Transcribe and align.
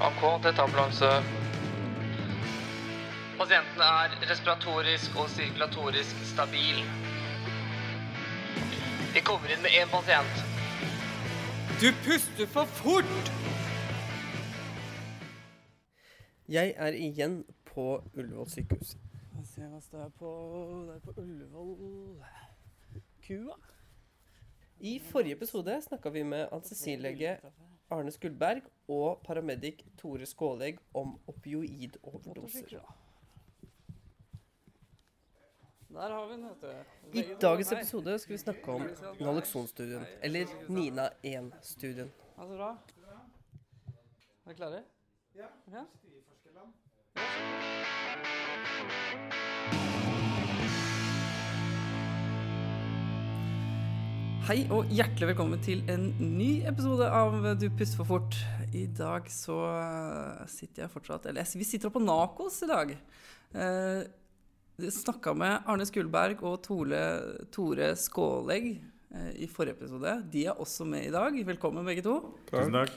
AK, 0.00 0.42
dette 0.42 0.60
er 0.60 0.62
ambulanse. 0.62 1.08
Pasienten 3.38 3.80
er 3.82 4.12
respiratorisk 4.30 5.16
og 5.18 5.30
sirkulatorisk 5.30 6.20
stabil. 6.28 6.78
Vi 9.14 9.22
kommer 9.26 9.50
inn 9.50 9.64
med 9.64 9.74
én 9.74 9.90
pasient. 9.90 10.44
Du 11.82 11.88
puster 12.04 12.46
for 12.46 12.70
fort! 12.78 13.32
Jeg 16.48 16.76
er 16.76 16.94
igjen 16.94 17.40
på 17.72 17.88
Ullevål 18.14 18.46
sykehus. 18.54 18.94
Se 19.50 19.66
hva 19.66 19.80
det 19.82 20.04
er 20.04 20.12
på 20.20 20.30
Det 20.86 20.94
er 20.94 21.02
på 21.08 21.16
Ullevål 21.24 21.74
Kua. 23.26 23.58
I 24.78 25.00
forrige 25.10 25.40
episode 25.40 25.80
snakka 25.82 26.14
vi 26.14 26.22
med 26.22 26.46
anestesilege 26.52 27.40
Arne 27.90 28.12
Skuldberg 28.12 28.62
og 28.88 29.22
paramedic 29.24 29.84
Tore 29.96 30.26
Skålegg 30.28 30.78
om 30.94 31.14
opioidoverdoser. 31.26 32.80
Der 35.88 36.12
har 36.12 36.26
vi 36.26 36.32
den, 36.32 36.48
vet 36.48 36.60
du. 36.60 37.18
I 37.18 37.22
dagens 37.40 37.72
episode 37.72 38.18
skal 38.18 38.32
vi 38.32 38.38
snakke 38.38 38.72
om 38.72 38.84
naloxonstudien, 39.20 40.04
eller 40.22 40.46
Nina 40.68 41.08
1-studien. 41.24 42.12
Ja, 42.36 42.42
så 42.42 42.56
bra. 42.56 42.70
Er 44.44 44.52
dere 44.52 44.54
klare? 44.60 44.82
Ja. 45.34 45.48
ja. 45.72 45.84
Hei 54.46 54.60
og 54.70 54.86
hjertelig 54.94 55.32
velkommen 55.32 55.60
til 55.64 55.80
en 55.90 56.04
ny 56.20 56.60
episode 56.68 57.06
av 57.10 57.34
Du 57.58 57.64
puster 57.74 57.98
for 57.98 58.06
fort. 58.06 58.36
I 58.70 58.84
dag 58.94 59.26
så 59.32 59.56
eh, 59.72 60.44
sitter 60.52 60.84
jeg 60.84 60.92
fortsatt 60.92 61.26
Eller 61.30 61.48
vi 61.58 61.66
sitter 61.66 61.88
oppe 61.88 61.98
på 61.98 62.04
Nacos 62.04 62.60
i 62.62 62.68
dag. 62.70 62.92
Eh, 63.58 64.02
Snakka 64.94 65.34
med 65.34 65.66
Arne 65.66 65.86
Skulberg 65.88 66.44
og 66.46 66.60
Tore, 66.62 67.00
Tore 67.50 67.90
Skålegg 67.98 68.68
eh, 68.76 69.30
i 69.42 69.48
forrige 69.50 69.80
episode. 69.80 70.14
De 70.30 70.44
er 70.46 70.60
også 70.62 70.86
med 70.86 71.08
i 71.08 71.14
dag. 71.14 71.40
Velkommen, 71.48 71.88
begge 71.88 72.04
to. 72.06 72.18
Tusen 72.52 72.76
takk. 72.78 72.94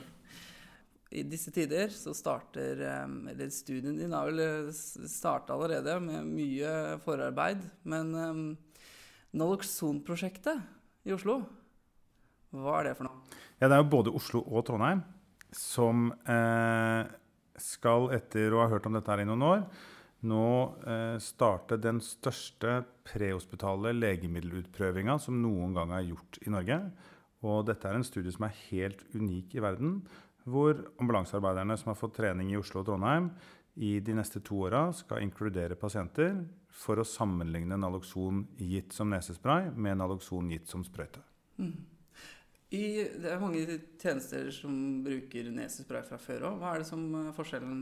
I 1.12 1.26
disse 1.28 1.52
tider 1.52 1.90
så 1.92 2.14
starter 2.16 2.86
eh, 2.86 3.16
Eller 3.34 3.50
studien 3.52 3.98
din 3.98 4.14
har 4.14 4.30
vel 4.30 4.70
starta 4.76 5.58
allerede 5.58 5.98
med 6.06 6.30
mye 6.36 6.76
forarbeid. 7.08 7.66
Men 7.82 8.14
um, 8.14 8.46
Naloxon-prosjektet 9.32 10.60
i 11.08 11.14
Oslo, 11.16 11.40
hva 12.52 12.80
er 12.80 12.90
det 12.90 12.98
for 13.00 13.08
noe? 13.08 13.40
Ja, 13.62 13.68
Det 13.68 13.76
er 13.76 13.82
jo 13.84 13.92
både 13.94 14.14
Oslo 14.18 14.44
og 14.46 14.66
Trondheim 14.68 15.04
som 15.56 16.10
eh, 16.30 17.08
skal, 17.60 18.10
etter 18.16 18.54
å 18.54 18.62
ha 18.64 18.70
hørt 18.72 18.88
om 18.88 18.96
dette 18.96 19.12
her 19.12 19.24
i 19.24 19.28
noen 19.28 19.46
år, 19.46 19.64
nå 20.30 20.48
eh, 20.86 21.18
starte 21.24 21.80
den 21.82 22.00
største 22.06 22.82
prehospitale 23.08 23.94
legemiddelutprøvinga 23.98 25.18
som 25.22 25.40
noen 25.42 25.74
gang 25.78 25.94
er 25.98 26.12
gjort 26.12 26.40
i 26.46 26.54
Norge. 26.54 26.78
Og 27.42 27.66
dette 27.66 27.90
er 27.90 27.98
en 27.98 28.06
studie 28.06 28.34
som 28.34 28.46
er 28.46 28.60
helt 28.70 29.02
unik 29.16 29.58
i 29.58 29.64
verden, 29.66 29.98
hvor 30.46 30.78
ambulansearbeiderne 31.02 31.78
som 31.78 31.92
har 31.92 32.00
fått 32.00 32.20
trening 32.20 32.52
i 32.54 32.60
Oslo 32.60 32.82
og 32.82 32.90
Trondheim, 32.90 33.32
i 33.82 33.98
de 34.04 34.14
neste 34.18 34.42
to 34.44 34.66
åra 34.68 34.90
skal 34.94 35.24
inkludere 35.24 35.78
pasienter 35.80 36.36
for 36.72 37.02
å 37.02 37.08
sammenligne 37.08 37.78
Naloxon 37.80 38.46
gitt 38.60 38.96
som 38.96 39.12
nesespray 39.12 39.72
med 39.76 40.00
Naloxon 40.00 40.52
gitt 40.54 40.72
som 40.72 40.86
sprøyte. 40.88 41.24
Mm. 41.62 41.74
I, 42.72 42.86
det 43.20 43.28
er 43.34 43.42
mange 43.42 43.66
tjenester 44.00 44.48
som 44.56 44.74
bruker 45.04 45.50
nesespray 45.52 46.06
fra 46.08 46.20
før 46.22 46.48
òg. 46.48 46.62
Hva 46.62 46.72
er 46.72 46.84
det 46.84 46.88
som 46.88 47.04
er 47.20 47.34
forskjellen? 47.36 47.82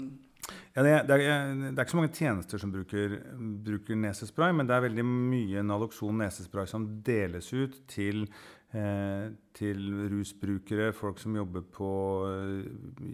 Ja, 0.73 0.81
det, 0.81 0.91
er, 0.91 1.03
det, 1.05 1.17
er, 1.19 1.51
det, 1.59 1.73
er, 1.75 1.83
ikke 1.83 1.93
så 1.93 1.99
mange 1.99 2.15
tjenester 2.17 2.61
som 2.61 2.71
bruker, 2.73 3.19
bruker, 3.67 3.99
nesespray, 4.01 4.55
men 4.55 4.69
det 4.69 4.73
er 4.73 4.87
veldig 4.87 5.05
mye 5.05 5.65
Naloxon 5.67 6.23
nesespray 6.23 6.71
som 6.71 6.87
deles 7.05 7.51
ut 7.53 7.83
til 7.91 8.25
Eh, 8.69 9.31
til 9.57 9.79
rusbrukere, 10.11 10.91
folk 10.93 11.17
som 11.17 11.33
jobber 11.33 11.63
på 11.73 11.87
eh, 12.29 12.67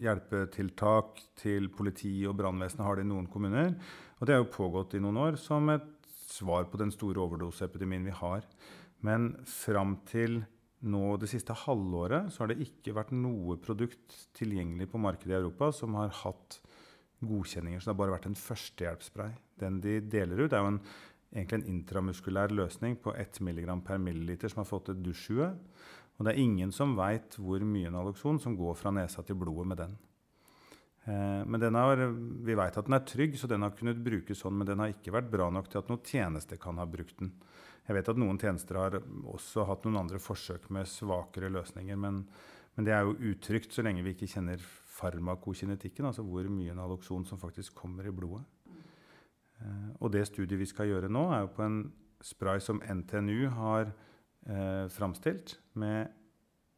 hjelpetiltak, 0.04 1.22
til 1.40 1.70
politi 1.72 2.12
og 2.28 2.36
brannvesenet 2.42 2.84
har 2.84 3.00
det 3.00 3.06
i 3.06 3.08
noen 3.08 3.30
kommuner. 3.32 3.72
Og 4.20 4.28
det 4.28 4.36
har 4.36 4.44
jo 4.44 4.52
pågått 4.54 4.96
i 4.96 5.02
noen 5.04 5.20
år 5.20 5.40
som 5.42 5.70
et 5.74 5.88
svar 6.32 6.68
på 6.72 6.80
den 6.80 6.92
store 6.94 7.22
overdoseepidemien 7.24 8.06
vi 8.08 8.16
har. 8.16 8.46
Men 9.06 9.34
fram 9.50 9.98
til 10.08 10.42
nå 10.86 11.16
det 11.18 11.30
siste 11.32 11.56
halvåret 11.66 12.32
så 12.34 12.44
har 12.44 12.52
det 12.52 12.64
ikke 12.66 12.94
vært 12.96 13.14
noe 13.16 13.58
produkt 13.62 14.16
tilgjengelig 14.38 14.88
på 14.92 15.02
markedet 15.02 15.34
i 15.34 15.40
Europa 15.40 15.72
som 15.74 15.98
har 16.00 16.14
hatt 16.24 16.60
godkjenninger. 17.26 17.82
Så 17.82 17.90
det 17.90 17.96
har 17.96 18.02
bare 18.04 18.16
vært 18.18 18.30
en 18.30 18.40
førstehjelpsspray. 18.40 19.36
Den 19.62 19.82
de 19.84 20.00
deler 20.04 20.46
ut, 20.46 20.54
er 20.54 20.64
jo 20.64 20.74
en 20.76 20.82
egentlig 21.36 21.62
en 21.62 21.70
intramuskulær 21.74 22.54
løsning 22.56 22.98
på 23.02 23.14
1 23.18 23.42
mg 23.44 23.68
per 23.86 24.00
milliliter 24.02 24.52
som 24.52 24.64
har 24.64 24.70
fått 24.70 24.94
et 24.94 25.04
dusjhue. 25.04 25.50
Og 26.16 26.26
det 26.26 26.32
er 26.32 26.44
ingen 26.44 26.72
som 26.72 26.96
veit 26.96 27.36
hvor 27.40 27.64
mye 27.68 27.92
Naloxon 27.92 28.40
som 28.40 28.56
går 28.56 28.78
fra 28.80 28.94
nesa 28.96 29.24
til 29.26 29.40
blodet 29.40 29.68
med 29.68 29.82
den. 29.82 29.98
Eh, 31.06 31.42
men 31.46 31.62
den 31.62 31.78
har, 31.78 32.02
Vi 32.46 32.56
veit 32.58 32.78
at 32.78 32.88
den 32.88 32.98
er 32.98 33.06
trygg, 33.06 33.38
så 33.38 33.48
den 33.48 33.66
har 33.66 33.76
kunnet 33.78 34.02
brukes 34.04 34.42
sånn, 34.42 34.58
men 34.58 34.68
den 34.68 34.82
har 34.82 34.94
ikke 34.94 35.14
vært 35.14 35.30
bra 35.32 35.50
nok 35.54 35.70
til 35.70 35.82
at 35.82 35.92
noen 35.92 36.06
tjeneste 36.06 36.58
kan 36.62 36.82
ha 36.82 36.88
brukt 36.90 37.20
den. 37.22 37.34
Jeg 37.86 38.00
vet 38.00 38.10
at 38.10 38.18
noen 38.18 38.40
tjenester 38.42 38.80
har 38.82 38.98
også 39.30 39.68
hatt 39.70 39.86
noen 39.86 40.02
andre 40.02 40.20
forsøk 40.22 40.72
med 40.74 40.90
svakere 40.90 41.52
løsninger, 41.54 42.00
men, 42.02 42.24
men 42.74 42.88
det 42.88 42.96
er 42.96 43.06
jo 43.06 43.34
utrygt 43.34 43.76
så 43.76 43.86
lenge 43.86 44.02
vi 44.06 44.16
ikke 44.16 44.32
kjenner 44.32 44.64
farmakokinetikken, 44.96 46.08
altså 46.10 46.26
hvor 46.26 46.48
mye 46.50 46.74
Naloxon 46.74 47.28
som 47.30 47.42
faktisk 47.42 47.76
kommer 47.78 48.08
i 48.08 48.16
blodet. 48.16 48.46
Eh, 49.62 49.90
og 50.02 50.12
det 50.16 50.26
studiet 50.32 50.60
vi 50.60 50.70
skal 50.70 50.90
gjøre 50.90 51.12
nå, 51.12 51.28
er 51.32 51.46
jo 51.46 51.54
på 51.56 51.66
en 51.66 51.80
spray 52.26 52.62
som 52.64 52.82
NTNU 52.82 53.50
har 53.54 53.92
eh, 54.50 54.86
framstilt, 54.90 55.60
med 55.78 56.10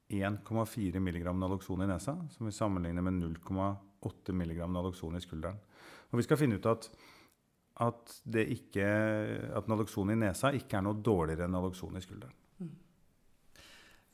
1,4 0.07 1.01
mg 1.03 1.25
naloxon 1.35 1.83
i 1.83 1.88
nesa, 1.89 2.15
som 2.31 2.47
vi 2.47 2.55
sammenligner 2.55 3.03
med 3.03 3.19
0,8 4.07 4.35
mg 4.35 4.63
naloxon 4.72 5.19
i 5.19 5.23
skulderen. 5.23 5.59
Og 6.12 6.19
vi 6.22 6.25
skal 6.25 6.40
finne 6.40 6.57
ut 6.57 6.68
at, 6.72 6.90
at, 7.84 8.18
ikke, 8.44 8.90
at 9.59 9.72
naloxon 9.72 10.13
i 10.13 10.19
nesa 10.19 10.53
ikke 10.56 10.79
er 10.79 10.88
noe 10.88 11.00
dårligere 11.03 11.47
enn 11.47 11.57
naloxon 11.57 12.00
i 12.00 12.03
skulderen. 12.03 12.35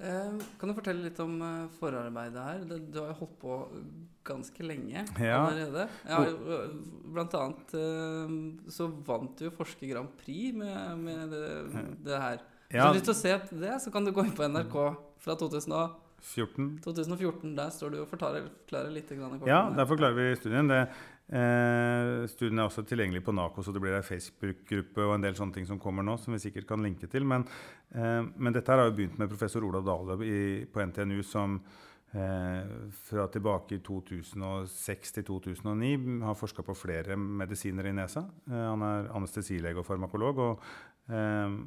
Eh, 0.04 0.31
kan 0.59 0.68
du 0.68 0.74
fortelle 0.76 1.06
litt 1.06 1.20
om 1.22 1.36
eh, 1.46 1.68
forarbeidet 1.78 2.42
her? 2.44 2.64
Du 2.66 2.98
har 2.98 3.12
jo 3.14 3.20
holdt 3.22 3.36
på 3.40 3.58
ganske 4.26 4.66
lenge 4.66 5.04
ja. 5.22 5.38
allerede. 5.38 5.86
Ja, 6.10 6.24
eh, 6.25 6.74
blant 7.14 7.38
annet 7.38 7.75
så 8.74 8.90
vant 9.06 9.38
du 9.40 9.52
Forsker 9.54 9.94
Grand 9.94 10.12
Prix 10.20 10.58
med, 10.58 10.98
med 11.06 11.31
det, 11.31 11.46
det, 12.04 12.18
her. 12.18 12.42
Hvis 12.68 12.80
du 12.80 12.84
har 12.84 12.98
lyst 12.98 13.08
til 13.12 13.16
å 13.16 13.22
se 13.22 13.38
det, 13.62 13.74
så 13.86 13.94
kan 13.94 14.04
du 14.04 14.12
gå 14.16 14.25
inn 14.25 14.36
på 14.36 14.48
NRK 14.50 14.78
fra 15.24 15.38
2014. 16.24 16.70
2014 16.84 17.56
der 17.58 17.74
står 17.76 17.94
du 17.94 18.02
og 18.04 18.08
forklarer 18.12 18.48
litt. 18.94 19.12
Ja, 19.46 19.68
der 19.76 19.90
forklarer 19.90 20.16
vi 20.18 20.30
studien. 20.40 20.72
Det, 20.72 20.86
Eh, 21.34 22.26
studien 22.28 22.60
er 22.60 22.68
også 22.68 22.84
tilgjengelig 22.86 23.24
på 23.24 23.34
NAKO, 23.34 23.64
så 23.64 23.72
det 23.74 23.80
blir 23.82 23.96
en 23.96 24.06
Facebook-gruppe 24.06 25.06
og 25.06 25.16
en 25.16 25.24
del 25.24 25.38
sånne 25.38 25.56
ting 25.56 25.66
som 25.66 25.80
kommer 25.82 26.06
nå, 26.06 26.18
som 26.20 26.36
vi 26.36 26.42
sikkert 26.44 26.68
kan 26.70 26.84
linke 26.84 27.08
til. 27.10 27.24
Men, 27.26 27.48
eh, 27.96 28.22
men 28.36 28.54
dette 28.54 28.70
har 28.70 28.84
jo 28.86 28.96
begynt 28.98 29.18
med 29.18 29.32
professor 29.32 29.64
Olav 29.64 29.86
Dahle 29.88 30.18
på 30.68 30.84
NTNU, 30.84 31.24
som 31.24 31.62
eh, 32.14 32.68
fra 33.08 33.28
tilbake 33.28 33.80
i 33.80 33.82
2006 33.82 35.16
til 35.16 35.24
2009 35.24 36.22
har 36.22 36.36
forska 36.36 36.62
på 36.62 36.76
flere 36.78 37.16
medisiner 37.18 37.88
i 37.88 37.96
nesa. 37.96 38.28
Eh, 38.50 38.68
han 38.70 38.82
er 38.82 39.10
anestesilege 39.16 39.80
og 39.80 39.88
farmakolog. 39.88 40.38
og, 40.38 40.60
eh, 41.10 41.58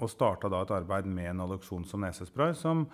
og 0.00 0.10
starta 0.10 0.48
da 0.50 0.62
et 0.62 0.70
arbeid 0.74 1.06
med 1.06 1.36
naloxon 1.36 1.84
som 1.86 2.00
nesespray, 2.00 2.52
som 2.52 2.88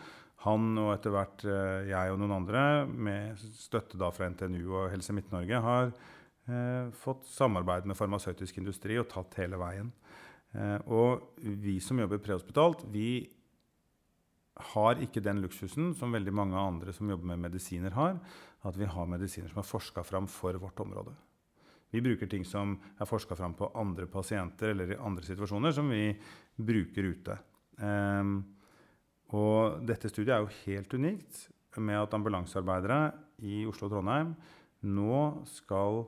han 0.45 0.71
og 0.81 0.95
etter 0.95 1.13
hvert 1.13 1.45
eh, 1.45 1.91
jeg 1.91 2.13
og 2.13 2.21
noen 2.23 2.39
andre, 2.39 2.63
med 2.89 3.41
støtte 3.61 3.99
da 4.01 4.09
fra 4.15 4.31
NTNU 4.33 4.63
og 4.71 4.89
Helse 4.93 5.13
Midt-Norge, 5.17 5.61
har 5.67 5.91
eh, 5.91 6.87
fått 6.97 7.27
samarbeid 7.29 7.89
med 7.89 7.99
farmasøytisk 7.99 8.63
industri 8.63 8.97
og 9.01 9.11
tatt 9.13 9.37
hele 9.43 9.61
veien. 9.61 9.91
Eh, 10.57 10.79
og 10.89 11.37
vi 11.45 11.77
som 11.85 12.01
jobber 12.01 12.23
prehospitalt, 12.25 12.87
vi 12.89 13.29
har 14.73 15.01
ikke 15.01 15.23
den 15.25 15.43
luksusen 15.45 15.93
som 15.97 16.13
veldig 16.17 16.33
mange 16.37 16.57
andre 16.61 16.93
som 16.97 17.09
jobber 17.13 17.33
med 17.33 17.45
medisiner, 17.49 17.93
har. 17.97 18.17
At 18.65 18.77
vi 18.77 18.89
har 18.89 19.09
medisiner 19.09 19.49
som 19.53 19.61
er 19.63 19.69
forska 19.69 20.05
fram 20.05 20.29
for 20.29 20.57
vårt 20.61 20.81
område. 20.81 21.15
Vi 21.91 22.03
bruker 22.05 22.29
ting 22.31 22.45
som 22.47 22.77
er 23.01 23.09
forska 23.09 23.37
fram 23.37 23.57
på 23.59 23.71
andre 23.79 24.07
pasienter 24.07 24.73
eller 24.75 24.93
i 24.93 24.99
andre 25.01 25.25
situasjoner, 25.27 25.73
som 25.75 25.89
vi 25.91 26.13
bruker 26.57 27.09
ute. 27.09 27.37
Um, 27.81 28.43
og 29.37 29.83
dette 29.87 30.11
studiet 30.11 30.35
er 30.35 30.45
jo 30.45 30.55
helt 30.65 30.95
unikt 30.97 31.45
med 31.79 32.01
at 32.01 32.15
ambulansearbeidere 32.17 33.13
i 33.47 33.63
Oslo 33.71 33.87
og 33.87 33.95
Trondheim 33.95 34.33
nå 34.91 35.21
skal 35.49 36.03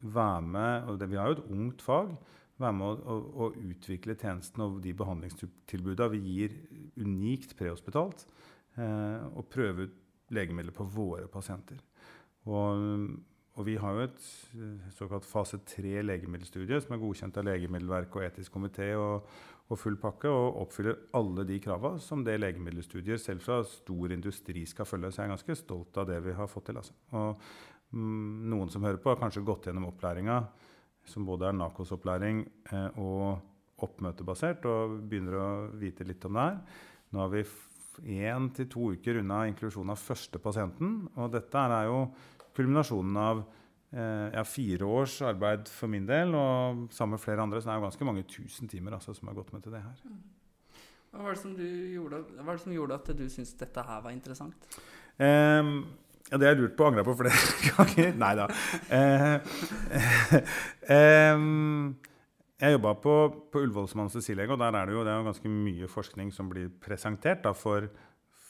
være 0.00 0.42
med 0.42 0.90
og 0.90 0.98
det, 1.00 1.10
Vi 1.10 1.16
har 1.16 1.30
jo 1.30 1.38
et 1.38 1.50
ungt 1.50 1.82
fag. 1.82 2.16
Være 2.56 2.72
med 2.72 2.86
å, 2.86 2.96
å, 2.96 3.46
å 3.46 3.46
utvikle 3.68 4.16
tjenesten 4.16 4.62
og 4.64 4.80
de 4.84 4.94
behandlingstilbudene 4.96 6.12
vi 6.14 6.20
gir 6.24 6.54
unikt 6.96 7.52
prehospitalt. 7.58 8.24
Eh, 8.76 9.24
og 9.36 9.48
prøve 9.52 9.86
ut 9.86 9.98
legemidler 10.32 10.74
på 10.74 10.86
våre 10.90 11.28
pasienter. 11.30 11.78
Og, 12.48 13.12
og 13.56 13.64
vi 13.64 13.76
har 13.80 13.96
jo 13.96 14.04
et 14.04 14.24
eh, 14.56 14.88
såkalt 14.98 15.24
fase 15.24 15.58
tre 15.64 16.02
legemiddelstudie 16.04 16.80
som 16.82 16.92
er 16.92 17.00
godkjent 17.00 17.38
av 17.40 17.46
Legemiddelverket 17.48 18.18
og 18.18 18.26
etisk 18.26 18.56
komité 18.58 18.90
og, 19.00 19.30
og 19.70 19.80
full 19.80 19.96
pakke, 20.00 20.28
og 20.28 20.60
oppfyller 20.66 20.98
alle 21.16 21.46
de 21.48 21.56
krava 21.64 21.94
som 22.02 22.24
det 22.26 22.36
legemiddelstudiet 22.42 23.22
selv 23.22 23.44
fra 23.46 23.62
stor 23.66 24.12
industri 24.12 24.66
skal 24.68 24.88
følge. 24.88 25.10
Så 25.10 25.22
jeg 25.22 25.30
er 25.30 25.34
ganske 25.34 25.58
stolt 25.62 25.96
av 26.02 26.08
det 26.10 26.20
vi 26.26 26.36
har 26.36 26.52
fått 26.52 26.68
til. 26.68 26.82
Altså. 26.82 26.96
Og 27.16 27.40
mm, 27.96 28.44
noen 28.52 28.72
som 28.72 28.84
hører 28.84 29.00
på, 29.00 29.14
har 29.14 29.22
kanskje 29.24 29.46
gått 29.48 29.70
gjennom 29.70 29.88
opplæringa, 29.88 30.42
som 31.06 31.24
både 31.24 31.48
er 31.48 31.56
NAKOS-opplæring 31.56 32.44
eh, 32.74 33.00
og 33.00 33.86
oppmøtebasert, 33.86 34.68
og 34.68 35.00
begynner 35.08 35.40
å 35.40 35.48
vite 35.80 36.04
litt 36.04 36.28
om 36.28 36.36
det 36.36 36.46
her. 36.50 36.60
Nå 37.14 37.24
har 37.24 37.32
vi 37.32 37.46
én 38.04 38.48
til 38.52 38.68
to 38.68 38.92
uker 38.92 39.22
unna 39.22 39.46
inklusjon 39.48 39.92
av 39.92 40.00
første 40.00 40.40
pasienten. 40.42 41.06
Og 41.16 41.30
dette 41.32 41.56
er 41.56 41.88
jo 41.88 42.00
kulminasjonen 42.56 43.20
av 43.20 43.42
eh, 43.92 44.32
ja, 44.34 44.44
fire 44.48 44.88
års 44.88 45.18
arbeid 45.26 45.68
for 45.72 45.92
min 45.92 46.08
del, 46.08 46.34
og 46.36 46.86
sammen 46.94 47.16
med 47.16 47.22
flere 47.22 47.44
andre. 47.44 47.60
Så 47.60 47.68
det 47.68 47.74
er 47.74 47.82
jo 47.82 47.86
ganske 47.88 48.08
mange 48.08 48.24
tusen 48.30 48.72
timer 48.72 48.98
altså, 48.98 49.14
som 49.16 49.30
har 49.30 49.38
gått 49.38 49.52
med 49.54 49.64
til 49.66 49.76
det 49.76 49.84
her. 49.84 50.00
Hva 51.12 51.24
var 51.24 51.36
det 51.36 51.40
som, 51.40 51.54
gjorde, 51.56 52.24
hva 52.36 52.48
var 52.48 52.58
det 52.58 52.64
som 52.66 52.74
gjorde 52.74 52.98
at 52.98 53.14
du 53.16 53.24
syntes 53.32 53.54
dette 53.60 53.86
her 53.86 54.02
var 54.04 54.16
interessant? 54.16 54.80
Eh, 55.16 55.70
ja, 56.26 56.40
det 56.40 56.42
har 56.42 56.56
jeg 56.56 56.62
lurt 56.64 56.74
på 56.76 56.84
og 56.84 56.90
angra 56.90 57.06
på 57.06 57.14
flere 57.20 57.44
ganger. 57.70 58.12
Nei 58.20 58.32
da. 58.40 58.48
Eh, 58.96 59.36
eh, 60.96 61.46
jeg 62.56 62.72
jobba 62.72 62.94
på, 63.04 63.14
på 63.52 63.62
Ullevål 63.62 63.88
som 63.92 64.02
anestesilege, 64.06 64.54
og 64.54 64.60
der 64.60 64.76
er 64.80 64.88
det 64.88 64.96
jo, 64.96 65.04
det 65.04 65.12
er 65.12 65.20
jo 65.20 65.28
ganske 65.28 65.52
mye 65.52 65.88
forskning 65.92 66.32
som 66.32 66.48
blir 66.50 66.70
presentert 66.82 67.44
da, 67.44 67.52
for 67.56 67.88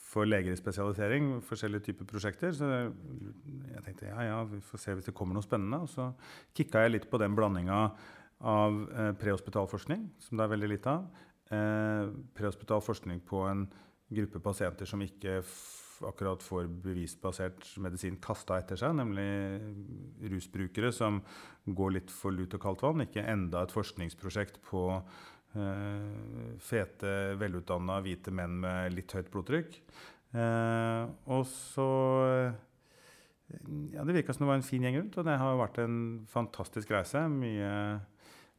for 0.07 0.27
leger 0.27 0.55
i 0.55 0.59
spesialisering, 0.59 1.31
forskjellige 1.45 1.89
typer 1.89 2.07
prosjekter. 2.07 2.53
Så 2.55 2.67
jeg 2.69 3.83
tenkte 3.85 4.09
ja, 4.09 4.21
ja, 4.29 4.37
vi 4.47 4.61
får 4.63 4.83
se 4.83 4.95
hvis 4.95 5.09
det 5.09 5.15
kommer 5.17 5.37
noe 5.37 5.45
spennende. 5.45 5.81
Og 5.83 5.91
så 5.91 6.11
kikka 6.57 6.85
jeg 6.85 6.95
litt 6.95 7.09
på 7.11 7.19
den 7.21 7.35
blandinga 7.37 7.81
av 8.47 8.77
eh, 8.93 9.11
prehospital 9.19 9.67
forskning, 9.69 10.07
som 10.21 10.37
det 10.37 10.45
er 10.45 10.53
veldig 10.53 10.71
lite 10.71 10.93
av. 10.93 11.25
Eh, 11.51 12.13
prehospital 12.37 12.83
forskning 12.85 13.19
på 13.27 13.43
en 13.49 13.67
gruppe 14.07 14.39
pasienter 14.43 14.87
som 14.87 15.03
ikke 15.03 15.41
akkurat 16.07 16.43
får 16.45 16.67
bevisbasert 16.83 17.65
medisin 17.81 18.19
kasta 18.21 18.59
etter 18.61 18.77
seg, 18.79 18.93
nemlig 18.99 20.29
rusbrukere 20.29 20.91
som 20.93 21.23
går 21.65 21.95
litt 21.95 22.13
for 22.13 22.35
lut 22.35 22.53
og 22.53 22.61
kaldt 22.63 22.85
vann. 22.85 23.03
Ikke 23.03 23.25
enda 23.25 23.63
et 23.65 23.73
forskningsprosjekt 23.73 24.61
på 24.69 24.83
fete, 26.61 27.13
velutdanna 27.39 28.01
hvite 28.05 28.33
menn 28.35 28.59
med 28.61 28.93
litt 28.93 29.13
høyt 29.15 29.31
blodtrykk. 29.33 29.77
Eh, 30.35 31.03
og 31.31 31.45
så 31.49 31.89
Ja, 33.93 34.03
det 34.03 34.11
virka 34.11 34.33
som 34.35 34.43
det 34.43 34.49
var 34.49 34.57
en 34.59 34.65
fin 34.67 34.83
gjeng 34.83 34.97
rundt, 34.99 35.17
og 35.17 35.23
det 35.23 35.37
har 35.39 35.55
vært 35.55 35.77
en 35.79 36.25
fantastisk 36.27 36.89
reise. 36.91 37.21
Mye 37.31 38.01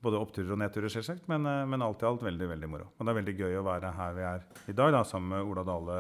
både 0.01 0.21
oppturer 0.23 0.55
og 0.55 0.61
nedturer, 0.63 0.89
selvsagt, 0.89 1.27
men, 1.29 1.45
eh, 1.45 1.67
men 1.67 1.83
alt 1.83 2.03
i 2.03 2.07
alt 2.09 2.23
veldig 2.23 2.49
veldig 2.49 2.71
moro. 2.71 2.87
Og 2.97 3.05
det 3.05 3.13
er 3.13 3.19
veldig 3.21 3.37
gøy 3.37 3.59
å 3.59 3.67
være 3.67 3.93
her 3.93 4.15
vi 4.15 4.23
er 4.23 4.47
i 4.69 4.73
dag, 4.73 4.93
da, 4.93 5.03
sammen 5.05 5.35
med 5.35 5.45
Ola 5.45 5.65
Dale 5.67 5.99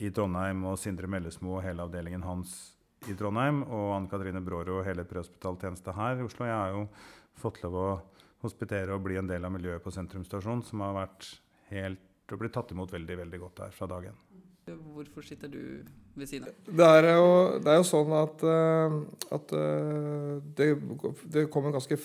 i 0.00 0.10
Trondheim 0.10 0.64
og 0.64 0.78
Sindre 0.78 1.06
Mellesmo 1.06 1.56
og 1.56 1.62
hele 1.62 1.84
avdelingen 1.86 2.24
hans 2.26 2.74
i 3.06 3.14
Trondheim, 3.14 3.62
og 3.62 3.94
Ann 3.94 4.08
Katrine 4.08 4.42
Brårud 4.42 4.80
og 4.80 4.84
hele 4.88 5.04
prehospitaltjenesten 5.04 5.94
her 5.94 6.18
i 6.18 6.26
Oslo. 6.26 6.48
Jeg 6.48 6.56
har 6.56 6.74
jo 6.74 6.88
fått 7.38 7.62
lov 7.62 7.76
å 7.76 7.88
hospitere 8.46 8.94
og 8.94 9.04
bli 9.04 9.18
en 9.20 9.28
del 9.30 9.44
av 9.44 9.52
miljøet 9.54 9.84
på 9.84 9.92
Sentrum 9.94 10.24
stasjon, 10.26 10.64
som 10.66 10.82
har 10.86 10.96
vært 10.96 11.34
helt 11.72 12.32
og 12.32 12.40
blitt 12.40 12.56
tatt 12.56 12.72
imot 12.74 12.92
veldig 12.92 13.20
veldig 13.22 13.40
godt 13.42 13.60
der 13.62 13.74
fra 13.74 13.88
dag 13.90 14.08
én. 14.10 14.22
Hvorfor 14.66 15.22
sitter 15.22 15.50
du 15.50 15.60
ved 16.18 16.26
siden 16.26 16.48
av? 16.50 16.54
Det 16.66 16.86
er 16.98 17.04
jo, 17.14 17.26
det 17.62 17.70
er 17.70 17.76
jo 17.78 17.84
sånn 17.86 18.14
at, 18.18 18.40
eh, 18.50 18.96
at 19.36 19.52
eh, 19.54 20.32
det, 20.58 20.66
det 21.36 21.44
kommer 21.54 21.74
ganske 21.76 21.98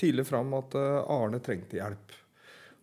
tidlig 0.00 0.24
fram 0.26 0.50
at 0.58 0.74
eh, 0.78 1.12
Arne 1.14 1.38
trengte 1.44 1.78
hjelp. 1.78 2.16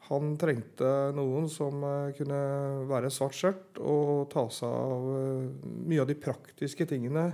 Han 0.08 0.38
trengte 0.40 0.88
noen 1.18 1.50
som 1.52 1.84
kunne 2.16 2.40
være 2.88 3.12
svart 3.12 3.36
skjørt 3.36 3.82
og 3.84 4.30
ta 4.32 4.46
seg 4.56 4.72
av 4.72 5.10
mye 5.84 6.00
av 6.00 6.08
de 6.08 6.16
praktiske 6.16 6.88
tingene 6.88 7.26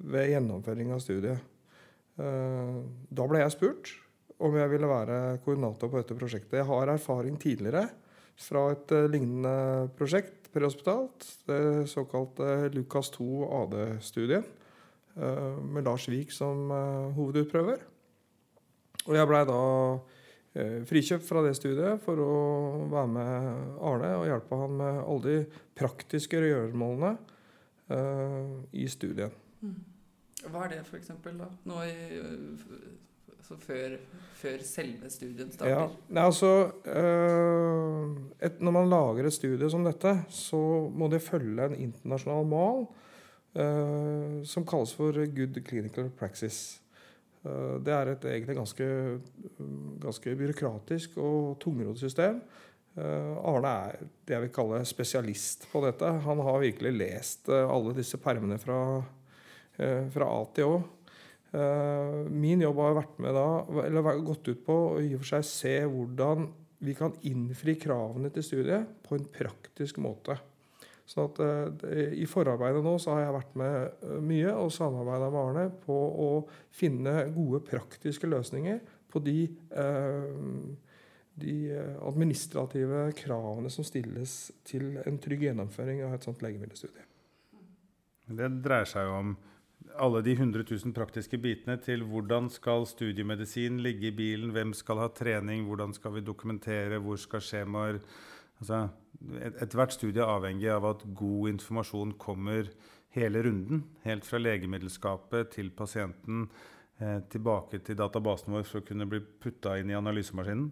ved 0.00 0.30
gjennomføring 0.30 0.94
av 0.96 1.02
studiet. 1.04 1.44
Da 2.16 3.26
ble 3.28 3.42
jeg 3.42 3.52
spurt 3.52 3.92
om 4.44 4.56
jeg 4.58 4.70
ville 4.72 4.90
være 4.90 5.38
koordinator 5.44 5.90
på 5.90 6.00
dette 6.00 6.16
prosjektet. 6.18 6.58
Jeg 6.60 6.68
har 6.68 6.92
erfaring 6.92 7.38
tidligere 7.40 7.86
fra 8.40 8.66
et 8.74 8.92
uh, 8.92 9.06
lignende 9.08 9.88
prosjekt 9.96 10.50
prehospitalt, 10.52 11.24
det 11.48 11.88
såkalte 11.92 12.68
Lukas 12.74 13.10
2 13.16 13.26
AD-studiet, 13.62 14.44
uh, 15.16 15.56
med 15.62 15.88
Lars 15.88 16.08
Vik 16.12 16.32
som 16.34 16.70
hovedutprøver. 17.16 17.82
Og 19.06 19.14
jeg 19.14 19.30
blei 19.30 19.42
da 19.48 19.62
frikjøpt 20.88 21.26
fra 21.28 21.42
det 21.44 21.52
studiet 21.58 22.00
for 22.00 22.16
å 22.16 22.36
være 22.88 23.10
med 23.12 23.74
Arne 23.84 24.12
og 24.16 24.24
hjelpe 24.24 24.56
han 24.56 24.78
med 24.78 25.00
alle 25.02 25.24
de 25.26 25.58
praktiske 25.76 26.40
gjøremålene 26.40 27.12
i 28.72 28.86
studiet. 28.88 29.36
Mm. 29.60 29.76
Hva 30.50 30.64
er 30.64 30.74
det, 30.74 30.80
f.eks.? 30.86 31.12
Nå 31.68 31.82
i 31.86 31.94
Altså 33.46 33.62
før, 33.62 33.92
før, 34.34 34.62
selve 34.66 35.08
studien 35.14 35.50
starter? 35.54 35.92
Ja, 36.10 36.24
altså 36.24 36.48
øh, 36.82 38.16
et, 38.42 38.56
Når 38.58 38.72
man 38.74 38.88
lager 38.90 39.28
et 39.28 39.36
studie 39.36 39.68
som 39.70 39.84
dette, 39.86 40.16
så 40.28 40.58
må 40.90 41.06
det 41.06 41.22
følge 41.22 41.68
en 41.68 41.76
internasjonal 41.84 42.48
mal 42.50 42.82
øh, 43.54 44.42
som 44.42 44.66
kalles 44.66 44.94
for 44.98 45.14
Good 45.14 45.62
Clinical 45.68 46.10
Praxis. 46.10 46.82
Uh, 47.44 47.78
det 47.86 47.94
er 47.94 48.10
et 48.10 48.24
egentlig 48.26 48.56
ganske, 48.56 48.86
ganske 50.02 50.34
byråkratisk 50.36 51.14
og 51.22 51.60
tungrodd 51.62 52.02
system. 52.02 52.42
Uh, 52.98 53.38
Arne 53.46 53.76
er 53.92 54.02
det 54.26 54.34
jeg 54.34 54.42
vil 54.42 54.54
kalle 54.58 54.82
spesialist 54.84 55.68
på 55.70 55.84
dette. 55.86 56.10
Han 56.26 56.42
har 56.42 56.58
virkelig 56.66 56.96
lest 56.98 57.48
alle 57.54 57.94
disse 57.94 58.18
permene 58.18 58.58
fra, 58.58 58.80
fra 59.78 60.34
A 60.34 60.44
til 60.56 60.74
Å. 60.74 60.84
Eh, 61.56 62.14
min 62.30 62.60
jobb 62.60 62.80
har 62.82 62.98
vært 62.98 63.20
med 63.22 63.32
da, 63.36 63.48
eller 63.86 64.20
gått 64.26 64.50
ut 64.50 64.64
på 64.66 64.74
å 64.90 64.98
i 65.00 65.14
og 65.14 65.22
for 65.22 65.36
seg 65.36 65.46
se 65.48 65.76
hvordan 65.88 66.50
vi 66.84 66.92
kan 66.96 67.14
innfri 67.24 67.78
kravene 67.80 68.28
til 68.34 68.44
studiet 68.44 68.90
på 69.06 69.16
en 69.16 69.24
praktisk 69.32 70.00
måte. 70.04 70.36
Sånn 71.08 71.30
at 71.30 71.38
uh, 71.38 71.86
I 72.18 72.26
forarbeidet 72.28 72.82
nå 72.82 72.96
så 72.98 73.14
har 73.14 73.22
jeg 73.22 73.34
vært 73.36 73.54
med 73.56 74.02
uh, 74.02 74.16
mye 74.20 74.52
og 74.58 74.72
samarbeida 74.74 75.30
med 75.30 75.40
Arne 75.40 75.64
på 75.86 75.96
å 76.26 76.28
finne 76.74 77.14
gode 77.32 77.62
praktiske 77.64 78.28
løsninger 78.28 78.82
på 79.14 79.22
de, 79.24 79.46
de 81.40 81.54
administrative 82.04 83.04
kravene 83.16 83.70
som 83.72 83.86
stilles 83.86 84.34
til 84.66 84.98
en 85.06 85.20
trygg 85.22 85.46
gjennomføring 85.46 86.02
av 86.04 86.18
et 86.18 86.26
sånt 86.26 86.42
legemiddelstudie. 86.44 87.06
Det 88.36 88.50
dreier 88.66 88.90
seg 88.90 89.06
jo 89.06 89.14
om 89.22 89.30
alle 89.94 90.22
de 90.22 90.34
100 90.36 90.64
000 90.70 90.94
praktiske 90.96 91.38
bitene 91.40 91.76
til 91.82 92.04
hvordan 92.06 92.50
skal 92.52 92.86
studiemedisin 92.88 93.80
ligge 93.84 94.10
i 94.10 94.16
bilen, 94.16 94.52
hvem 94.54 94.74
skal 94.76 95.00
ha 95.02 95.08
trening, 95.14 95.66
hvordan 95.68 95.94
skal 95.96 96.16
vi 96.16 96.24
dokumentere, 96.26 96.98
hvor 96.98 97.20
skal 97.20 97.44
skjemaer 97.44 98.00
altså, 98.60 98.88
Ethvert 99.16 99.94
et 99.94 99.96
studie 99.96 100.20
er 100.20 100.28
avhengig 100.28 100.68
av 100.68 100.84
at 100.90 101.04
god 101.16 101.48
informasjon 101.48 102.10
kommer 102.20 102.68
hele 103.16 103.40
runden. 103.46 103.80
Helt 104.04 104.26
fra 104.28 104.38
legemiddelskapet 104.42 105.54
til 105.54 105.70
pasienten, 105.72 106.50
eh, 107.00 107.22
tilbake 107.32 107.80
til 107.80 107.96
databasen 107.96 108.52
vår 108.52 108.66
for 108.68 108.82
å 108.82 108.86
kunne 108.86 109.08
bli 109.08 109.20
putta 109.20 109.78
inn 109.80 109.90
i 109.90 109.96
analysemaskinen. 109.96 110.70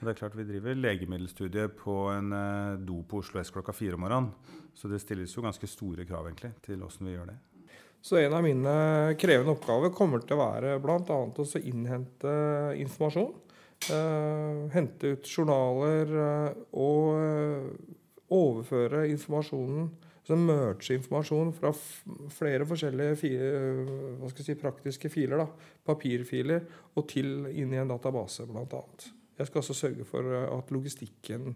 Det 0.00 0.08
er 0.08 0.18
klart 0.18 0.36
Vi 0.36 0.44
driver 0.44 0.74
legemiddelstudie 0.74 1.68
på 1.68 2.10
en 2.12 2.32
eh, 2.32 2.76
do 2.84 3.02
på 3.02 3.22
Oslo 3.22 3.40
S 3.40 3.50
klokka 3.50 3.72
fire 3.72 3.94
om 3.94 4.00
morgenen. 4.00 4.32
Så 4.74 4.88
det 4.88 5.00
stilles 5.00 5.34
jo 5.34 5.42
ganske 5.42 5.66
store 5.66 6.04
krav 6.04 6.26
egentlig 6.26 6.52
til 6.62 6.82
åssen 6.82 7.06
vi 7.06 7.14
gjør 7.14 7.30
det. 7.30 7.55
Så 8.04 8.20
en 8.20 8.34
av 8.36 8.44
mine 8.44 8.72
krevende 9.18 9.56
oppgaver 9.56 9.90
kommer 9.94 10.22
til 10.22 10.36
å 10.36 10.44
være 10.44 10.76
bl.a. 10.82 11.18
å 11.26 11.62
innhente 11.62 12.34
informasjon. 12.78 13.34
Uh, 13.86 14.66
hente 14.72 15.12
ut 15.14 15.28
journaler 15.28 16.10
uh, 16.16 16.46
og 16.80 17.10
uh, 17.20 17.66
overføre 18.32 19.04
informasjonen 19.12 19.90
altså 20.26 20.38
merge 20.40 20.96
informasjon 20.96 21.52
fra 21.54 21.70
flere 22.34 22.64
forskjellige 22.66 23.18
file, 23.20 24.30
si, 24.42 24.56
praktiske 24.58 25.10
filer, 25.12 25.44
da, 25.44 25.68
papirfiler, 25.86 26.64
og 26.98 27.06
til 27.12 27.46
inn 27.52 27.76
i 27.76 27.78
en 27.78 27.92
database, 27.92 28.48
bl.a. 28.48 28.80
Jeg 29.38 29.46
skal 29.46 29.62
også 29.62 29.76
sørge 29.84 30.08
for 30.08 30.34
at 30.40 30.72
logistikken 30.74 31.52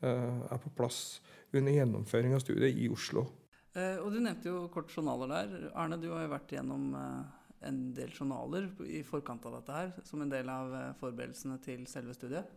er 0.00 0.62
på 0.62 0.72
plass 0.78 1.18
under 1.52 1.76
gjennomføring 1.76 2.32
av 2.32 2.40
studiet 2.40 2.80
i 2.80 2.88
Oslo. 2.88 3.26
Eh, 3.74 3.96
og 3.98 4.12
du 4.14 4.20
nevnte 4.22 4.50
jo 4.50 4.66
kort 4.74 4.92
journaler 4.94 5.30
der. 5.30 5.70
Arne, 5.74 5.98
du 5.98 6.10
har 6.12 6.24
jo 6.24 6.34
vært 6.34 6.52
gjennom 6.54 6.92
eh, 6.98 7.22
en 7.68 7.80
del 7.96 8.12
journaler 8.14 8.68
i 8.86 9.02
forkant 9.06 9.44
av 9.48 9.58
dette 9.58 9.78
her, 9.78 9.94
som 10.06 10.22
en 10.22 10.30
del 10.30 10.50
av 10.52 10.74
eh, 10.74 10.92
forberedelsene 11.00 11.58
til 11.64 11.86
selve 11.90 12.14
studiet. 12.16 12.50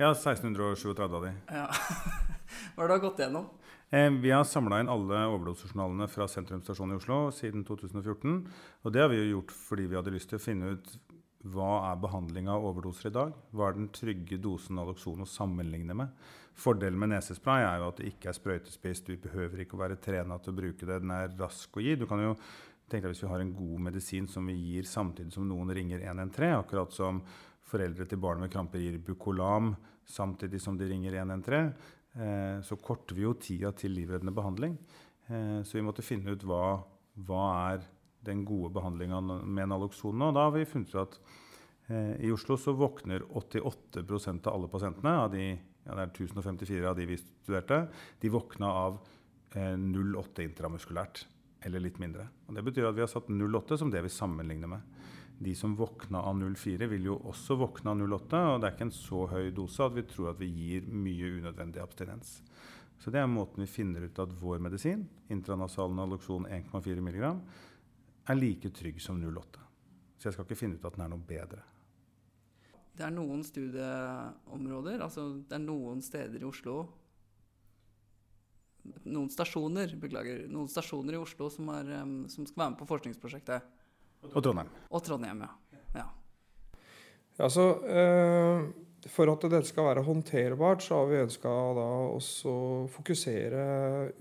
Ja, 0.00 0.10
1637 0.10 1.00
av 1.04 1.20
de. 1.22 1.32
Ja. 1.52 1.68
Hva 2.74 2.84
har 2.84 2.92
du 2.92 3.04
gått 3.04 3.20
gjennom? 3.22 3.48
Eh, 3.92 4.08
vi 4.22 4.32
har 4.32 4.44
samla 4.48 4.80
inn 4.80 4.90
alle 4.92 5.24
overdosejournalene 5.28 6.08
fra 6.08 6.28
sentrumsstasjonen 6.30 6.96
i 6.96 7.00
Oslo 7.00 7.18
siden 7.36 7.64
2014. 7.68 8.38
Og 8.82 8.94
det 8.94 9.02
har 9.04 9.12
vi 9.12 9.20
jo 9.20 9.30
gjort 9.36 9.52
fordi 9.52 9.88
vi 9.90 9.98
hadde 10.00 10.14
lyst 10.14 10.32
til 10.32 10.40
å 10.40 10.44
finne 10.44 10.74
ut 10.76 10.94
hva 11.42 11.72
er 11.90 12.02
behandling 12.02 12.48
av 12.52 12.64
overdoser 12.68 13.10
i 13.10 13.14
dag? 13.14 13.32
Hva 13.50 13.68
er 13.68 13.78
den 13.78 13.90
trygge 13.94 14.38
dosen 14.42 14.76
Naloxon 14.78 15.24
å 15.24 15.28
sammenligne 15.28 15.96
med? 15.98 16.12
Fordelen 16.54 17.00
med 17.00 17.14
nesespray 17.14 17.64
er 17.64 17.80
jo 17.80 17.88
at 17.90 17.98
det 17.98 18.10
ikke 18.12 18.30
er 18.30 18.36
sprøytespiss. 18.36 19.02
Du 19.06 19.14
behøver 19.20 19.64
ikke 19.64 19.74
å 19.78 19.82
være 19.82 19.98
trena 20.02 20.38
til 20.38 20.52
å 20.52 20.58
bruke 20.60 20.86
det. 20.86 21.00
Den 21.02 21.14
er 21.16 21.32
rask 21.40 21.74
å 21.74 21.82
gi. 21.82 21.96
Du 21.98 22.06
kan 22.06 22.22
jo 22.22 22.36
tenke 22.92 23.08
deg 23.08 23.14
Hvis 23.14 23.22
vi 23.24 23.30
har 23.30 23.40
en 23.40 23.54
god 23.56 23.86
medisin 23.88 24.26
som 24.28 24.46
vi 24.46 24.54
gir 24.58 24.84
samtidig 24.84 25.32
som 25.32 25.46
noen 25.48 25.72
ringer 25.72 26.02
113, 26.04 26.58
akkurat 26.58 26.92
som 26.92 27.22
foreldre 27.72 28.04
til 28.06 28.20
barn 28.20 28.42
med 28.42 28.52
kramper 28.52 28.82
gir 28.82 28.98
Bucolam 29.00 29.72
samtidig 30.04 30.60
som 30.60 30.76
de 30.76 30.90
ringer 30.90 31.16
113, 31.22 31.72
eh, 32.20 32.58
så 32.60 32.76
korter 32.76 33.16
vi 33.16 33.24
jo 33.24 33.32
tida 33.40 33.72
til 33.72 33.94
livreddende 33.96 34.34
behandling. 34.36 34.76
Eh, 35.26 35.62
så 35.64 35.78
vi 35.78 35.86
måtte 35.86 36.04
finne 36.04 36.34
ut 36.34 36.44
hva, 36.44 36.82
hva 37.24 37.44
er 37.72 37.86
den 38.26 38.44
gode 38.46 38.72
behandlinga 38.74 39.20
med 39.20 39.68
Naloxon 39.68 40.18
nå. 40.18 40.30
Da 40.34 40.46
har 40.46 40.54
vi 40.54 40.68
funnet 40.68 40.94
ut 40.94 41.00
at 41.02 41.18
eh, 41.88 42.14
i 42.26 42.32
Oslo 42.34 42.56
så 42.60 42.74
våkner 42.76 43.24
88% 43.28 44.46
av 44.46 44.54
alle 44.54 44.70
pasientene, 44.72 45.16
av 45.24 45.32
de, 45.34 45.48
ja, 45.52 45.96
det 45.96 46.06
er 46.06 46.14
1054 46.14 46.88
av 46.90 46.98
de 46.98 47.08
vi 47.10 47.18
studerte, 47.20 47.84
de 48.22 48.32
våkna 48.32 48.72
av 48.84 49.00
eh, 49.54 49.74
0,8 49.76 50.46
intramuskulært 50.46 51.26
eller 51.66 51.82
litt 51.82 52.00
mindre. 52.02 52.26
Og 52.48 52.56
det 52.56 52.64
betyr 52.66 52.88
at 52.88 52.96
vi 52.98 53.04
har 53.04 53.10
satt 53.10 53.30
0,8 53.30 53.78
som 53.78 53.90
det 53.92 54.02
vi 54.04 54.12
sammenligner 54.12 54.70
med. 54.70 54.92
De 55.42 55.54
som 55.58 55.74
våkna 55.74 56.20
av 56.22 56.36
0,4, 56.38 56.86
vil 56.90 57.08
jo 57.08 57.16
også 57.30 57.56
våkne 57.58 57.90
av 57.90 57.98
0,8, 57.98 58.42
og 58.52 58.60
det 58.62 58.68
er 58.68 58.76
ikke 58.76 58.86
en 58.86 58.94
så 58.94 59.24
høy 59.30 59.50
dose 59.54 59.82
at 59.82 59.96
vi 59.96 60.04
tror 60.06 60.30
at 60.32 60.38
vi 60.42 60.50
gir 60.50 60.86
mye 60.86 61.32
unødvendig 61.40 61.82
abstinens. 61.82 62.36
Så 63.02 63.10
det 63.10 63.18
er 63.18 63.30
måten 63.30 63.64
vi 63.64 63.70
finner 63.70 64.04
ut 64.06 64.18
at 64.22 64.34
vår 64.38 64.60
medisin, 64.62 65.02
intranasal 65.32 65.90
naloxon 65.96 66.46
1,4 66.46 67.02
mg, 67.02 67.24
er 68.28 68.38
like 68.38 68.70
trygg 68.74 69.00
som 69.02 69.20
0,8. 69.20 69.62
Så 70.18 70.28
jeg 70.28 70.36
skal 70.36 70.46
ikke 70.46 70.58
finne 70.58 70.78
ut 70.78 70.86
at 70.86 70.96
den 70.96 71.04
er 71.04 71.12
noe 71.12 71.26
bedre. 71.26 71.62
Det 72.92 73.06
er 73.06 73.14
noen 73.14 73.40
studieområder, 73.46 75.00
altså 75.02 75.30
det 75.48 75.56
er 75.56 75.64
noen 75.64 76.02
steder 76.04 76.42
i 76.42 76.48
Oslo 76.48 76.82
Noen 79.06 79.28
stasjoner, 79.30 79.92
beklager, 80.02 80.40
noen 80.50 80.66
stasjoner 80.70 81.14
i 81.14 81.20
Oslo 81.20 81.46
som, 81.54 81.68
er, 81.70 81.90
som 82.32 82.48
skal 82.48 82.64
være 82.64 82.72
med 82.72 82.78
på 82.80 82.88
forskningsprosjektet. 82.90 83.68
Og 84.26 84.42
Trondheim. 84.42 84.72
Og 84.90 85.04
Trondheim, 85.06 85.44
ja. 85.46 85.78
ja. 86.00 86.06
Altså, 87.46 87.66
eh, 87.86 88.64
for 89.10 89.30
at 89.32 89.44
dette 89.48 89.66
skal 89.66 89.88
være 89.88 90.04
håndterbart, 90.06 90.84
så 90.84 91.00
har 91.00 91.08
vi 91.10 91.22
ønska 91.24 91.50
å 91.50 92.18
fokusere 92.92 93.64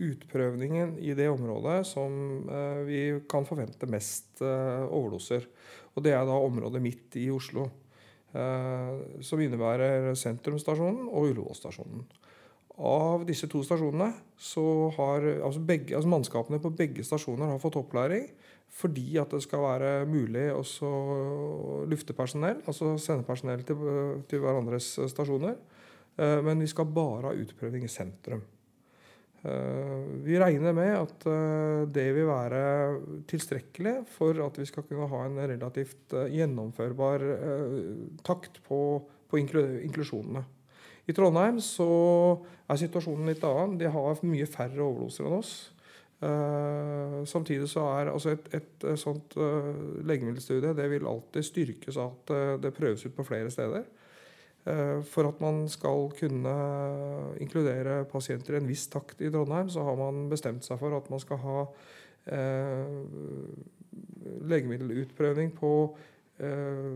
utprøvningen 0.02 0.96
i 1.04 1.14
det 1.18 1.28
området 1.30 1.84
som 1.86 2.16
eh, 2.50 2.80
vi 2.88 3.02
kan 3.30 3.46
forvente 3.46 3.90
mest 3.90 4.42
eh, 4.42 4.86
overdoser. 4.88 5.46
Og 5.94 6.06
det 6.06 6.16
er 6.16 6.26
da 6.26 6.40
området 6.40 6.82
midt 6.82 7.20
i 7.22 7.28
Oslo. 7.34 7.68
Eh, 8.32 9.22
som 9.28 9.44
innebærer 9.44 10.14
Sentrumsstasjonen 10.16 11.10
og 11.12 11.30
Ullevål-stasjonen. 11.30 12.06
Av 12.82 13.26
disse 13.28 13.50
to 13.52 13.62
stasjonene 13.68 14.14
så 14.40 14.64
har 14.96 15.28
altså 15.44 15.62
begge, 15.68 15.94
altså 15.98 16.10
mannskapene 16.10 16.62
på 16.64 16.72
begge 16.74 17.04
stasjoner 17.06 17.52
har 17.52 17.62
fått 17.62 17.78
opplæring 17.78 18.30
fordi 18.72 19.18
at 19.20 19.34
det 19.36 19.42
skal 19.44 19.66
være 19.66 19.92
mulig 20.08 20.48
å 20.56 20.64
lufte 21.92 22.16
personell, 22.16 22.62
altså 22.64 22.94
sende 23.02 23.28
personell 23.28 23.66
til, 23.68 23.84
til 24.32 24.42
hverandres 24.44 24.94
stasjoner. 25.12 25.58
Eh, 26.16 26.40
Men 26.46 26.64
vi 26.64 26.70
skal 26.72 26.88
bare 26.88 27.32
ha 27.32 27.38
utprøving 27.38 27.84
i 27.84 27.92
sentrum. 27.92 28.42
Eh, 29.44 30.00
Vi 30.24 30.40
regner 30.40 30.74
med 30.78 30.94
at 30.96 31.28
eh, 31.28 31.84
det 31.92 32.08
vil 32.16 32.30
være 32.30 32.64
tilstrekkelig 33.28 33.96
for 34.16 34.40
at 34.46 34.58
vi 34.62 34.70
skal 34.70 34.88
kunne 34.88 35.10
ha 35.12 35.26
en 35.26 35.40
relativt 35.52 36.16
eh, 36.16 36.32
gjennomførbar 36.40 37.28
eh, 37.28 37.78
takt 38.24 38.62
på, 38.68 38.80
på 39.28 39.42
inklusjonene. 39.42 40.46
I 41.10 41.14
Trondheim 41.18 41.58
så 41.60 41.92
er 42.70 42.80
situasjonen 42.80 43.28
litt 43.28 43.44
annen. 43.44 43.78
De 43.82 43.90
har 43.90 44.20
mye 44.24 44.48
færre 44.48 44.84
overdoser 44.86 45.28
enn 45.28 45.40
oss. 45.42 45.56
Eh, 46.22 47.18
samtidig 47.26 47.70
så 47.70 47.86
er 47.96 48.12
altså 48.12 48.36
et, 48.36 48.52
et, 48.54 48.84
et, 48.86 49.00
sånt 49.00 49.34
uh, 49.42 49.72
legemiddelstudie 50.06 50.76
det 50.78 50.86
vil 50.92 51.08
alltid 51.10 51.48
styrkes 51.48 51.98
av 51.98 52.12
at 52.14 52.34
uh, 52.36 52.54
det 52.62 52.74
prøves 52.78 53.06
ut 53.08 53.16
på 53.18 53.26
flere 53.26 53.50
steder. 53.54 53.88
Eh, 54.66 55.02
for 55.02 55.26
at 55.26 55.40
man 55.42 55.64
skal 55.70 56.12
kunne 56.20 56.54
inkludere 57.42 58.04
pasienter 58.06 58.54
i 58.54 58.60
en 58.62 58.70
viss 58.70 58.86
takt 58.94 59.22
i 59.22 59.32
Trondheim, 59.34 59.70
så 59.70 59.82
har 59.82 59.96
man 59.98 60.28
bestemt 60.30 60.66
seg 60.66 60.78
for 60.78 60.94
at 60.94 61.08
man 61.10 61.22
skal 61.24 61.40
ha 61.42 61.64
eh, 62.30 63.00
legemiddelutprøving 64.52 65.56
på 65.58 65.72
eh, 66.46 66.94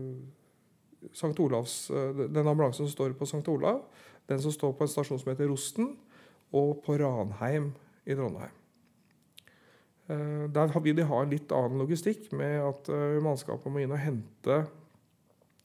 St. 1.10 1.34
Olavs, 1.42 1.90
eh, 1.90 2.22
den 2.30 2.46
ambulansen 2.46 2.86
som 2.86 2.94
står 2.94 3.16
på 3.18 3.26
St. 3.26 3.42
Olav, 3.50 3.82
den 4.30 4.42
som 4.42 4.54
står 4.54 4.76
på 4.78 4.86
en 4.86 4.92
stasjon 4.94 5.18
som 5.18 5.32
heter 5.32 5.50
Rosten, 5.50 5.96
og 6.54 6.84
på 6.86 6.94
Ranheim 7.02 7.72
i 8.06 8.14
Trondheim. 8.14 8.54
Eh, 10.08 10.48
Der 10.50 10.80
vil 10.80 10.96
de 10.96 11.06
ha 11.06 11.22
en 11.22 11.30
litt 11.30 11.52
annen 11.52 11.82
logistikk, 11.82 12.30
med 12.32 12.60
at 12.62 12.90
eh, 12.94 13.18
mannskapet 13.22 13.72
må 13.72 13.82
inn 13.82 13.94
og 13.94 14.02
hente, 14.02 14.58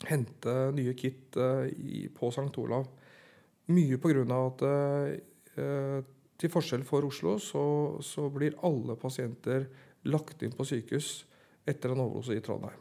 hente 0.07 0.55
nye 0.73 0.95
kit 0.97 1.37
eh, 1.37 2.07
på 2.15 2.31
St. 2.33 2.49
Olav. 2.57 2.87
Mye 3.71 3.99
pga. 4.01 4.23
at 4.39 4.63
til 6.41 6.49
forskjell 6.49 6.81
for 6.87 7.05
Oslo 7.05 7.35
så, 7.39 7.63
så 8.01 8.25
blir 8.33 8.57
alle 8.65 8.95
pasienter 8.99 9.67
lagt 10.09 10.41
inn 10.41 10.55
på 10.55 10.65
sykehus 10.65 11.09
etter 11.67 11.93
en 11.93 12.01
overdose 12.01 12.35
i 12.35 12.41
Trondheim. 12.41 12.79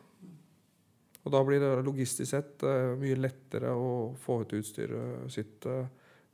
Og 1.21 1.35
da 1.35 1.43
blir 1.45 1.61
det 1.61 1.85
logistisk 1.85 2.31
sett 2.31 2.65
mye 2.99 3.19
lettere 3.19 3.75
å 3.77 4.15
få 4.19 4.41
ut 4.43 4.55
utstyret 4.57 5.29
sitt 5.31 5.69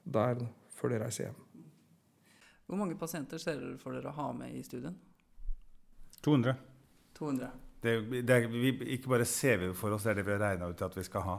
der 0.04 0.46
før 0.78 0.94
de 0.94 1.02
reiser 1.02 1.26
hjem. 1.26 1.42
Hvor 2.68 2.80
mange 2.84 2.96
pasienter 3.00 3.42
ser 3.42 3.58
dere 3.58 3.80
for 3.82 3.96
dere 3.96 4.12
å 4.12 4.16
ha 4.20 4.30
med 4.36 4.54
i 4.54 4.62
studien? 4.64 4.94
200. 6.24 6.56
200. 7.18 7.50
Det, 7.86 8.22
det 8.26 8.34
er, 8.34 8.46
vi, 8.50 8.72
ikke 8.96 9.10
bare 9.12 9.26
ser 9.28 9.60
vi 9.60 9.68
for 9.76 9.94
oss, 9.94 10.06
det 10.06 10.14
er 10.14 10.18
det 10.18 10.24
vi 10.26 10.32
har 10.34 10.40
regna 10.42 10.70
ut 10.72 10.80
at 10.82 10.96
vi 10.96 11.04
skal 11.06 11.22
ha. 11.22 11.36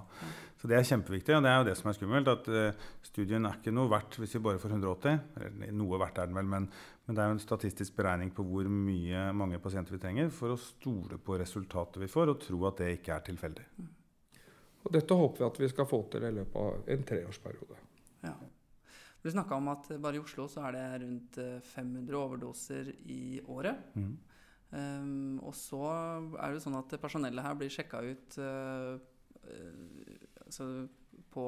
Så 0.58 0.70
Det 0.70 0.78
er 0.78 0.86
kjempeviktig, 0.88 1.36
og 1.36 1.44
det 1.44 1.52
er 1.52 1.58
jo 1.60 1.66
det 1.68 1.76
som 1.80 1.90
er 1.90 1.98
skummelt. 1.98 2.30
at 2.32 2.48
uh, 2.48 2.86
Studien 3.06 3.46
er 3.46 3.58
ikke 3.58 3.74
noe 3.74 3.92
verdt 3.92 4.16
hvis 4.22 4.38
vi 4.38 4.44
bare 4.46 4.62
får 4.62 4.78
180. 4.78 5.20
Eller 5.42 5.74
noe 5.76 6.00
verdt 6.00 6.22
er 6.22 6.30
den 6.30 6.38
vel, 6.38 6.48
men, 6.50 6.70
men 7.06 7.18
det 7.18 7.24
er 7.24 7.32
jo 7.32 7.38
en 7.38 7.44
statistisk 7.44 7.98
beregning 7.98 8.32
på 8.36 8.46
hvor 8.48 8.70
mye 8.72 9.28
mange 9.38 9.60
pasienter 9.64 9.98
vi 9.98 10.02
trenger 10.06 10.32
for 10.34 10.54
å 10.54 10.62
stole 10.62 11.20
på 11.20 11.40
resultatet 11.42 12.02
vi 12.06 12.12
får, 12.12 12.32
og 12.32 12.42
tro 12.46 12.62
at 12.70 12.84
det 12.84 12.94
ikke 13.00 13.18
er 13.18 13.28
tilfeldig. 13.28 13.68
Og 14.88 14.94
dette 14.96 15.20
håper 15.20 15.44
vi 15.44 15.50
at 15.50 15.60
vi 15.66 15.72
skal 15.74 15.90
få 15.90 16.06
til 16.14 16.24
i 16.24 16.36
løpet 16.38 16.62
av 16.64 16.94
en 16.94 17.08
treårsperiode. 17.12 17.82
Ja. 18.24 18.38
Du 19.22 19.32
snakka 19.34 19.58
om 19.58 19.68
at 19.74 19.90
bare 20.00 20.16
i 20.16 20.22
Oslo 20.22 20.46
så 20.48 20.64
er 20.70 20.78
det 20.78 20.86
rundt 21.02 21.38
eh, 21.44 21.58
500 21.74 22.16
overdoser 22.16 22.94
i 23.12 23.42
året. 23.52 23.90
Mhm. 23.98 24.16
Um, 24.68 25.40
og 25.48 25.54
så 25.56 25.80
er 25.88 26.50
det 26.50 26.58
jo 26.58 26.64
sånn 26.66 26.80
at 26.82 26.98
personellet 27.00 27.46
her 27.46 27.56
blir 27.56 27.72
sjekka 27.72 28.02
ut 28.04 28.36
eh, 28.44 28.98
eh, 29.48 30.18
altså 30.44 30.68
på, 31.32 31.46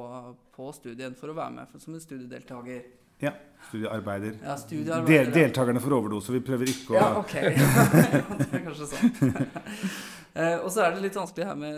på 0.56 0.70
studien 0.78 1.18
for 1.20 1.34
å 1.34 1.36
være 1.36 1.58
med 1.58 1.72
for, 1.72 1.84
som 1.84 1.98
en 1.98 2.04
studiedeltaker. 2.04 2.86
Ja. 3.20 3.34
Studiearbeider. 3.68 4.38
Ja, 4.40 4.56
studiearbeider. 4.56 5.04
studiearbeider. 5.04 5.34
deltakerne 5.36 5.82
får 5.84 5.96
overdose. 5.98 6.32
Vi 6.32 6.40
prøver 6.48 6.72
ikke 6.72 6.96
å 6.96 6.96
Ja, 6.96 7.10
ok. 7.20 7.34
det 8.40 8.48
er 8.48 8.66
kanskje 8.70 8.90
sånn. 8.94 9.12
Eh, 10.40 10.60
og 10.62 10.70
så 10.72 10.84
er 10.86 10.94
det 10.94 11.02
litt 11.02 11.16
vanskelig 11.18 11.48
her 11.50 11.56
med, 11.58 11.78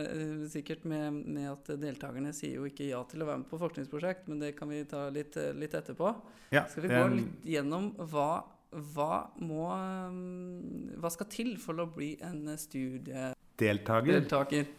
sikkert 0.51 0.83
med, 0.85 1.15
med 1.33 1.45
at 1.49 1.69
deltakerne 1.79 2.33
sier 2.35 2.59
jo 2.59 2.65
ikke 2.67 2.83
ja 2.89 2.99
til 3.09 3.23
å 3.23 3.27
være 3.29 3.39
med 3.41 3.47
på 3.49 3.57
forskningsprosjekt, 3.61 4.27
men 4.27 4.41
det 4.43 4.51
kan 4.57 4.69
vi 4.69 4.81
ta 4.91 5.05
litt, 5.09 5.37
litt 5.57 5.77
etterpå. 5.79 6.11
ja, 6.51 6.65
Skal 6.69 6.83
vi 6.83 6.91
gå 6.91 7.05
litt 7.13 7.47
gjennom 7.47 7.87
hva, 8.11 8.43
hva 8.71 9.27
må 9.43 9.65
Hva 11.01 11.09
skal 11.11 11.27
til 11.31 11.55
for 11.59 11.81
å 11.83 11.89
bli 11.91 12.13
en 12.23 12.45
studiedeltaker? 12.55 14.13
Deltaker. 14.13 14.69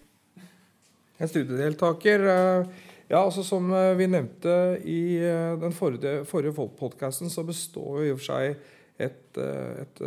En 1.20 1.28
studiedeltaker 1.30 2.24
eh, 2.32 2.70
Ja, 3.10 3.20
altså 3.20 3.44
Som 3.44 3.72
eh, 3.76 3.92
vi 3.98 4.06
nevnte 4.08 4.54
i 4.88 5.18
eh, 5.20 5.58
den 5.60 5.74
forrige, 5.76 6.24
forrige 6.28 6.68
podkasten, 6.78 7.30
så 7.30 7.44
består 7.44 8.00
jo 8.00 8.06
i 8.06 8.14
og 8.14 8.22
for 8.22 8.30
seg 8.30 8.56
et, 9.02 9.38
et 9.82 10.00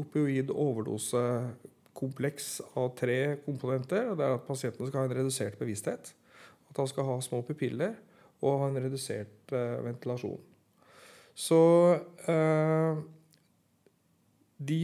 opioid 0.00 0.48
overdosekompleks 0.50 2.46
av 2.80 2.88
tre 2.98 3.36
komponenter. 3.44 4.08
Det 4.18 4.24
er 4.24 4.34
at 4.34 4.48
pasientene 4.48 4.88
skal 4.88 5.04
ha 5.04 5.06
en 5.06 5.14
redusert 5.20 5.60
bevissthet, 5.60 6.10
at 6.72 6.80
han 6.80 6.90
skal 6.90 7.06
ha 7.06 7.16
små 7.22 7.42
pupiller 7.46 7.94
og 8.40 8.64
ha 8.64 8.70
en 8.72 8.80
redusert 8.82 9.54
ventilasjon. 9.86 10.40
Så 11.36 11.60
eh, 12.32 13.02
de, 14.56 14.78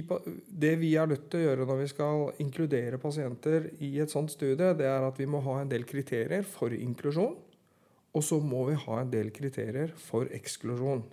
det 0.65 0.75
vi 0.83 0.91
er 1.01 1.09
nødt 1.09 1.31
til 1.33 1.41
å 1.41 1.47
gjøre 1.47 1.67
når 1.69 1.81
vi 1.81 1.89
skal 1.95 2.27
inkludere 2.45 3.01
pasienter 3.01 3.71
i 3.81 3.95
et 4.05 4.13
sånt 4.13 4.35
studie, 4.35 4.75
det 4.77 4.89
er 4.89 5.07
at 5.07 5.21
vi 5.21 5.29
må 5.31 5.41
ha 5.47 5.63
en 5.63 5.73
del 5.73 5.87
kriterier 5.89 6.45
for 6.45 6.77
inklusjon. 6.77 7.39
Og 8.13 8.25
så 8.27 8.37
må 8.45 8.67
vi 8.69 8.77
ha 8.77 9.01
en 9.01 9.13
del 9.13 9.33
kriterier 9.33 9.95
for 9.97 10.29
eksklusjon. 10.37 11.07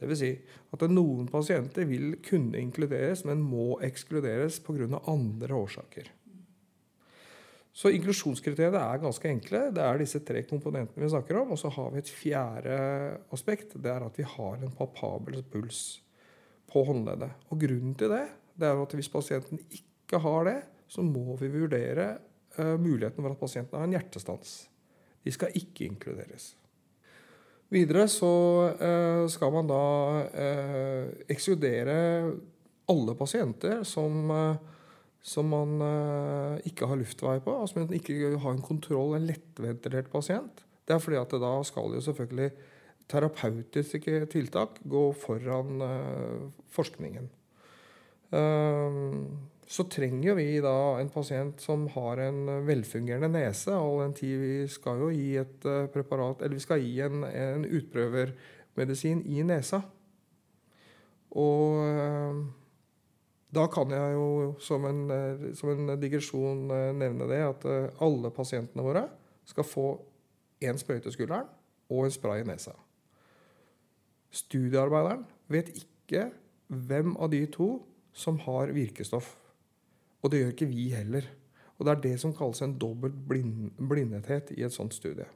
Dvs. 0.00 0.20
Si 0.20 0.32
at 0.72 0.84
noen 0.88 1.28
pasienter 1.28 1.84
vil 1.88 2.16
kunne 2.24 2.60
inkluderes, 2.60 3.26
men 3.28 3.44
må 3.44 3.76
ekskluderes 3.84 4.60
pga. 4.64 4.88
andre 5.04 5.54
årsaker. 5.56 6.08
Så 7.76 7.90
inklusjonskriteriene 7.92 8.80
er 8.80 9.02
ganske 9.02 9.28
enkle. 9.28 9.66
Det 9.76 9.82
er 9.84 9.98
disse 10.00 10.22
tre 10.24 10.40
komponentene 10.48 11.04
vi 11.04 11.12
snakker 11.12 11.42
om. 11.42 11.52
Og 11.52 11.60
så 11.60 11.68
har 11.74 11.90
vi 11.92 12.00
et 12.00 12.08
fjerde 12.08 12.76
aspekt. 13.36 13.76
Det 13.76 13.90
er 13.92 14.06
at 14.06 14.16
vi 14.16 14.24
har 14.24 14.62
en 14.64 14.72
palpabel 14.78 15.42
puls 15.52 15.82
på 16.72 16.86
håndleddet. 16.88 17.34
Og 17.50 17.60
grunnen 17.60 17.92
til 17.98 18.14
det, 18.14 18.24
det 18.56 18.70
er 18.70 18.80
at 18.80 18.96
hvis 18.96 19.12
pasienten 19.12 19.60
ikke 19.68 20.22
har 20.24 20.48
det, 20.48 20.56
så 20.88 21.04
må 21.04 21.36
vi 21.36 21.50
vurdere 21.52 22.14
uh, 22.56 22.76
muligheten 22.80 23.20
for 23.20 23.34
at 23.34 23.42
pasienten 23.42 23.76
har 23.76 23.84
en 23.84 23.96
hjertestans. 23.98 24.54
De 25.26 25.34
skal 25.34 25.52
ikke 25.58 25.90
inkluderes. 25.90 26.54
Videre 27.74 28.06
så 28.08 28.32
uh, 28.72 29.26
skal 29.28 29.52
man 29.52 29.68
da 29.68 29.82
uh, 30.24 31.12
ekskludere 31.28 31.98
alle 32.88 33.16
pasienter 33.18 33.82
som 33.84 34.30
som 35.26 35.48
man 35.50 35.80
uh, 35.82 36.54
ikke 36.68 36.86
har 36.86 37.00
luftvei 37.00 37.40
på, 37.42 37.54
altså 37.58 37.80
man 37.80 37.96
ikke 37.96 38.36
har 38.38 38.54
en 38.54 38.62
kontroll, 38.62 39.16
en 39.16 39.26
lettventilert 39.26 40.10
pasient. 40.12 40.62
Det 40.86 40.94
er 40.94 41.02
fordi 41.02 41.18
at 41.18 41.34
da 41.42 41.50
skal 41.66 41.96
jo 41.96 42.02
selvfølgelig 42.04 42.52
terapeutiske 43.10 44.20
tiltak 44.30 44.78
gå 44.86 45.02
foran 45.18 45.82
uh, 45.82 46.46
forskningen. 46.74 47.26
Uh, 48.30 49.24
så 49.66 49.82
trenger 49.90 50.36
vi 50.38 50.60
da 50.62 50.76
en 51.00 51.10
pasient 51.10 51.58
som 51.58 51.88
har 51.96 52.22
en 52.22 52.68
velfungerende 52.68 53.32
nese, 53.34 53.74
all 53.74 54.04
den 54.04 54.14
tid 54.14 54.36
vi 54.38 54.52
skal 54.70 55.02
jo 55.02 55.08
gi 55.10 55.32
et 55.40 55.66
preparat, 55.90 56.38
eller 56.38 56.54
vi 56.54 56.62
skal 56.62 56.84
gi 56.84 57.00
en, 57.02 57.24
en 57.26 57.66
utprøvermedisin 57.66 59.24
i 59.26 59.42
nesa. 59.42 59.82
Og 61.34 61.82
da 63.56 63.66
kan 63.72 63.92
jeg 63.92 64.16
jo 64.16 64.26
som 64.62 64.84
en, 64.88 65.04
eh, 65.10 65.46
som 65.56 65.72
en 65.72 65.94
digresjon 66.00 66.66
eh, 66.72 66.90
nevne 66.96 67.28
det 67.30 67.40
at 67.44 67.64
eh, 67.68 68.02
alle 68.04 68.32
pasientene 68.34 68.84
våre 68.84 69.06
skal 69.48 69.66
få 69.66 69.86
én 70.64 70.78
sprøyte 70.80 71.10
i 71.10 71.14
skulderen 71.14 71.48
og 71.92 72.06
en 72.06 72.14
spray 72.14 72.42
i 72.42 72.48
nesa. 72.48 72.74
Studiearbeideren 74.34 75.24
vet 75.52 75.70
ikke 75.76 76.28
hvem 76.66 77.14
av 77.22 77.30
de 77.32 77.44
to 77.52 77.70
som 78.16 78.40
har 78.44 78.72
virkestoff. 78.74 79.36
Og 80.24 80.32
det 80.32 80.40
gjør 80.40 80.54
ikke 80.54 80.70
vi 80.72 80.88
heller. 80.96 81.28
Og 81.76 81.86
det 81.86 81.92
er 81.92 82.02
det 82.08 82.14
som 82.20 82.34
kalles 82.34 82.62
en 82.64 82.74
dobbelt 82.80 83.16
blind, 83.28 83.70
blindethet 83.76 84.50
i 84.56 84.64
et 84.66 84.74
sånt 84.74 84.96
studie. 84.96 85.28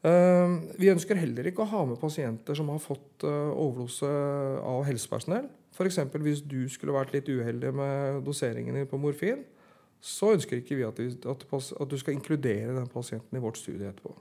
Vi 0.00 0.88
ønsker 0.88 1.18
heller 1.20 1.50
ikke 1.50 1.60
å 1.60 1.68
ha 1.68 1.82
med 1.84 2.00
pasienter 2.00 2.56
som 2.56 2.70
har 2.72 2.80
fått 2.80 3.26
overdose 3.28 4.08
av 4.64 4.86
helsepersonell. 4.88 5.50
F.eks. 5.80 5.98
hvis 6.20 6.42
du 6.44 6.60
skulle 6.68 6.92
vært 6.92 7.14
litt 7.14 7.28
uheldig 7.30 7.72
med 7.72 8.20
doseringen 8.26 8.76
din 8.76 8.88
på 8.88 9.00
morfin, 9.00 9.46
så 10.00 10.34
ønsker 10.34 10.60
ikke 10.60 10.76
vi 10.76 10.84
at, 10.84 11.00
du 11.00 11.96
skal 12.00 12.16
inkludere 12.16 12.74
den 12.76 12.88
pasienten 12.92 13.36
i 13.36 13.40
vårt 13.40 13.60
studie 13.60 13.88
etterpå. 13.88 14.12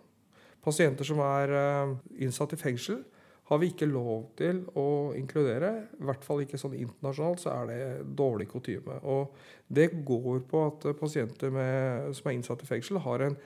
Pasienter 0.63 1.07
som 1.07 1.19
er 1.23 1.51
uh, 1.55 1.93
innsatt 2.19 2.55
i 2.55 2.59
fengsel, 2.59 3.01
har 3.49 3.59
vi 3.59 3.71
ikke 3.71 3.87
lov 3.89 4.27
til 4.37 4.61
å 4.77 5.11
inkludere. 5.17 5.71
I 5.97 6.05
hvert 6.05 6.23
fall 6.23 6.43
ikke 6.43 6.59
sånn 6.61 6.75
internasjonalt, 6.77 7.41
så 7.41 7.53
er 7.55 7.69
det 7.71 8.09
dårlig 8.19 8.45
kutyme. 8.51 8.99
Og 9.09 9.33
det 9.67 9.89
går 10.05 10.43
på 10.51 10.65
at 10.67 10.91
pasienter 10.99 11.51
med, 11.55 12.11
som 12.15 12.29
er 12.29 12.37
innsatt 12.37 12.63
i 12.63 12.69
fengsel, 12.69 13.01
har 13.03 13.25
en, 13.25 13.39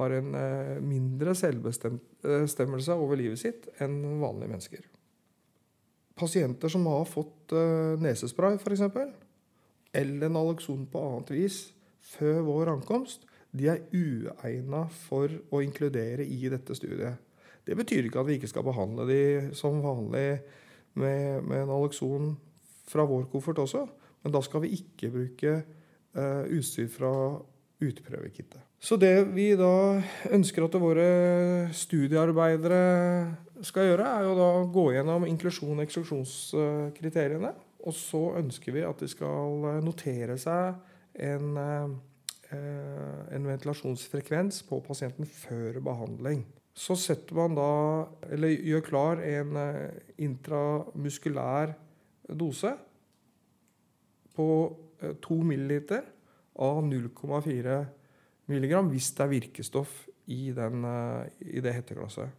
har 0.00 0.16
en 0.18 0.34
uh, 0.34 0.74
mindre 0.84 1.36
selvbestemmelse 1.38 2.98
over 2.98 3.20
livet 3.20 3.40
sitt 3.44 3.70
enn 3.84 4.02
vanlige 4.24 4.52
mennesker 4.56 4.90
pasienter 6.18 6.70
som 6.72 6.86
har 6.90 7.06
fått 7.08 7.54
uh, 7.56 7.94
nesespray 8.00 8.58
f.eks., 8.60 8.82
eller 9.94 10.32
naloxon 10.32 10.86
på 10.90 11.02
annet 11.06 11.30
vis 11.34 11.58
før 12.04 12.40
vår 12.46 12.72
ankomst, 12.72 13.28
de 13.54 13.68
er 13.70 13.84
uegna 13.94 14.84
for 15.06 15.30
å 15.54 15.60
inkludere 15.62 16.26
i 16.26 16.50
dette 16.50 16.74
studiet. 16.74 17.20
Det 17.64 17.76
betyr 17.78 18.08
ikke 18.08 18.20
at 18.20 18.28
vi 18.28 18.38
ikke 18.40 18.50
skal 18.50 18.66
behandle 18.66 19.06
de 19.08 19.22
som 19.56 19.78
vanlig 19.84 20.40
med, 20.98 21.46
med 21.46 21.68
naloxon 21.70 22.34
fra 22.90 23.06
vår 23.08 23.28
koffert 23.32 23.62
også, 23.62 23.86
men 24.24 24.34
da 24.34 24.42
skal 24.44 24.64
vi 24.64 24.74
ikke 24.76 25.12
bruke 25.14 25.56
uh, 26.18 26.44
utstyr 26.50 26.90
fra 26.92 27.14
utprøvekittet. 27.84 28.73
Så 28.84 28.98
det 29.00 29.14
vi 29.32 29.46
da 29.56 29.96
ønsker 30.36 30.66
at 30.66 30.74
våre 30.76 31.04
studiearbeidere 31.72 32.80
skal 33.64 33.88
gjøre, 33.88 34.08
er 34.18 34.26
jo 34.26 34.34
da 34.36 34.48
gå 34.74 34.84
gjennom 34.92 35.24
inklusjon- 35.24 35.78
og 35.78 35.84
eksklusjonskriteriene. 35.86 37.54
Og 37.84 37.96
så 37.96 38.20
ønsker 38.42 38.76
vi 38.76 38.84
at 38.84 39.00
de 39.00 39.08
skal 39.08 39.80
notere 39.84 40.36
seg 40.40 40.76
en, 41.30 41.56
eh, 41.56 43.24
en 43.38 43.48
ventilasjonsfrekvens 43.48 44.60
på 44.68 44.82
pasienten 44.84 45.24
før 45.24 45.80
behandling. 45.80 46.44
Så 46.76 46.96
setter 46.96 47.40
man 47.40 47.56
da, 47.56 47.72
eller 48.28 48.52
gjør 48.52 48.84
klar 48.84 49.24
en 49.24 49.56
eh, 49.56 49.96
intramuskulær 50.18 51.72
dose 52.28 52.76
på 54.36 54.48
2 55.24 55.42
ml 55.42 56.02
av 56.60 56.84
0,4 56.84 57.84
milligram 58.50 58.90
hvis 58.92 59.12
det 59.16 59.24
er 59.24 59.32
virkestoff 59.32 59.92
i, 60.30 60.52
den, 60.56 60.84
i 61.40 61.62
det 61.64 61.74
hetteglasset. 61.76 62.32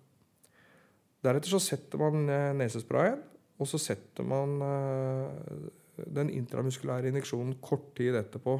Deretter 1.25 1.55
så 1.55 1.61
setter 1.63 2.01
man 2.01 2.29
eh, 2.29 2.51
nesesprayen, 2.57 3.21
og 3.57 3.69
så 3.69 3.79
setter 3.81 4.27
man 4.27 4.59
eh, 4.61 5.69
den 6.17 6.29
intramuskulære 6.35 7.09
injeksjonen 7.09 7.55
kort 7.63 7.87
tid 7.97 8.17
etterpå. 8.19 8.59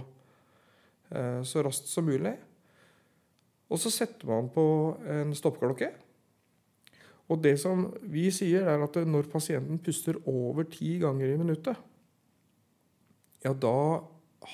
Eh, 1.12 1.42
så 1.46 1.66
raskt 1.66 1.92
som 1.92 2.08
mulig. 2.08 2.34
Og 3.70 3.82
så 3.82 3.92
setter 3.94 4.30
man 4.30 4.50
på 4.54 4.66
en 5.10 5.34
stoppeklokke. 5.38 5.92
Og 7.26 7.42
det 7.42 7.56
som 7.62 7.88
vi 8.06 8.28
sier, 8.34 8.68
er 8.70 8.82
at 8.86 8.98
når 9.10 9.30
pasienten 9.32 9.82
puster 9.82 10.20
over 10.30 10.68
ti 10.70 10.96
ganger 11.02 11.32
i 11.32 11.38
minuttet, 11.42 11.78
ja, 13.46 13.54
da 13.54 13.78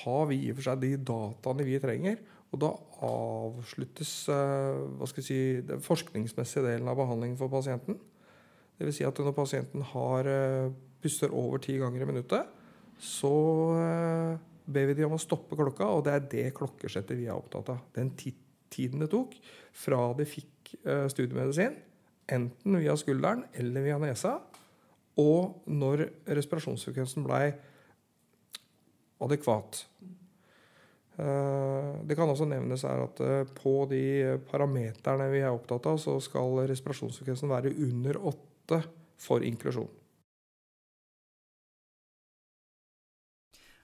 har 0.02 0.24
vi 0.28 0.38
i 0.40 0.52
og 0.52 0.58
for 0.58 0.68
seg 0.68 0.80
de 0.80 0.94
dataene 1.00 1.66
vi 1.68 1.80
trenger. 1.80 2.16
Og 2.52 2.60
da 2.60 2.70
avsluttes 3.06 4.12
eh, 4.28 5.20
si, 5.24 5.38
den 5.64 5.82
forskningsmessige 5.84 6.66
delen 6.66 6.90
av 6.90 6.98
behandlingen 7.00 7.38
for 7.40 7.52
pasienten. 7.52 7.96
Dvs. 8.76 8.98
Si 8.98 9.06
at 9.08 9.20
når 9.24 9.36
pasienten 9.36 9.84
har 9.94 10.28
eh, 10.28 10.72
puster 11.02 11.32
over 11.32 11.62
ti 11.64 11.78
ganger 11.80 12.04
i 12.04 12.10
minuttet, 12.10 12.50
så 13.02 13.32
eh, 13.80 14.34
ber 14.68 14.90
vi 14.90 14.98
dem 14.98 15.08
om 15.08 15.16
å 15.16 15.22
stoppe 15.22 15.56
klokka, 15.58 15.88
og 15.88 16.04
det 16.06 16.14
er 16.14 16.28
det 16.36 16.46
klokkesettet 16.58 17.16
vi 17.18 17.26
er 17.30 17.38
opptatt 17.38 17.72
av. 17.72 17.86
Den 17.96 18.12
tiden 18.20 19.02
det 19.02 19.10
tok 19.12 19.34
fra 19.76 20.04
de 20.16 20.28
fikk 20.28 20.76
studiemedisin, 21.12 21.74
enten 22.32 22.78
via 22.78 22.94
skulderen 22.96 23.42
eller 23.60 23.84
via 23.84 23.98
nesa, 24.00 24.38
og 25.20 25.66
når 25.68 26.06
respirasjonsfrekvensen 26.38 27.26
blei 27.26 27.50
adekvat. 29.20 29.82
Eh, 31.20 31.88
det 32.08 32.16
kan 32.16 32.30
også 32.32 32.46
nevnes 32.48 32.86
her 32.88 33.02
at 33.04 33.18
eh, 33.20 33.42
på 33.58 33.74
de 33.90 34.04
parameterne 34.48 35.26
vi 35.32 35.42
er 35.42 35.52
opptatt 35.52 35.90
av, 35.90 35.98
så 36.00 36.16
skal 36.24 36.62
respirasjonsfrekvensen 36.70 37.52
være 37.52 37.74
under 37.88 38.20
8 38.32 38.80
for 39.20 39.44
inklusjon. 39.44 39.90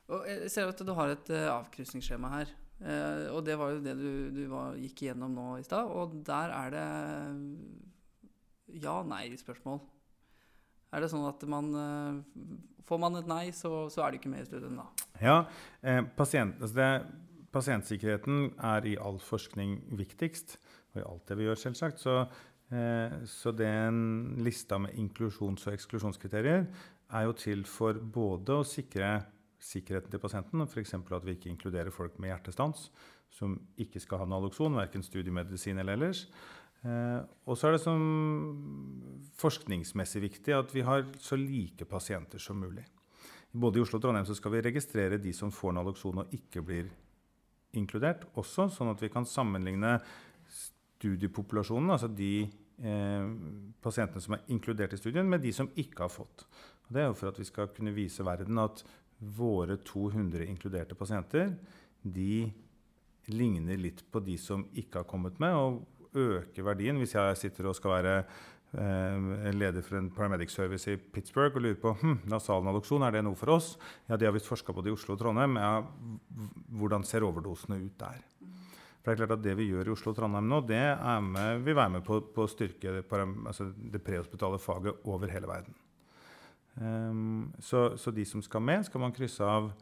Og 0.08 0.24
jeg 0.24 0.48
ser 0.48 0.70
at 0.70 0.80
du 0.80 0.94
har 0.96 1.12
et 1.12 1.30
avkrysningsskjema 1.52 2.30
her. 2.32 2.52
Og 3.34 3.42
det 3.44 3.58
var 3.60 3.74
jo 3.74 3.82
det 3.84 3.92
du, 3.98 4.30
du 4.32 4.46
var, 4.48 4.78
gikk 4.80 5.02
igjennom 5.04 5.34
nå 5.36 5.48
i 5.58 5.66
stad. 5.66 5.90
Og 5.92 6.14
der 6.24 6.54
er 6.54 6.72
det 6.72 6.86
ja-nei-spørsmål. 8.80 9.82
Er 10.92 11.04
det 11.04 11.10
sånn 11.12 11.26
at 11.28 11.42
man 11.50 11.72
Får 12.88 13.00
man 13.02 13.18
et 13.18 13.26
nei, 13.28 13.50
så, 13.52 13.86
så 13.92 14.00
er 14.00 14.14
det 14.14 14.22
ikke 14.22 14.30
med 14.32 14.46
i 14.46 14.48
studien 14.48 14.78
da? 14.80 14.86
Ja, 15.20 15.34
eh, 15.84 15.98
pasient, 16.16 16.56
altså 16.56 16.78
det, 16.78 16.86
pasientsikkerheten 17.52 18.52
er 18.64 18.86
i 18.88 18.94
all 18.96 19.18
forskning 19.20 19.74
viktigst. 19.98 20.56
Og 20.94 21.02
i 21.02 21.04
alt 21.04 21.28
det 21.28 21.36
vi 21.36 21.48
gjør, 21.48 21.60
selvsagt. 21.60 22.00
Så, 22.00 22.14
eh, 22.72 23.18
så 23.28 23.52
den 23.52 24.38
lista 24.40 24.78
med 24.80 24.96
inklusjons- 24.96 25.66
og 25.68 25.76
eksklusjonskriterier 25.76 26.64
er 26.64 27.26
jo 27.28 27.36
til 27.36 27.66
for 27.68 28.00
både 28.00 28.56
å 28.56 28.64
sikre 28.64 29.18
sikkerheten 29.60 30.12
til 30.12 30.22
pasienten, 30.22 30.64
f.eks. 30.64 30.94
at 30.94 31.24
vi 31.26 31.34
ikke 31.36 31.50
inkluderer 31.50 31.92
folk 31.92 32.18
med 32.22 32.30
hjertestans 32.32 32.88
som 33.34 33.58
ikke 33.80 34.00
skal 34.00 34.22
ha 34.22 34.28
nalokson, 34.28 34.76
verken 34.78 35.04
studiemedisin 35.04 35.80
eller 35.82 35.98
ellers. 35.98 36.24
Eh, 36.86 37.20
og 37.48 37.58
så 37.58 37.68
er 37.68 37.76
det 37.76 37.82
som 37.82 38.02
forskningsmessig 39.38 40.22
viktig 40.28 40.54
at 40.54 40.70
vi 40.74 40.84
har 40.86 41.06
så 41.22 41.38
like 41.38 41.88
pasienter 41.90 42.42
som 42.42 42.60
mulig. 42.62 42.84
Både 43.50 43.80
i 43.80 43.82
Oslo 43.82 43.98
og 43.98 44.04
Trondheim 44.04 44.26
så 44.28 44.36
skal 44.36 44.54
vi 44.54 44.64
registrere 44.66 45.20
de 45.22 45.32
som 45.34 45.52
får 45.54 45.74
Naloxon 45.74 46.22
og 46.22 46.34
ikke 46.36 46.62
blir 46.62 46.90
inkludert, 47.78 48.26
også, 48.38 48.68
sånn 48.72 48.92
at 48.92 49.02
vi 49.02 49.10
kan 49.12 49.26
sammenligne 49.28 49.98
studiepopulasjonen, 50.52 51.92
altså 51.94 52.08
de 52.12 52.32
eh, 52.44 53.26
pasientene 53.84 54.24
som 54.24 54.36
er 54.36 54.46
inkludert 54.54 54.94
i 54.94 55.00
studien, 55.00 55.28
med 55.28 55.42
de 55.44 55.52
som 55.54 55.70
ikke 55.76 56.06
har 56.06 56.12
fått. 56.12 56.46
Og 56.86 56.94
det 56.94 57.02
er 57.02 57.10
jo 57.10 57.18
for 57.18 57.32
at 57.32 57.40
vi 57.40 57.48
skal 57.48 57.70
kunne 57.74 57.94
vise 57.96 58.24
verden 58.26 58.60
at 58.62 58.84
våre 59.18 59.78
200 59.82 60.46
inkluderte 60.46 60.96
pasienter 60.98 61.52
de 62.02 62.46
ligner 63.28 63.80
litt 63.80 64.04
på 64.08 64.22
de 64.24 64.36
som 64.40 64.62
ikke 64.78 65.02
har 65.02 65.08
kommet 65.08 65.40
med, 65.42 65.56
og 65.56 65.97
øker 66.14 66.66
verdien. 66.66 66.98
Hvis 67.00 67.14
jeg 67.16 67.36
sitter 67.40 67.68
og 67.70 67.76
skal 67.76 67.94
være 67.96 68.14
eh, 68.18 69.50
leder 69.54 69.84
for 69.84 69.98
en 69.98 70.10
paramedic 70.14 70.52
service 70.54 70.90
i 70.92 70.96
Pittsburgh 70.96 71.56
og 71.56 71.64
lurer 71.64 71.80
på 71.82 71.94
hm, 72.00 72.20
nasalnaloksjon, 72.30 73.06
er 73.06 73.16
det 73.16 73.24
noe 73.26 73.38
for 73.38 73.56
oss? 73.56 73.74
Ja, 74.08 74.16
De 74.16 74.28
har 74.28 74.34
visst 74.36 74.50
forska 74.50 74.72
på 74.72 74.84
det 74.84 74.92
i 74.92 74.96
Oslo 74.96 75.16
og 75.16 75.22
Trondheim. 75.22 75.56
Ja, 75.60 75.82
hvordan 76.80 77.04
ser 77.04 77.26
overdosene 77.26 77.80
ut 77.84 77.98
der? 78.00 78.22
For 79.02 79.14
Det 79.14 79.14
er 79.14 79.20
klart 79.22 79.38
at 79.38 79.44
det 79.44 79.56
vi 79.56 79.68
gjør 79.70 79.88
i 79.88 79.92
Oslo 79.94 80.12
og 80.12 80.18
Trondheim 80.18 80.48
nå, 80.50 80.62
det 80.68 80.84
med, 81.24 81.62
vil 81.64 81.76
være 81.78 81.96
med 81.98 82.04
på, 82.04 82.20
å 82.20 82.48
styrke 82.50 82.98
det, 82.98 83.04
altså 83.08 83.70
det 83.72 84.02
prehospitale 84.04 84.58
faget 84.60 85.06
over 85.08 85.30
hele 85.32 85.48
verden. 85.48 85.76
Um, 86.78 87.54
så, 87.58 87.96
så, 87.98 88.12
de 88.14 88.24
som 88.24 88.42
skal 88.42 88.62
med, 88.62 88.84
skal 88.86 89.00
man 89.02 89.14
krysse 89.14 89.42
av 89.42 89.72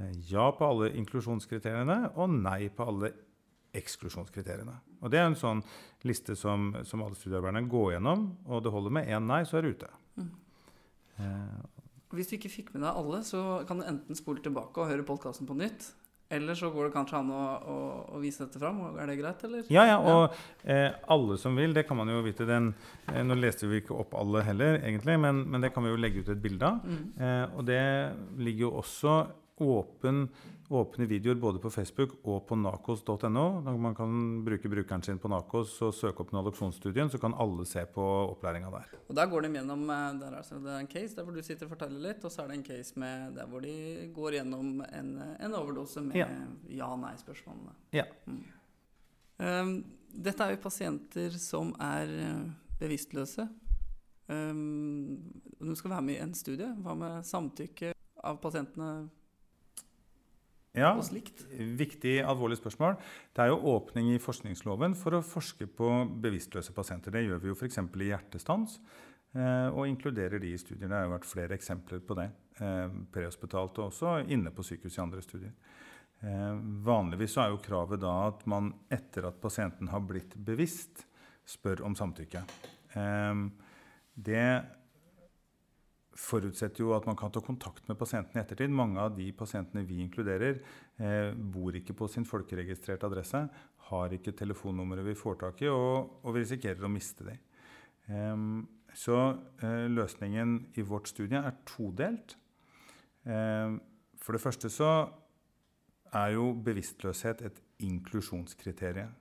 eh, 0.00 0.12
ja 0.30 0.46
på 0.56 0.64
alle 0.64 0.88
inklusjonskriteriene 0.96 2.14
og 2.14 2.30
nei 2.32 2.70
på 2.72 2.86
alle 2.88 3.10
eksklusjonskriteriene. 3.76 4.76
Og 5.00 5.12
Det 5.12 5.20
er 5.20 5.28
en 5.28 5.38
sånn 5.38 5.62
liste 6.08 6.36
som, 6.38 6.72
som 6.86 7.04
alle 7.04 7.18
studiearbeiderne 7.18 7.68
går 7.70 7.94
gjennom, 7.96 8.26
og 8.48 8.64
det 8.64 8.72
holder 8.74 8.96
med 8.98 9.10
én 9.10 9.28
nei, 9.28 9.42
så 9.48 9.60
er 9.60 9.66
du 9.66 9.74
ute. 9.76 9.90
Mm. 10.16 10.30
Eh. 11.20 11.80
Hvis 12.16 12.30
du 12.30 12.36
ikke 12.40 12.50
fikk 12.50 12.74
med 12.74 12.82
deg 12.82 12.96
alle, 12.98 13.22
så 13.26 13.62
kan 13.68 13.80
du 13.80 13.86
enten 13.86 14.18
spole 14.18 14.42
tilbake 14.42 14.82
og 14.82 14.90
høre 14.90 15.06
podkasten 15.06 15.46
på 15.46 15.58
nytt. 15.58 15.92
Eller 16.30 16.54
så 16.54 16.68
går 16.70 16.86
det 16.86 16.94
kanskje 16.94 17.18
an 17.18 17.30
å, 17.34 17.42
å, 17.42 17.76
å, 18.14 18.18
vise 18.22 18.44
dette 18.44 18.60
fram. 18.62 18.78
Er 19.02 19.10
det 19.10 19.16
greit, 19.18 19.40
eller? 19.48 19.64
Ja, 19.74 19.82
ja. 19.88 19.96
Og 19.98 20.36
eh, 20.62 20.92
alle 21.10 21.38
som 21.42 21.58
vil, 21.58 21.74
det 21.74 21.82
kan 21.88 21.98
man 21.98 22.10
jo 22.12 22.20
vite. 22.22 22.46
Den, 22.46 22.68
eh, 23.10 23.18
nå 23.26 23.34
leste 23.34 23.66
vi 23.66 23.80
ikke 23.82 23.96
opp 23.98 24.14
alle 24.18 24.44
heller, 24.46 24.78
egentlig, 24.78 25.16
men, 25.18 25.42
men, 25.50 25.64
det 25.64 25.72
kan 25.74 25.82
vi 25.82 25.90
jo 25.90 25.98
legge 25.98 26.22
ut 26.22 26.30
et 26.30 26.42
bilde 26.42 26.70
av. 26.70 26.86
Mm. 26.86 27.02
Eh, 27.18 27.42
og 27.58 27.66
det 27.66 27.82
ligger 28.46 28.68
jo 28.68 28.72
også 28.78 29.16
åpen 29.66 30.28
åpne 30.70 31.06
videoer 31.06 31.34
både 31.34 31.58
på 31.58 31.70
Facebook 31.70 32.12
og 32.22 32.44
på 32.46 32.54
nakos.no. 32.54 33.44
Man 33.66 33.94
kan 33.98 34.12
bruke 34.46 34.70
brukeren 34.70 35.02
sin 35.02 35.18
på 35.18 35.28
Nakos 35.30 35.72
og 35.82 35.94
søke 35.96 36.22
opp 36.22 36.30
Naloksonstudien, 36.34 37.10
så 37.10 37.18
kan 37.18 37.34
alle 37.34 37.66
se 37.66 37.82
på 37.90 38.04
opplæringa 38.30 38.70
der. 38.70 38.92
Og 39.08 39.16
Der 39.18 39.26
går 39.26 39.42
de 39.42 39.52
gjennom 39.58 39.82
eh, 39.90 40.06
der 40.20 40.36
altså, 40.38 40.60
Det 40.62 40.70
er 40.70 40.78
en 40.78 40.92
case 40.92 41.16
der 41.16 41.26
hvor 41.26 41.34
du 41.34 41.42
sitter 41.42 41.66
og 41.66 41.74
forteller 41.74 42.06
litt, 42.06 42.24
og 42.24 42.30
så 42.30 42.44
er 42.44 42.52
det 42.52 42.60
en 42.60 42.64
case 42.64 42.98
med 43.02 43.34
der 43.34 43.50
hvor 43.50 43.66
de 43.66 43.74
går 44.14 44.38
gjennom 44.38 44.84
en, 44.92 45.12
en 45.40 45.58
overdose 45.58 46.00
med 46.00 46.22
ja-nei-spørsmålene. 46.70 47.74
Ja. 47.92 48.06
Mm. 48.26 48.42
Um, 49.40 49.76
dette 50.10 50.44
er 50.44 50.54
jo 50.54 50.62
pasienter 50.62 51.34
som 51.38 51.74
er 51.82 52.18
eh, 52.30 52.50
bevisstløse. 52.78 53.48
Um, 54.30 55.18
de 55.58 55.74
skal 55.74 55.96
være 55.96 56.06
med 56.06 56.14
i 56.14 56.22
en 56.22 56.34
studie. 56.34 56.70
Hva 56.78 56.94
med 56.94 57.26
samtykke 57.26 57.96
av 58.22 58.38
pasientene 58.38 59.08
ja, 60.78 60.92
viktig, 61.76 62.20
alvorlig 62.22 62.60
spørsmål. 62.60 62.94
Det 63.34 63.42
er 63.42 63.50
jo 63.50 63.62
åpning 63.72 64.12
i 64.12 64.20
forskningsloven 64.22 64.94
for 64.98 65.18
å 65.18 65.24
forske 65.26 65.66
på 65.66 65.88
bevisstløse 66.22 66.74
pasienter. 66.76 67.14
Det 67.14 67.24
gjør 67.24 67.40
vi 67.42 67.50
jo 67.50 67.56
f.eks. 67.58 67.80
i 67.82 68.10
hjertestans, 68.12 68.76
eh, 69.34 69.66
og 69.74 69.88
inkluderer 69.90 70.38
de 70.38 70.52
i 70.54 70.60
studiene. 70.60 70.92
Det 70.92 71.00
har 71.00 71.08
jo 71.08 71.14
vært 71.16 71.30
flere 71.32 71.58
eksempler 71.58 72.04
på 72.06 72.18
det. 72.20 72.28
Eh, 72.62 72.86
prehospitalt 73.10 73.82
og 73.82 73.88
også 73.88 74.20
inne 74.30 74.54
på 74.54 74.62
sykehus 74.66 75.00
i 75.00 75.02
andre 75.02 75.24
studier. 75.26 75.56
Eh, 76.22 76.54
vanligvis 76.86 77.34
er 77.42 77.50
jo 77.50 77.62
kravet 77.64 78.04
da 78.04 78.14
at 78.28 78.46
man 78.46 78.70
etter 78.94 79.26
at 79.26 79.42
pasienten 79.42 79.90
har 79.90 80.06
blitt 80.06 80.38
bevisst, 80.38 81.02
spør 81.50 81.82
om 81.88 81.96
samtykke. 81.98 82.44
Det 84.14 84.44
forutsetter 86.20 86.84
jo 86.84 86.94
at 86.96 87.06
man 87.08 87.16
kan 87.18 87.32
ta 87.32 87.42
kontakt 87.44 87.86
med 87.88 87.98
pasienten 87.98 88.36
i 88.36 88.42
ettertid. 88.42 88.72
Mange 88.72 89.00
av 89.00 89.14
de 89.16 89.28
pasientene 89.36 89.84
vi 89.88 90.00
inkluderer, 90.04 90.60
eh, 90.98 91.30
bor 91.34 91.76
ikke 91.76 91.96
på 91.96 92.08
sin 92.08 92.26
folkeregistrerte 92.28 93.08
adresse, 93.08 93.40
har 93.90 94.16
ikke 94.16 94.36
telefonnummeret 94.36 95.06
vi 95.06 95.16
får 95.18 95.40
tak 95.40 95.62
i, 95.64 95.70
og, 95.72 96.20
og 96.22 96.36
vi 96.36 96.44
risikerer 96.44 96.84
å 96.86 96.92
miste 96.92 97.26
dem. 97.26 97.40
Eh, 98.10 98.44
så 98.94 99.18
eh, 99.62 99.86
løsningen 99.88 100.58
i 100.76 100.84
vårt 100.86 101.08
studie 101.08 101.40
er 101.40 101.58
todelt. 101.68 102.36
For 103.20 104.32
det 104.32 104.40
første 104.40 104.70
så 104.72 104.88
er 106.16 106.30
jo 106.32 106.54
bevisstløshet 106.64 107.42
et 107.44 107.58
inklusjonskriterium. 107.84 109.12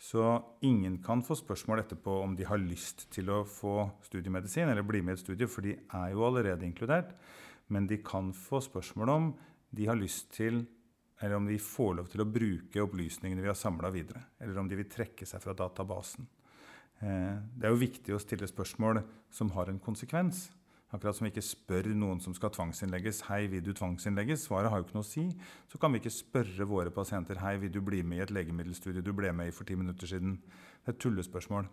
Så 0.00 0.24
ingen 0.64 0.96
kan 1.04 1.20
få 1.20 1.36
spørsmål 1.36 1.82
etterpå 1.82 2.14
om 2.22 2.32
de 2.36 2.46
har 2.48 2.60
lyst 2.62 3.04
til 3.12 3.28
å 3.28 3.42
få 3.44 3.84
studiemedisin 4.06 4.70
eller 4.72 4.86
bli 4.86 5.02
med 5.04 5.12
i 5.12 5.18
et 5.18 5.22
studie, 5.26 5.48
for 5.50 5.66
de 5.66 5.74
er 5.76 6.14
jo 6.14 6.24
allerede 6.24 6.64
inkludert. 6.64 7.12
Men 7.68 7.86
de 7.86 8.00
kan 8.02 8.32
få 8.32 8.62
spørsmål 8.64 9.12
om 9.12 9.26
de 9.76 9.86
har 9.86 10.00
lyst 10.00 10.32
til 10.34 10.64
eller 11.20 11.36
om 11.36 11.46
de 11.46 11.58
får 11.60 11.98
lov 11.98 12.08
til 12.08 12.22
å 12.24 12.28
bruke 12.32 12.80
opplysningene 12.80 13.44
vi 13.44 13.50
har 13.50 13.58
samla 13.58 13.90
videre. 13.92 14.22
Eller 14.40 14.56
om 14.56 14.68
de 14.68 14.78
vil 14.78 14.88
trekke 14.88 15.28
seg 15.28 15.42
fra 15.44 15.52
databasen. 15.52 16.24
Eh, 17.00 17.36
det 17.60 17.68
er 17.68 17.74
jo 17.74 17.82
viktig 17.82 18.16
å 18.16 18.22
stille 18.22 18.48
spørsmål 18.48 19.02
som 19.28 19.52
har 19.52 19.68
en 19.68 19.82
konsekvens. 19.84 20.46
Akkurat 20.90 21.14
som 21.14 21.26
vi 21.26 21.30
ikke 21.30 21.44
spør 21.46 21.86
noen 21.94 22.18
som 22.22 22.34
skal 22.34 22.50
tvangsinnlegges, 22.50 23.22
hei, 23.28 23.44
vil 23.52 23.62
du 23.62 23.70
tvangsinnlegges? 23.78 24.48
Svaret 24.48 24.72
har 24.72 24.80
jo 24.80 24.88
ikke 24.88 24.96
noe 24.96 25.06
å 25.06 25.10
si. 25.10 25.22
Så 25.70 25.78
kan 25.78 25.94
vi 25.94 26.00
ikke 26.02 26.10
spørre 26.10 26.66
våre 26.66 26.90
pasienter 26.94 27.38
hei, 27.44 27.54
vil 27.62 27.70
du 27.70 27.78
bli 27.86 28.00
med 28.02 28.18
i 28.18 28.24
et 28.24 28.32
legemiddelstudie 28.34 29.04
du 29.06 29.12
ble 29.14 29.30
med 29.30 29.52
i 29.52 29.54
for 29.54 29.68
ti 29.68 29.76
minutter 29.78 30.10
siden. 30.10 30.40
Det 30.82 30.90
er 30.90 30.96
et 30.96 31.02
tullespørsmål. 31.04 31.68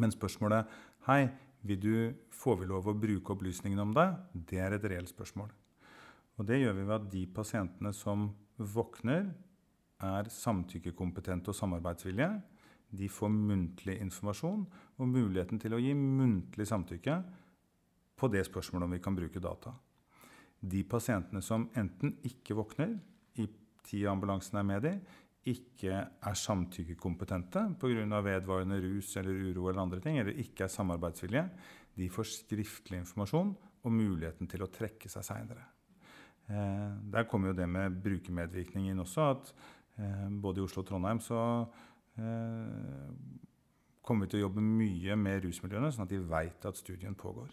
Men 0.00 0.14
spørsmålet 0.14 0.70
hei, 1.10 1.26
vil 1.68 1.82
du, 1.82 1.92
får 2.32 2.62
vi 2.62 2.70
lov 2.70 2.88
å 2.88 2.96
bruke 2.96 3.36
opplysningene 3.36 3.84
om 3.84 3.92
deg? 3.96 4.16
Det 4.48 4.62
er 4.64 4.78
et 4.78 4.88
reelt 4.88 5.12
spørsmål. 5.12 5.52
Og 6.40 6.48
det 6.48 6.62
gjør 6.62 6.78
vi 6.78 6.88
ved 6.88 6.96
at 6.96 7.10
de 7.12 7.26
pasientene 7.36 7.92
som 7.96 8.30
våkner, 8.56 9.28
er 10.02 10.26
samtykkekompetente 10.34 11.52
og 11.52 11.54
samarbeidsvillige. 11.54 12.40
De 12.90 13.06
får 13.12 13.30
muntlig 13.30 14.00
informasjon 14.02 14.64
og 14.98 15.06
muligheten 15.08 15.60
til 15.62 15.76
å 15.76 15.78
gi 15.80 15.92
muntlig 15.94 16.66
samtykke 16.66 17.20
på 18.22 18.30
det 18.30 18.44
spørsmålet 18.46 18.86
om 18.86 18.94
vi 18.94 19.02
kan 19.02 19.16
bruke 19.18 19.42
data. 19.42 19.74
De 20.62 20.84
pasientene 20.86 21.42
som 21.42 21.66
enten 21.74 22.14
ikke 22.28 22.54
våkner 22.54 22.94
i 23.42 23.48
tid 23.82 24.06
ambulansen 24.06 24.60
er 24.60 24.68
med 24.68 24.86
i, 24.86 24.94
ikke 25.50 25.90
er 26.22 26.38
samtykkekompetente 26.38 27.64
pga. 27.80 28.20
vedvarende 28.22 28.78
rus 28.84 29.16
eller 29.16 29.50
uro 29.50 29.68
eller 29.68 29.82
andre 29.82 30.00
ting, 30.00 30.18
eller 30.18 30.38
ikke 30.38 30.64
er 30.64 30.68
samarbeidsvillige, 30.68 31.48
de 31.98 32.08
får 32.08 32.30
skriftlig 32.30 33.00
informasjon 33.02 33.56
og 33.82 33.92
muligheten 33.92 34.46
til 34.46 34.62
å 34.62 34.70
trekke 34.70 35.10
seg 35.10 35.26
seinere. 35.26 35.66
Eh, 36.46 36.92
der 37.10 37.26
kommer 37.26 37.50
jo 37.50 37.58
det 37.58 37.66
med 37.68 37.98
brukermedvirkning 38.04 38.90
inn 38.90 39.02
også. 39.02 39.30
at 39.34 39.52
eh, 39.98 40.28
Både 40.30 40.60
i 40.60 40.64
Oslo 40.64 40.82
og 40.82 40.88
Trondheim 40.88 41.20
så 41.20 41.40
eh, 42.18 43.10
kommer 44.02 44.26
vi 44.26 44.30
til 44.30 44.42
å 44.42 44.46
jobbe 44.46 44.62
mye 44.62 45.18
med 45.18 45.42
rusmiljøene, 45.44 45.90
sånn 45.90 46.06
at 46.06 46.14
de 46.14 46.22
veit 46.22 46.70
at 46.70 46.78
studien 46.78 47.18
pågår. 47.18 47.50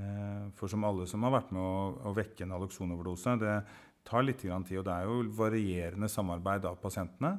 Eh, 0.00 0.48
for 0.56 0.72
som 0.72 0.84
alle 0.88 1.06
som 1.10 1.24
har 1.26 1.36
vært 1.36 1.52
med 1.54 1.62
å, 1.62 1.94
å 2.08 2.16
vekke 2.16 2.46
en 2.46 2.56
aloksonoverdose, 2.56 3.36
det 3.42 3.54
tar 4.08 4.24
litt 4.24 4.40
tid, 4.40 4.52
og 4.54 4.86
det 4.86 4.96
er 4.96 5.08
jo 5.08 5.22
varierende 5.36 6.08
samarbeid 6.08 6.66
av 6.68 6.80
pasientene. 6.80 7.36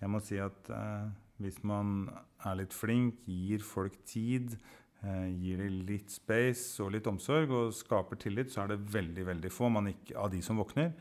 Jeg 0.00 0.12
må 0.12 0.20
si 0.20 0.38
at 0.42 0.70
eh, 0.74 1.10
hvis 1.42 1.60
man 1.66 2.06
er 2.44 2.60
litt 2.60 2.74
flink, 2.76 3.24
gir 3.26 3.64
folk 3.64 3.96
tid, 4.06 4.56
eh, 5.02 5.28
gir 5.32 5.62
dem 5.64 5.82
litt 5.88 6.12
space 6.12 6.82
og 6.84 6.92
litt 6.94 7.08
omsorg 7.10 7.52
og 7.54 7.74
skaper 7.76 8.20
tillit, 8.20 8.52
så 8.52 8.64
er 8.64 8.74
det 8.74 8.82
veldig 8.94 9.28
veldig 9.32 9.52
få 9.52 9.70
ikke, 9.90 10.18
av 10.20 10.30
de 10.34 10.42
som 10.44 10.60
våkner, 10.60 10.92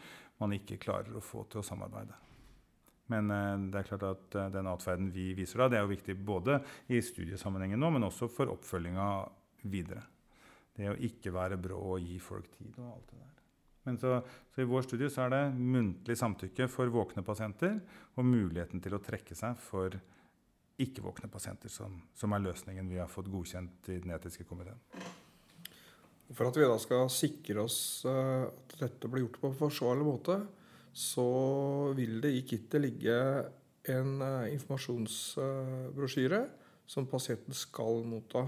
man 0.42 0.56
ikke 0.56 0.82
klarer 0.82 1.16
å 1.16 1.24
få 1.24 1.46
til 1.50 1.62
å 1.62 1.68
samarbeide. 1.68 2.16
Men 3.12 3.30
eh, 3.32 3.68
det 3.72 3.82
er 3.82 3.92
klart 3.92 4.08
at 4.08 4.40
eh, 4.40 4.50
den 4.56 4.72
atferden 4.72 5.12
vi 5.14 5.32
viser 5.38 5.62
da, 5.62 5.70
det 5.70 5.80
er 5.80 5.86
jo 5.86 5.94
viktig 5.94 6.18
både 6.26 6.62
i 6.88 7.02
studiesammenhengen 7.04 7.80
nå, 7.80 7.92
men 7.94 8.08
også 8.10 8.32
for 8.32 8.52
oppfølginga 8.56 9.08
videre. 9.70 10.06
Det 10.74 10.90
å 10.90 10.98
ikke 11.06 11.34
være 11.34 11.60
brå 11.62 11.78
og 11.94 12.02
gi 12.02 12.18
folk 12.22 12.50
tid 12.56 12.74
og 12.80 12.96
alt 12.96 13.12
det 13.12 13.20
der. 13.20 13.34
Men 13.84 14.00
så, 14.00 14.16
så 14.54 14.64
I 14.64 14.68
vår 14.70 14.86
studie 14.88 15.12
så 15.12 15.26
er 15.26 15.34
det 15.34 15.44
muntlig 15.58 16.16
samtykke 16.18 16.70
for 16.72 16.92
våkne 16.92 17.24
pasienter 17.26 17.82
og 18.16 18.28
muligheten 18.28 18.82
til 18.84 18.96
å 18.96 19.02
trekke 19.04 19.36
seg 19.36 19.60
for 19.60 19.98
ikke-våkne 20.82 21.30
pasienter, 21.30 21.70
som, 21.70 22.00
som, 22.18 22.34
er 22.34 22.42
løsningen 22.48 22.88
vi 22.90 22.98
har 23.02 23.12
fått 23.12 23.30
godkjent 23.32 23.92
i 23.94 24.00
den 24.02 24.16
etiske 24.16 24.48
komiteen. 24.50 24.80
For 26.34 26.48
at 26.48 26.58
vi 26.58 26.66
da 26.66 26.80
skal 26.82 27.12
sikre 27.14 27.66
oss 27.68 27.78
uh, 28.10 28.48
at 28.48 28.78
dette 28.80 29.12
blir 29.12 29.28
gjort 29.28 29.40
på 29.42 29.52
en 29.52 29.60
forsvarlig 29.60 30.08
måte, 30.08 30.40
så 30.94 31.28
vil 31.98 32.22
det 32.24 32.32
i 32.34 32.42
kittet 32.48 32.82
ligge 32.82 33.18
en 33.94 34.16
uh, 34.24 34.50
informasjonsbrosjyre 34.50 36.42
som 36.90 37.10
pasienten 37.10 37.54
skal 37.58 38.02
motta 38.08 38.48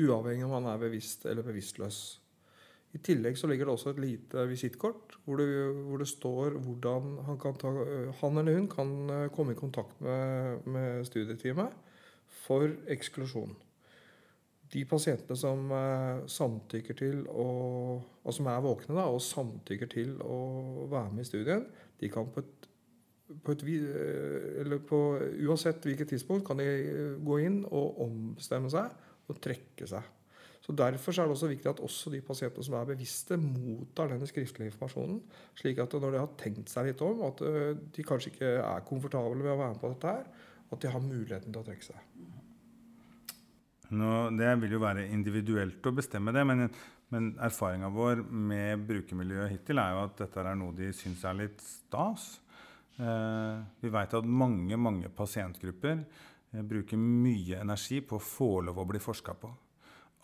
uavhengig 0.00 0.46
om 0.46 0.56
han 0.58 0.70
er 0.70 0.80
bevisst 0.80 1.26
eller 1.28 1.46
bevisstløs. 1.46 2.00
I 2.96 3.00
tillegg 3.04 3.36
så 3.36 3.48
ligger 3.50 3.68
det 3.68 3.74
også 3.74 3.92
et 3.92 4.00
lite 4.00 4.46
visittkort 4.48 5.16
hvor, 5.26 5.42
hvor 5.88 6.00
det 6.00 6.08
står 6.08 6.56
hvordan 6.64 7.16
han, 7.26 7.38
ta, 7.60 7.72
han 8.22 8.40
eller 8.40 8.60
hun 8.60 8.68
kan 8.72 8.92
eh, 9.12 9.28
komme 9.34 9.52
i 9.52 9.58
kontakt 9.58 10.00
med, 10.00 10.64
med 10.64 11.04
studieteamet 11.08 11.74
for 12.46 12.70
eksklusjon. 12.92 13.52
De 14.72 14.84
pasientene 14.88 15.36
som 15.38 15.68
eh, 15.74 16.22
samtykker 16.30 16.96
til 16.98 17.26
å, 17.28 17.48
og 18.00 18.34
som 18.34 18.48
er 18.50 18.64
våkne 18.64 18.96
da, 18.96 19.08
og 19.10 19.24
samtykker 19.24 19.90
til 19.92 20.16
å 20.24 20.38
være 20.90 21.12
med 21.12 21.26
i 21.26 21.28
studien, 21.28 21.66
de 22.00 22.10
kan 22.12 22.30
på 22.32 22.44
et, 22.44 22.70
på 23.44 23.56
et 23.56 23.66
eh, 23.74 24.62
eller 24.62 24.80
på, 24.88 25.02
Uansett 25.44 25.84
hvilket 25.84 26.14
tidspunkt 26.14 26.48
kan 26.48 26.62
de 26.62 27.18
gå 27.26 27.42
inn 27.44 27.60
og 27.66 28.00
ombestemme 28.06 28.72
seg 28.72 28.94
og 29.30 29.40
trekke 29.42 29.88
seg. 29.90 30.12
Så 30.66 30.74
Derfor 30.74 31.14
er 31.14 31.28
det 31.28 31.36
også 31.36 31.46
viktig 31.46 31.68
at 31.70 31.80
også 31.86 32.10
de 32.10 32.20
pasientene 32.26 32.64
som 32.66 32.74
er 32.74 32.88
bevisste, 32.88 33.36
mottar 33.38 34.10
denne 34.10 34.26
skriftlige 34.26 34.72
informasjonen. 34.72 35.20
Slik 35.54 35.78
at 35.78 35.94
når 35.94 36.16
de 36.16 36.22
har 36.24 36.32
tenkt 36.40 36.72
seg 36.72 36.88
litt 36.88 37.04
om, 37.06 37.22
at 37.28 37.42
eh, 37.46 37.76
de 37.94 38.06
kanskje 38.06 38.32
ikke 38.32 38.50
er 38.64 38.82
komfortable 38.88 39.38
med 39.38 39.52
å 39.52 39.60
være 39.60 39.76
med 39.76 39.82
på 39.84 39.92
dette 39.92 40.16
her, 40.16 40.26
at 40.66 40.82
de 40.82 40.90
har 40.90 41.04
muligheten 41.04 41.54
til 41.54 41.62
å 41.62 41.66
trekke 41.68 41.86
seg. 41.86 42.00
Nå, 43.94 44.10
det 44.34 44.50
vil 44.64 44.74
jo 44.74 44.82
være 44.82 45.06
individuelt 45.14 45.86
å 45.86 45.94
bestemme 45.94 46.34
det, 46.34 46.42
men, 46.50 46.66
men 47.14 47.30
erfaringa 47.46 47.92
vår 47.94 48.24
med 48.26 48.82
brukermiljøet 48.88 49.52
hittil 49.52 49.78
er 49.78 49.94
jo 49.94 50.02
at 50.08 50.18
dette 50.24 50.42
er 50.42 50.58
noe 50.58 50.74
de 50.74 50.90
syns 50.98 51.22
er 51.30 51.38
litt 51.44 51.62
stas. 51.62 52.32
Eh, 52.98 53.62
vi 53.84 53.92
veit 53.94 54.18
at 54.18 54.26
mange, 54.26 54.74
mange 54.80 55.14
pasientgrupper 55.14 56.02
bruker 56.50 57.00
mye 57.00 57.60
energi 57.60 58.00
på 58.00 58.18
å 58.18 58.22
få 58.22 58.50
lov 58.66 58.78
å 58.80 58.88
bli 58.88 59.00
forska 59.02 59.34
på. 59.40 59.52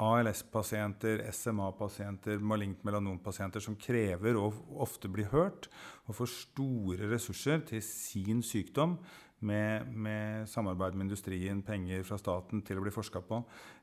ALS-pasienter, 0.02 1.20
SMA-pasienter, 1.30 2.40
malignt 2.42 2.82
melanompasienter 2.86 3.62
som 3.62 3.76
krever 3.78 4.38
å 4.38 4.48
ofte 4.82 5.10
bli 5.12 5.26
hørt 5.30 5.68
og 6.08 6.16
får 6.18 6.32
store 6.32 7.10
ressurser 7.12 7.62
til 7.68 7.84
sin 7.84 8.42
sykdom 8.42 8.96
med, 9.42 9.86
med 9.90 10.48
samarbeid 10.50 10.96
med 10.96 11.08
industrien, 11.08 11.62
penger 11.66 12.04
fra 12.06 12.18
staten 12.18 12.62
til 12.66 12.78
å 12.78 12.84
bli 12.84 12.92
forska 12.94 13.22
på. 13.26 13.40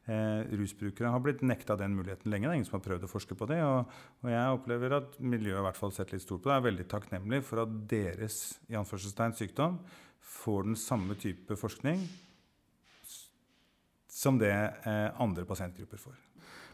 Eh, 0.07 0.47
rusbrukere 0.59 1.11
har 1.11 1.23
blitt 1.23 1.43
nekta 1.45 1.75
den 1.79 1.97
muligheten 1.97 2.31
lenge. 2.31 2.47
Det 2.47 2.53
er 2.53 2.59
ingen 2.61 2.69
som 2.69 2.79
har 2.79 2.85
prøvd 2.85 3.07
å 3.07 3.11
forske 3.11 3.35
på 3.39 3.47
det. 3.51 3.59
Og, 3.67 3.97
og 4.23 4.31
jeg 4.31 4.55
opplever 4.55 4.95
at 5.01 5.19
miljøet 5.19 5.59
i 5.59 5.65
hvert 5.67 5.79
fall 5.79 5.93
sett 5.95 6.15
litt 6.15 6.23
stort 6.23 6.45
på 6.45 6.51
det. 6.51 6.55
er 6.57 6.69
veldig 6.69 6.87
takknemlig 6.95 7.43
for 7.47 7.65
at 7.65 7.75
deres 7.91 8.39
i 8.71 8.79
sykdom 9.41 9.77
får 10.39 10.65
den 10.71 10.79
samme 10.79 11.15
type 11.19 11.55
forskning 11.59 12.07
som 14.19 14.39
det 14.39 14.51
eh, 14.51 15.21
andre 15.21 15.45
pasientgrupper 15.47 16.01
får. 16.01 16.17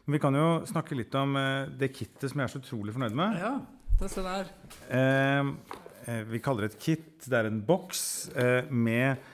Men 0.05 0.17
vi 0.17 0.21
kan 0.21 0.37
jo 0.37 0.47
snakke 0.69 0.97
litt 0.97 1.13
om 1.17 1.37
eh, 1.37 1.69
det 1.77 1.91
kittet 1.93 2.31
som 2.31 2.41
jeg 2.41 2.47
er 2.47 2.53
så 2.55 2.61
utrolig 2.63 2.95
fornøyd 2.95 3.17
med. 3.17 3.37
Ja, 3.41 3.53
det 3.99 4.09
ser 4.13 4.25
der. 4.25 4.49
Eh, 4.89 6.23
vi 6.31 6.41
kaller 6.45 6.65
det 6.65 6.73
et 6.73 6.81
kit. 6.81 7.07
Det 7.25 7.37
er 7.37 7.49
en 7.49 7.61
boks 7.65 8.03
eh, 8.33 8.69
med 8.69 9.31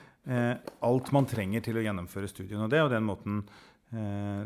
alt 0.85 1.07
man 1.15 1.25
trenger 1.25 1.63
til 1.65 1.79
å 1.79 1.81
gjennomføre 1.81 2.27
studien. 2.29 2.61
Og 2.61 2.69
det 2.69 2.77
er 2.77 2.83
jo 2.85 2.91
den 2.91 3.07
måten 3.07 3.39
eh, 3.89 4.43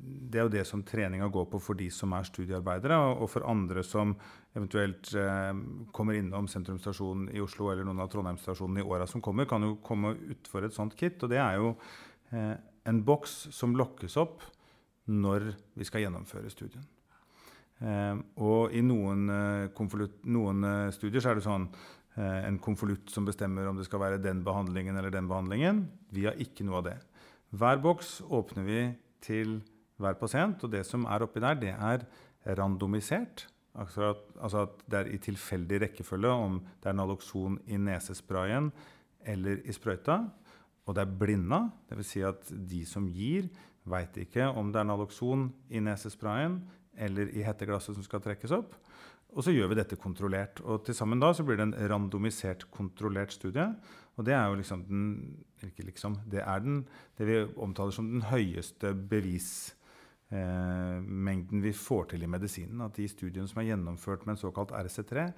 det 0.00 0.40
er 0.40 0.46
jo 0.46 0.52
det 0.54 0.62
som 0.64 0.80
treninga 0.86 1.26
går 1.28 1.44
på 1.52 1.58
for 1.60 1.76
de 1.76 1.90
som 1.92 2.14
er 2.16 2.24
studiearbeidere, 2.24 2.96
og, 3.18 3.26
for 3.28 3.44
andre 3.44 3.82
som 3.84 4.14
eventuelt 4.56 5.10
kommer 5.92 6.16
innom 6.16 6.48
sentrumsstasjonen 6.48 7.28
i 7.36 7.42
Oslo 7.44 7.68
eller 7.68 7.84
noen 7.84 8.00
av 8.00 8.08
Trondheimsstasjonene 8.08 8.80
i 8.80 8.86
åra 8.88 9.04
som 9.10 9.20
kommer, 9.20 9.44
kan 9.50 9.66
jo 9.66 9.74
komme 9.84 10.14
utfor 10.32 10.64
et 10.64 10.72
sånt 10.72 10.96
kit. 10.96 11.20
Og 11.20 11.34
det 11.34 11.42
er 11.42 11.60
jo 11.60 11.74
eh, 12.32 12.54
en 12.90 13.04
boks 13.06 13.48
som 13.54 13.76
lokkes 13.78 14.18
opp 14.20 14.42
når 15.10 15.52
vi 15.78 15.86
skal 15.86 16.04
gjennomføre 16.04 16.50
studien. 16.52 16.84
Eh, 17.80 18.16
og 18.44 18.74
i 18.76 18.82
noen, 18.84 19.24
eh, 19.32 20.10
noen 20.28 20.66
eh, 20.68 20.90
studier 20.92 21.22
så 21.22 21.32
er 21.32 21.40
det 21.40 21.46
sånn 21.48 21.70
en 22.20 22.56
konvolutt 22.60 23.08
som 23.08 23.24
bestemmer 23.24 23.68
om 23.70 23.78
det 23.78 23.86
skal 23.86 24.00
være 24.02 24.18
den 24.20 24.40
behandlingen 24.44 24.96
eller 24.98 25.12
den 25.14 25.28
behandlingen. 25.30 25.84
Vi 26.12 26.26
har 26.26 26.34
ikke 26.42 26.66
noe 26.66 26.80
av 26.80 26.88
det. 26.88 26.96
Hver 27.54 27.78
boks 27.80 28.18
åpner 28.26 28.66
vi 28.66 28.80
til 29.24 29.54
hver 30.02 30.18
pasient, 30.18 30.58
og 30.66 30.72
det 30.74 30.82
som 30.88 31.06
er 31.08 31.22
oppi 31.24 31.40
der, 31.40 31.56
det 31.62 31.70
er 31.72 32.04
randomisert. 32.58 33.46
Altså 33.78 34.10
at, 34.10 34.26
altså 34.42 34.64
at 34.66 34.82
det 34.90 34.98
er 34.98 35.12
i 35.14 35.20
tilfeldig 35.22 35.80
rekkefølge 35.86 36.34
om 36.34 36.58
det 36.82 36.90
er 36.90 36.98
nalokson 36.98 37.60
i 37.70 37.78
nesesprayen 37.78 38.72
eller 39.30 39.62
i 39.62 39.72
sprøyta. 39.72 40.18
Og 40.90 40.96
det 40.96 41.04
er 41.04 41.18
blinda, 41.22 41.60
dvs. 41.86 42.08
Si 42.10 42.20
at 42.26 42.48
de 42.50 42.80
som 42.88 43.04
gir, 43.06 43.46
veit 43.86 44.16
ikke 44.18 44.48
om 44.58 44.72
det 44.74 44.80
er 44.82 44.88
nalokson 44.90 45.46
i 45.70 45.78
nesesprayen 45.82 46.58
eller 47.00 47.30
i 47.30 47.44
hetteglasset 47.46 47.94
som 47.94 48.02
skal 48.04 48.20
trekkes 48.24 48.50
opp. 48.56 48.74
Og 49.30 49.44
så 49.46 49.54
gjør 49.54 49.68
vi 49.70 49.78
dette 49.78 50.00
kontrollert. 50.00 50.60
Og 50.66 50.82
til 50.86 50.94
sammen 50.98 51.20
da 51.22 51.28
så 51.34 51.44
blir 51.46 51.56
det 51.60 51.66
en 51.68 51.78
randomisert, 51.92 52.60
kontrollert 52.74 53.32
studie. 53.36 53.68
Og 54.18 54.22
det 54.26 54.34
er 54.34 54.46
jo 54.50 54.58
liksom 54.58 54.80
den 54.88 55.04
Ikke 55.60 55.84
liksom. 55.84 56.16
Det 56.24 56.40
er 56.40 56.58
den, 56.64 56.88
det 57.18 57.26
vi 57.28 57.44
omtaler 57.60 57.92
som 57.92 58.08
den 58.08 58.22
høyeste 58.24 58.94
bevismengden 58.94 61.62
vi 61.62 61.72
får 61.76 62.04
til 62.10 62.22
i 62.24 62.32
medisinen. 62.32 62.80
At 62.80 62.96
de 62.96 63.08
studiene 63.08 63.48
som 63.48 63.58
er 63.60 63.64
gjennomført 63.68 64.26
med 64.26 64.32
en 64.34 64.40
såkalt 64.40 64.70
RC3, 64.72 65.32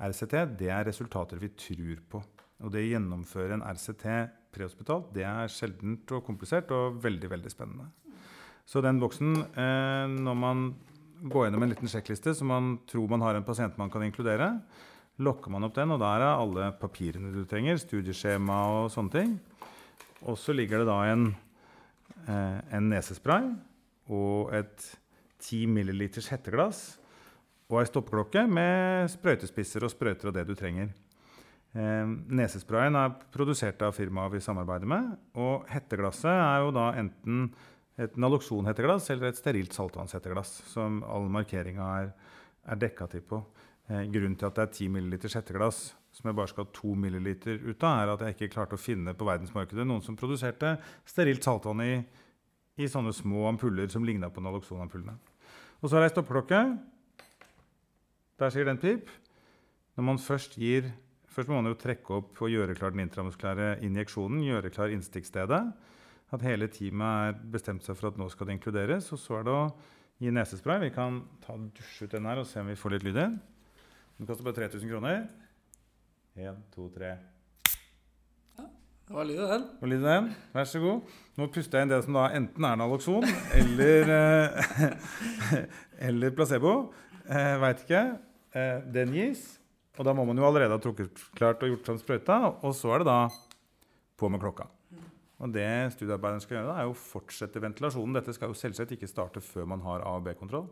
RCT, 0.00 0.34
det 0.58 0.70
er 0.72 0.84
resultater 0.88 1.36
vi 1.36 1.48
tror 1.48 1.96
på. 2.08 2.22
Og 2.64 2.72
det 2.72 2.80
å 2.86 2.88
gjennomføre 2.88 3.52
en 3.58 3.66
RCT 3.68 4.04
prehospitalt, 4.56 5.12
det 5.14 5.26
er 5.28 5.52
sjeldent 5.52 6.10
og 6.16 6.24
komplisert 6.26 6.72
og 6.74 6.98
veldig, 7.04 7.30
veldig 7.36 7.52
spennende. 7.52 7.90
Så 8.66 8.82
den 8.82 8.98
boksen, 8.98 9.36
eh, 9.54 10.06
når 10.10 10.36
man 10.40 10.66
går 11.22 11.46
gjennom 11.46 11.62
en 11.62 11.72
liten 11.72 11.90
sjekkliste 11.90 12.34
som 12.34 12.50
man 12.50 12.74
tror 12.88 13.08
man 13.08 13.22
har 13.22 13.38
en 13.38 13.46
pasient 13.46 13.78
man 13.78 13.92
kan 13.92 14.02
inkludere, 14.02 14.50
lokker 15.22 15.52
man 15.52 15.64
opp 15.64 15.76
den, 15.76 15.94
og 15.94 16.02
der 16.02 16.24
er 16.24 16.34
alle 16.34 16.72
papirene 16.80 17.32
du 17.32 17.44
trenger, 17.48 17.78
studieskjema 17.80 18.58
og 18.82 18.90
sånne 18.92 19.14
ting. 19.14 19.38
Og 20.26 20.36
så 20.40 20.52
ligger 20.56 20.82
det 20.82 20.90
da 20.90 20.98
en, 21.12 21.26
eh, 22.26 22.60
en 22.76 22.90
nesespray 22.90 23.54
og 24.08 24.52
et 24.54 24.90
10 25.40 25.66
milliliters 25.70 26.28
hetteglass 26.32 26.98
og 27.70 27.80
ei 27.80 27.88
stoppeklokke 27.88 28.46
med 28.48 29.10
sprøytespisser 29.10 29.84
og 29.84 29.92
sprøyter 29.92 30.30
og 30.30 30.36
det 30.36 30.46
du 30.48 30.54
trenger. 30.58 30.92
Eh, 31.76 32.04
nesesprayen 32.32 32.96
er 32.96 33.12
produsert 33.34 33.82
av 33.84 33.92
firmaet 33.96 34.32
vi 34.32 34.40
samarbeider 34.44 34.88
med. 34.88 35.10
Og 35.36 35.66
hetteglasset 35.68 36.32
er 36.32 36.64
jo 36.64 36.72
da 36.76 36.88
enten 36.96 37.50
et 38.00 38.16
naloxon-hetteglass 38.20 39.10
eller 39.12 39.30
et 39.30 39.38
sterilt 39.38 39.76
saltvannshetteglass, 39.76 40.56
som 40.72 41.02
all 41.04 41.28
markeringa 41.32 41.90
er, 42.00 42.10
er 42.72 42.80
dekka 42.80 43.08
til 43.12 43.24
på. 43.28 43.42
Eh, 43.90 44.08
grunnen 44.08 44.38
til 44.40 44.48
at 44.48 44.56
det 44.56 44.66
er 44.66 44.74
10 44.74 44.90
ml 44.96 45.18
hetteglass 45.20 45.86
som 46.16 46.30
jeg 46.30 46.36
bare 46.38 46.48
skal 46.48 46.64
ha 46.64 46.72
2 46.78 46.94
ml 46.96 47.18
ut 47.28 47.84
av, 47.84 47.98
er 48.00 48.10
at 48.14 48.22
jeg 48.24 48.36
ikke 48.36 48.54
klarte 48.54 48.76
å 48.78 48.80
finne 48.80 49.12
på 49.12 49.26
verdensmarkedet 49.28 49.84
noen 49.84 50.00
som 50.04 50.16
produserte 50.16 50.78
sterilt 51.04 51.44
saltvann 51.44 51.82
i, 51.84 51.92
i 52.80 52.88
sånne 52.88 53.12
små 53.12 53.44
ampuller 53.50 53.90
som 53.92 54.04
ligna 54.06 54.30
på 54.32 54.40
naloxon-ampullene. 54.44 55.18
Og 55.82 55.90
så 55.90 55.98
har 55.98 56.06
jeg 56.06 56.14
stoppeklokke. 56.14 56.62
Der 58.40 58.52
sier 58.54 58.68
den 58.68 58.80
pip. 58.80 59.12
Når 59.96 60.08
man 60.08 60.20
først 60.20 60.56
gir 60.60 60.88
Først 61.36 61.50
må 61.52 61.58
man 61.58 61.68
jo 61.68 61.76
trekke 61.76 62.14
opp 62.16 62.38
og 62.40 62.48
gjøre 62.48 62.74
klar 62.78 62.94
den 62.94 63.02
intramuskulære 63.02 63.82
injeksjonen. 63.84 64.40
Gjøre 64.40 64.70
klar 64.72 64.92
innstikkstedet. 64.94 65.58
At 66.32 66.44
hele 66.46 66.70
teamet 66.72 67.26
er 67.28 67.42
bestemt 67.52 67.84
seg 67.84 67.98
for 67.98 68.08
at 68.08 68.16
nå 68.16 68.30
skal 68.32 68.48
det 68.48 68.54
inkluderes. 68.56 69.10
Og 69.12 69.20
så 69.20 69.36
er 69.36 69.44
det 69.44 69.52
å 69.52 69.66
gi 70.16 70.32
nesespray. 70.32 70.80
Vi 70.86 70.94
kan 70.94 71.18
ta 71.44 71.58
dusje 71.60 72.08
ut 72.08 72.14
den 72.16 72.24
her 72.24 72.40
og 72.40 72.48
se 72.48 72.62
om 72.62 72.70
vi 72.72 72.78
får 72.80 72.94
litt 72.94 73.04
lyd 73.04 73.12
i 73.12 73.18
den. 73.18 73.34
Koster 74.22 74.46
bare 74.46 74.56
3000 74.62 74.94
kroner. 74.94 75.26
Én, 76.40 76.56
to, 76.72 76.88
tre. 76.96 77.12
Det 78.56 79.14
var 79.18 79.28
lyd 79.28 79.36
i 79.36 79.50
den. 79.52 79.68
Var 79.82 79.92
lyd 79.92 80.00
i 80.00 80.08
den. 80.08 80.32
Vær 80.56 80.72
så 80.72 80.82
god. 80.86 81.12
Nå 81.36 81.50
puster 81.52 81.78
jeg 81.78 81.86
inn 81.86 81.92
det 81.92 82.00
som 82.08 82.16
da 82.16 82.30
enten 82.40 82.70
er 82.70 82.80
Naloxon 82.80 83.28
eller, 83.60 84.16
eh, 84.16 85.60
eller 86.08 86.32
placebo. 86.32 86.74
Eh, 87.28 87.52
Veit 87.60 87.84
ikke. 87.84 88.02
Eh, 88.56 88.80
den 88.96 89.12
gis. 89.20 89.46
Og 89.96 90.04
da 90.04 90.12
må 90.16 90.26
man 90.28 90.36
jo 90.36 90.44
allerede 90.44 90.76
ha 90.76 90.82
trukket 90.82 91.20
klart 91.36 91.62
og 91.64 91.72
gjort 91.72 91.88
sånn 91.88 92.00
sprøyta. 92.02 92.38
Og 92.66 92.74
så 92.76 92.92
er 92.92 93.02
det 93.02 93.08
da 93.08 93.20
på 94.16 94.28
med 94.32 94.42
klokka. 94.42 94.68
Og 95.36 95.52
det 95.52 95.68
studiearbeideren 95.92 96.40
skal 96.40 96.58
gjøre, 96.58 96.70
da, 96.70 96.76
er 96.80 96.90
å 96.90 96.96
fortsette 96.96 97.60
ventilasjonen. 97.60 98.16
Dette 98.16 98.32
skal 98.36 98.52
jo 98.52 98.56
selvsagt 98.56 98.94
ikke 98.96 99.08
starte 99.10 99.42
før 99.44 99.68
man 99.72 99.84
har 99.84 100.04
A- 100.04 100.14
og 100.16 100.24
B-kontroll. 100.24 100.68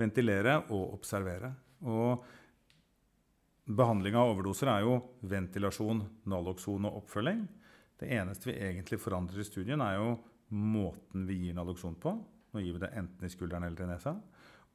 Ventilere 0.00 0.58
og 0.72 0.98
observere. 0.98 1.52
Og 1.88 2.24
behandling 3.72 4.16
av 4.18 4.34
overdoser 4.34 4.68
er 4.72 4.84
jo 4.84 4.98
ventilasjon, 5.28 6.04
nalokson 6.28 6.88
og 6.88 7.02
oppfølging. 7.02 7.46
Det 8.00 8.10
eneste 8.18 8.50
vi 8.50 8.58
egentlig 8.58 9.00
forandrer 9.00 9.40
i 9.40 9.48
studien, 9.48 9.80
er 9.80 9.96
jo 10.00 10.16
måten 10.52 11.24
vi 11.28 11.38
gir 11.46 11.56
nalokson 11.56 11.96
på. 12.00 12.12
Nå 12.52 12.60
gir 12.60 12.76
vi 12.76 12.84
det 12.84 12.92
enten 13.00 13.24
i 13.24 13.32
skulderen 13.32 13.64
eller 13.64 13.84
i 13.86 13.92
nesa. 13.94 14.16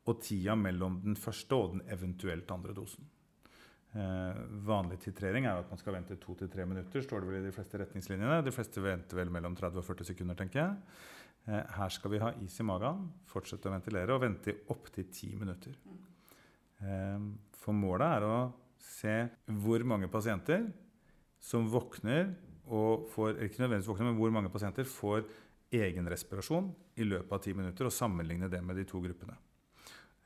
Og 0.08 0.22
tida 0.24 0.56
mellom 0.56 1.02
den 1.04 1.18
første 1.20 1.56
og 1.56 1.76
den 1.76 1.86
eventuelt 1.92 2.52
andre 2.52 2.76
dosen. 2.76 3.08
Eh, 3.98 4.40
vanlig 4.68 5.00
titrering 5.02 5.48
er 5.48 5.56
jo 5.56 5.64
at 5.64 5.70
man 5.72 5.80
skal 5.82 5.96
vente 5.96 6.18
to 6.22 6.36
til 6.38 6.50
tre 6.52 6.66
minutter. 6.66 7.02
står 7.02 7.22
det 7.22 7.30
vel 7.30 7.40
i 7.40 7.46
De 7.48 7.56
fleste 7.56 7.80
retningslinjene. 7.82 8.44
De 8.44 8.52
fleste 8.52 8.84
venter 8.84 9.18
vel 9.18 9.32
mellom 9.34 9.56
30 9.56 9.80
og 9.80 9.86
40 9.86 10.12
sekunder. 10.12 10.36
tenker 10.36 10.60
jeg. 10.60 10.76
Eh, 11.48 11.64
her 11.78 11.90
skal 11.90 12.12
vi 12.12 12.20
ha 12.20 12.34
is 12.44 12.60
i 12.60 12.64
magen, 12.64 13.08
fortsette 13.26 13.70
å 13.70 13.72
ventilere 13.72 14.14
og 14.14 14.22
vente 14.22 14.52
i 14.52 14.60
opptil 14.70 15.08
ti 15.12 15.36
minutter. 15.36 15.74
Eh, 16.82 17.20
for 17.54 17.74
målet 17.74 18.18
er 18.18 18.28
å 18.28 18.54
se 18.78 19.30
hvor 19.48 19.84
mange 19.84 20.10
pasienter 20.12 20.68
som 21.40 21.68
våkner 21.72 22.36
og 22.68 23.08
får 23.14 23.40
ikke 23.46 23.64
nødvendigvis 23.64 23.88
våkner, 23.88 24.10
men 24.10 24.20
hvor 24.20 24.34
mange 24.36 24.52
pasienter 24.52 24.84
får 24.84 25.24
egen 25.72 26.08
respirasjon 26.12 26.68
i 27.00 27.08
løpet 27.08 27.32
av 27.32 27.44
ti 27.44 27.54
minutter, 27.54 27.88
og 27.88 27.96
sammenligne 27.96 28.50
det 28.52 28.60
med 28.64 28.76
de 28.76 28.84
to 28.88 29.00
gruppene. 29.04 29.36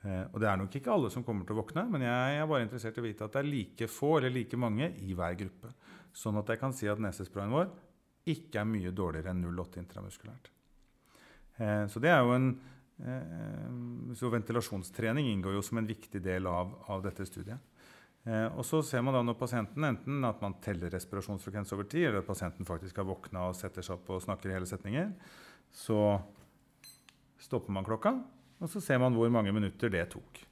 Eh, 0.02 0.24
og 0.34 0.40
Det 0.42 0.50
er 0.50 0.58
nok 0.58 0.76
ikke 0.76 0.94
alle 0.94 1.12
som 1.14 1.24
kommer 1.26 1.46
til 1.46 1.56
å 1.56 1.62
våkne, 1.62 1.86
men 1.92 2.06
jeg 2.08 2.40
er 2.40 2.50
bare 2.50 2.66
interessert 2.66 2.98
i 2.98 3.04
å 3.04 3.06
vite 3.06 3.26
at 3.28 3.36
det 3.36 3.44
er 3.44 3.52
like 3.52 3.90
få 3.92 4.16
eller 4.18 4.34
like 4.34 4.58
mange 4.58 4.90
i 5.06 5.14
hver 5.14 5.38
gruppe. 5.38 5.74
Sånn 6.12 6.40
at 6.42 6.50
jeg 6.50 6.62
kan 6.62 6.74
si 6.74 6.90
at 6.90 7.02
nesesprayen 7.02 7.54
vår 7.54 7.70
ikke 8.32 8.62
er 8.62 8.70
mye 8.70 8.94
dårligere 8.94 9.34
enn 9.34 9.46
0,8 9.46 9.82
intramuskulært. 9.84 10.50
Eh, 11.62 11.86
så 11.92 12.02
det 12.02 12.14
er 12.14 12.24
jo 12.26 12.34
en 12.34 12.50
eh, 13.06 14.16
så 14.18 14.34
Ventilasjonstrening 14.34 15.30
inngår 15.30 15.60
jo 15.60 15.66
som 15.66 15.82
en 15.82 15.90
viktig 15.90 16.22
del 16.22 16.50
av, 16.50 16.74
av 16.90 17.06
dette 17.06 17.28
studiet. 17.30 17.70
Og 18.54 18.62
så 18.62 18.84
ser 18.86 19.02
man 19.02 19.16
da 19.16 19.24
når 19.26 19.34
pasienten 19.34 19.82
enten 19.82 20.28
at 20.28 20.44
man 20.44 20.54
teller 20.62 20.92
respirasjonsfrekvens 20.94 21.72
over 21.74 21.88
tid, 21.90 22.04
eller 22.06 22.20
at 22.20 22.28
pasienten 22.28 22.68
faktisk 22.70 23.00
har 23.02 23.08
våkna 23.08 23.48
og 23.50 23.56
setter 23.58 23.82
seg 23.82 23.96
opp 23.96 24.12
og 24.14 24.22
snakker 24.22 24.52
i 24.52 24.54
hele 24.54 24.70
setninger, 24.70 25.08
så 25.74 25.98
stopper 27.42 27.74
man 27.74 27.88
klokka, 27.88 28.14
og 28.62 28.70
så 28.70 28.82
ser 28.84 29.02
man 29.02 29.16
hvor 29.18 29.32
mange 29.34 29.54
minutter 29.56 29.92
det 29.92 30.06
tok. 30.14 30.44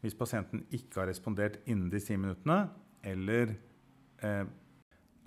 Hvis 0.00 0.16
pasienten 0.16 0.62
ikke 0.72 1.02
har 1.02 1.10
respondert 1.10 1.58
innen 1.66 1.90
de 1.92 2.00
ti 2.00 2.16
minuttene, 2.16 2.62
eller 3.04 3.52
eh, 4.24 4.44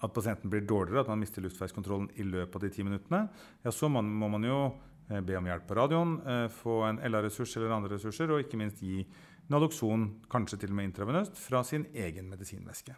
at 0.03 0.15
pasienten 0.15 0.49
blir 0.51 0.65
dårligere, 0.67 1.03
at 1.03 1.11
man 1.11 1.21
mister 1.21 1.43
luftveiskontrollen 1.43 2.09
i 2.19 2.25
løpet 2.25 2.57
av 2.57 2.65
de 2.65 2.71
ti 2.73 2.85
minuttene, 2.85 3.27
ja, 3.63 3.71
så 3.71 3.91
man, 3.91 4.09
må 4.09 4.31
man 4.33 4.47
jo 4.47 4.57
eh, 5.11 5.21
be 5.21 5.37
om 5.37 5.47
hjelp 5.51 5.67
på 5.69 5.77
radioen, 5.77 6.17
eh, 6.23 6.47
få 6.51 6.81
en 6.89 7.03
LA-ressurs 7.05 7.57
eller 7.59 7.75
andre 7.75 7.95
ressurser, 7.97 8.33
og 8.33 8.43
ikke 8.43 8.59
minst 8.59 8.81
gi 8.83 9.03
Naloxon, 9.51 10.07
kanskje 10.31 10.63
til 10.63 10.71
og 10.71 10.79
med 10.79 10.89
intravenøst, 10.89 11.35
fra 11.37 11.61
sin 11.67 11.85
egen 11.93 12.31
medisinvæske. 12.31 12.95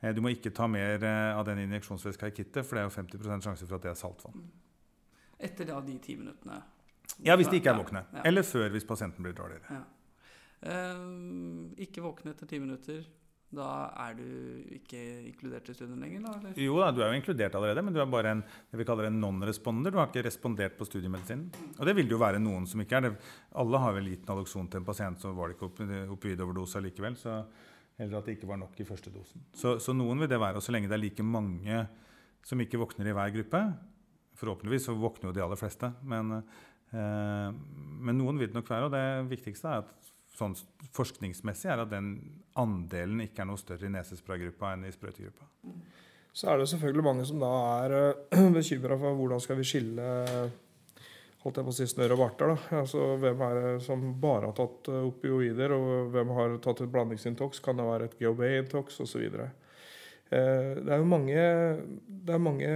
Eh, 0.00 0.14
du 0.14 0.22
må 0.24 0.32
ikke 0.32 0.52
ta 0.54 0.68
mer 0.70 1.02
eh, 1.04 1.32
av 1.36 1.44
den 1.48 1.62
injeksjonsvæska 1.64 2.30
i 2.30 2.36
kittet, 2.36 2.64
for 2.66 2.76
det 2.76 2.84
er 2.84 2.88
jo 2.88 2.96
50% 2.96 3.46
sjanse 3.48 3.68
for 3.68 3.78
at 3.78 3.86
det 3.86 3.92
er 3.92 4.00
saltvann. 4.00 4.48
Etter 5.36 5.68
da 5.68 5.80
de 5.84 5.98
ti 6.02 6.16
minuttene. 6.18 6.58
Ja, 7.24 7.36
hvis 7.36 7.48
de 7.48 7.56
ikke 7.60 7.70
er 7.72 7.78
våkne. 7.80 8.04
Ja. 8.12 8.22
Eller 8.28 8.42
før, 8.44 8.68
hvis 8.74 8.84
pasienten 8.84 9.22
blir 9.24 9.32
dårligere. 9.36 9.64
Ja. 9.70 9.84
Ehm, 10.66 11.72
ikke 11.80 12.02
våkne 12.04 12.32
etter 12.34 12.48
ti 12.50 12.58
minutter. 12.60 13.04
Da 13.56 13.66
er 14.02 14.16
du 14.18 14.24
ikke 14.74 14.98
inkludert 15.28 15.68
i 15.70 15.74
studien 15.76 16.00
lenger? 16.02 16.24
da? 16.24 16.32
Eller? 16.40 16.56
Jo 16.58 16.80
da, 16.82 16.88
du 16.92 16.98
er 17.04 17.12
jo 17.12 17.20
inkludert 17.20 17.54
allerede, 17.54 17.84
men 17.86 17.94
du 17.94 18.00
er 18.02 18.08
bare 18.10 18.32
en 18.34 18.40
det 18.42 18.80
vi 18.80 18.84
kaller 18.88 19.06
en 19.06 19.20
non-responder. 19.22 19.94
Du 19.94 20.00
har 20.00 20.08
ikke 20.10 20.24
respondert 20.26 20.74
på 20.76 20.84
studiemedisinen. 20.88 21.46
Og 21.78 21.86
det 21.86 21.94
vil 21.96 22.08
det 22.10 22.16
jo 22.16 22.18
være 22.20 22.40
noen 22.42 22.66
som 22.68 22.82
ikke 22.82 22.98
er 22.98 23.06
det. 23.06 23.12
Alle 23.54 23.78
har 23.84 23.94
vel 23.96 24.10
gitt 24.10 24.26
Naloxon 24.28 24.68
til 24.68 24.82
en 24.82 24.88
pasient, 24.88 25.22
som 25.22 25.36
var 25.38 25.48
det 25.48 25.56
ikke 25.56 25.70
op- 25.70 25.84
opioidoverdose 26.18 26.82
likevel. 26.82 27.16
Så, 27.16 27.38
eller 28.02 28.18
at 28.18 28.26
det 28.26 28.36
ikke 28.36 28.50
var 28.50 28.58
nok 28.60 28.80
i 28.82 28.88
første 28.88 29.14
dosen. 29.14 29.46
Så, 29.54 29.78
så 29.80 29.94
noen 29.94 30.18
vil 30.24 30.28
det 30.34 30.42
være. 30.42 30.58
Og 30.58 30.66
så 30.66 30.74
lenge 30.74 30.90
det 30.90 30.98
er 30.98 31.04
like 31.06 31.22
mange 31.24 31.84
som 32.44 32.60
ikke 32.60 32.82
våkner 32.82 33.08
i 33.08 33.14
hver 33.16 33.32
gruppe 33.40 33.62
Forhåpentligvis 34.36 34.84
så 34.84 34.92
våkner 35.00 35.30
jo 35.30 35.32
de 35.32 35.40
aller 35.40 35.56
fleste, 35.56 35.88
men, 36.04 36.28
eh, 36.36 36.42
men 36.92 38.18
noen 38.18 38.38
vil 38.38 38.50
det 38.50 38.56
nok 38.56 38.68
være. 38.70 38.88
Og 38.88 38.94
det 38.94 39.04
viktigste 39.32 39.68
er 39.72 39.84
at 39.84 40.10
sånn 40.36 40.54
forskningsmessig 40.96 41.70
er 41.72 41.82
at 41.82 41.90
den 41.90 42.12
andelen 42.60 43.24
ikke 43.24 43.42
er 43.44 43.48
noe 43.50 43.60
større 43.60 43.88
i 43.88 43.92
nesespraygruppa 43.92 44.74
enn 44.74 44.86
i 44.88 44.92
sprøytegruppa. 44.94 45.48
Så 46.36 46.50
er 46.52 46.60
det 46.60 46.68
selvfølgelig 46.68 47.04
mange 47.06 47.24
som 47.28 47.40
da 47.40 47.52
er 47.86 47.96
uh, 48.36 48.48
bekymra 48.54 48.98
for 49.00 49.18
hvordan 49.18 49.42
skal 49.42 49.60
vi 49.60 49.68
skille 49.68 50.06
holdt 51.46 51.60
jeg 51.60 51.66
på 51.68 51.72
å 51.72 51.76
si 51.76 51.86
snørr 51.86 52.14
og 52.16 52.22
barter. 52.24 52.52
Altså, 52.74 53.04
Hvem 53.22 53.42
er 53.46 53.60
det 53.60 53.74
som 53.86 54.02
bare 54.22 54.48
har 54.48 54.56
tatt 54.58 54.90
eh, 54.90 55.06
opioider, 55.06 55.74
og 55.76 56.10
hvem 56.14 56.32
har 56.34 56.56
tatt 56.64 56.82
et 56.82 56.90
blandingsintox? 56.90 57.62
Kan 57.62 57.78
det 57.78 57.86
være 57.86 58.08
et 58.08 58.16
GHB-intox 58.18 58.98
osv.? 59.04 59.28
Eh, 59.30 59.52
det 60.26 60.90
er 60.90 60.98
jo 60.98 61.06
mange, 61.06 61.38
er 61.38 62.42
mange 62.42 62.70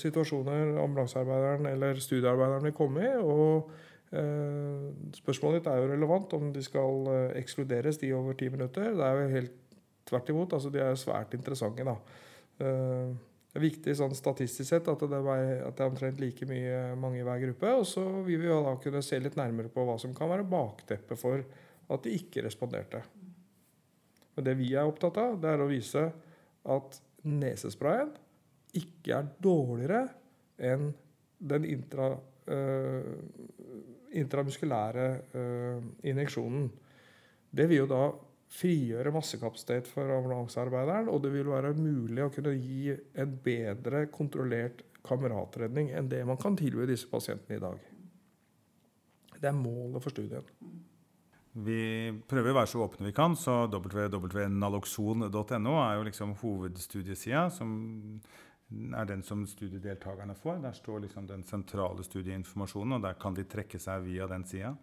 situasjoner 0.00 0.78
ambulansearbeideren 0.80 1.68
eller 1.68 2.00
studiearbeideren 2.00 2.64
vil 2.64 2.76
komme 2.76 3.04
i. 3.04 3.10
og 3.20 3.70
eh, 4.16 4.86
Spørsmålet 5.18 5.60
ditt 5.60 5.68
er 5.72 5.82
jo 5.82 5.90
relevant 5.92 6.32
om 6.38 6.48
de 6.54 6.62
skal 6.64 7.10
eh, 7.12 7.38
ekskluderes, 7.42 8.00
de 8.00 8.14
over 8.16 8.38
ti 8.40 8.48
minutter. 8.48 8.94
Det 8.96 9.04
er 9.04 9.20
jo 9.20 9.34
helt 9.34 9.58
tvert 10.08 10.32
imot. 10.32 10.56
altså 10.56 10.72
De 10.72 10.80
er 10.80 10.96
svært 10.96 11.36
interessante. 11.36 11.84
da. 11.84 11.96
Eh, 12.64 13.12
det 13.48 13.60
er 13.60 13.64
viktig 13.64 13.94
sånn 13.96 14.12
statistisk 14.16 14.68
sett 14.68 14.88
at 14.92 15.02
det, 15.08 15.18
er, 15.18 15.52
at 15.66 15.76
det 15.76 15.84
er 15.84 15.90
omtrent 15.90 16.18
like 16.20 16.46
mye 16.48 16.80
mange 17.00 17.20
i 17.20 17.24
hver 17.26 17.40
gruppe. 17.46 17.74
Og 17.80 17.86
så 17.88 18.04
vil 18.26 18.42
vi 18.42 18.48
jo 18.48 18.62
da 18.64 18.74
kunne 18.80 19.04
se 19.04 19.20
litt 19.20 19.36
nærmere 19.40 19.72
på 19.72 19.84
hva 19.88 19.96
som 20.00 20.12
kan 20.16 20.28
være 20.32 20.48
bakteppet 20.48 21.20
for 21.20 21.44
at 21.88 22.04
de 22.04 22.16
ikke 22.16 22.44
responderte. 22.44 23.00
Men 24.36 24.46
det 24.46 24.54
vi 24.60 24.72
er 24.76 24.88
opptatt 24.88 25.16
av, 25.20 25.38
det 25.40 25.52
er 25.52 25.64
å 25.64 25.68
vise 25.70 26.04
at 26.66 26.98
nesesprayen 27.28 28.10
ikke 28.78 29.14
er 29.16 29.28
dårligere 29.42 30.06
enn 30.58 30.90
den 31.38 31.64
intra, 31.68 32.10
øh, 32.50 33.18
intramuskulære 34.18 35.08
øh, 35.34 35.82
injeksjonen. 36.02 36.70
Det 37.50 37.68
vil 37.68 37.84
jo 37.84 37.86
da 37.90 38.02
frigjøre 38.48 39.12
massekapasitet 39.12 39.88
for 39.88 40.08
ambulansearbeideren, 40.16 41.08
og 41.08 41.22
det 41.22 41.32
vil 41.32 41.50
være 41.52 41.74
mulig 41.76 42.24
å 42.24 42.32
kunne 42.32 42.54
gi 42.56 42.94
en 43.20 43.36
bedre 43.44 44.06
kontrollert 44.12 44.82
kameratredning 45.08 45.92
enn 45.96 46.08
det 46.10 46.24
man 46.26 46.40
kan 46.40 46.56
tilby 46.58 46.88
disse 46.88 47.08
pasientene 47.10 47.58
i 47.58 47.62
dag. 47.62 47.78
Det 49.38 49.48
er 49.48 49.56
målet 49.56 50.02
for 50.02 50.10
studien. 50.10 50.44
Vi 51.52 52.12
prøver 52.28 52.52
å 52.52 52.58
være 52.60 52.70
så 52.70 52.82
åpne 52.84 53.08
vi 53.08 53.14
kan, 53.16 53.34
så 53.36 53.66
www.naloxon.no 53.72 55.74
er 55.80 55.96
jo 55.96 56.06
liksom 56.06 56.34
hovedstudiesida, 56.42 57.48
som 57.50 58.20
er 58.68 59.08
den 59.08 59.22
som 59.24 59.46
studiedeltakerne 59.48 60.36
får. 60.36 60.60
Der 60.62 60.76
står 60.76 61.00
liksom 61.06 61.26
den 61.28 61.44
sentrale 61.48 62.04
studieinformasjonen, 62.04 62.98
og 62.98 63.06
der 63.06 63.16
kan 63.20 63.36
de 63.36 63.46
trekke 63.48 63.80
seg 63.80 64.04
via 64.04 64.28
den 64.30 64.44
sida. 64.48 64.74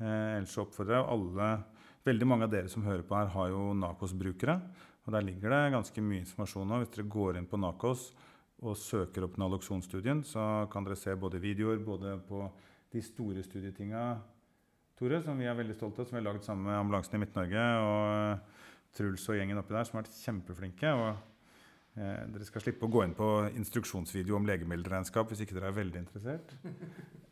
Eh, 0.00 0.38
ellers 0.38 0.58
oppfordrer 0.58 0.98
jeg 0.98 1.12
alle 1.14 1.52
Veldig 2.00 2.24
mange 2.24 2.46
av 2.46 2.52
dere 2.54 2.70
som 2.72 2.80
hører 2.80 3.02
på 3.04 3.12
her, 3.12 3.28
har 3.34 3.50
jo 3.52 3.74
Nakos-brukere. 3.76 4.54
Og 5.04 5.12
der 5.12 5.24
ligger 5.24 5.52
det 5.52 5.74
ganske 5.74 6.00
mye 6.00 6.22
informasjon. 6.22 6.70
Hvis 6.80 6.94
dere 6.94 7.12
går 7.12 7.36
inn 7.36 7.48
på 7.50 7.60
Nakos 7.60 8.06
og 8.64 8.78
søker 8.80 9.26
opp 9.26 9.36
Naloxon-studien, 9.40 10.22
så 10.24 10.64
kan 10.72 10.86
dere 10.86 10.96
se 10.96 11.12
både 11.12 11.42
videoer 11.44 11.82
både 11.84 12.14
på 12.24 12.46
de 12.94 13.02
store 13.04 13.44
studietinga 13.44 14.04
Tore, 15.00 15.22
som 15.24 15.38
vi 15.40 15.46
er 15.48 15.54
veldig 15.56 15.72
stolte 15.72 16.02
av, 16.02 16.10
som 16.10 16.18
vi 16.18 16.20
har 16.20 16.26
laget 16.26 16.44
sammen 16.44 16.66
med 16.68 16.76
Ambulansen 16.76 17.14
i 17.16 17.18
Midt-Norge. 17.22 17.60
Og 17.80 18.00
eh, 18.12 18.64
Truls 18.92 19.22
og 19.32 19.38
gjengen 19.38 19.56
oppi 19.56 19.72
der, 19.72 19.86
som 19.88 19.96
har 19.96 20.04
vært 20.04 20.18
kjempeflinke. 20.20 20.90
og 20.92 21.06
eh, 21.96 22.18
Dere 22.34 22.48
skal 22.48 22.64
slippe 22.66 22.84
å 22.84 22.92
gå 22.92 23.06
inn 23.06 23.14
på 23.16 23.28
instruksjonsvideo 23.56 24.36
om 24.36 24.48
legemiddelregnskap 24.50 25.32
hvis 25.32 25.40
ikke 25.46 25.56
dere 25.56 25.70
er 25.72 25.78
veldig 25.78 26.02
interessert. 26.02 26.52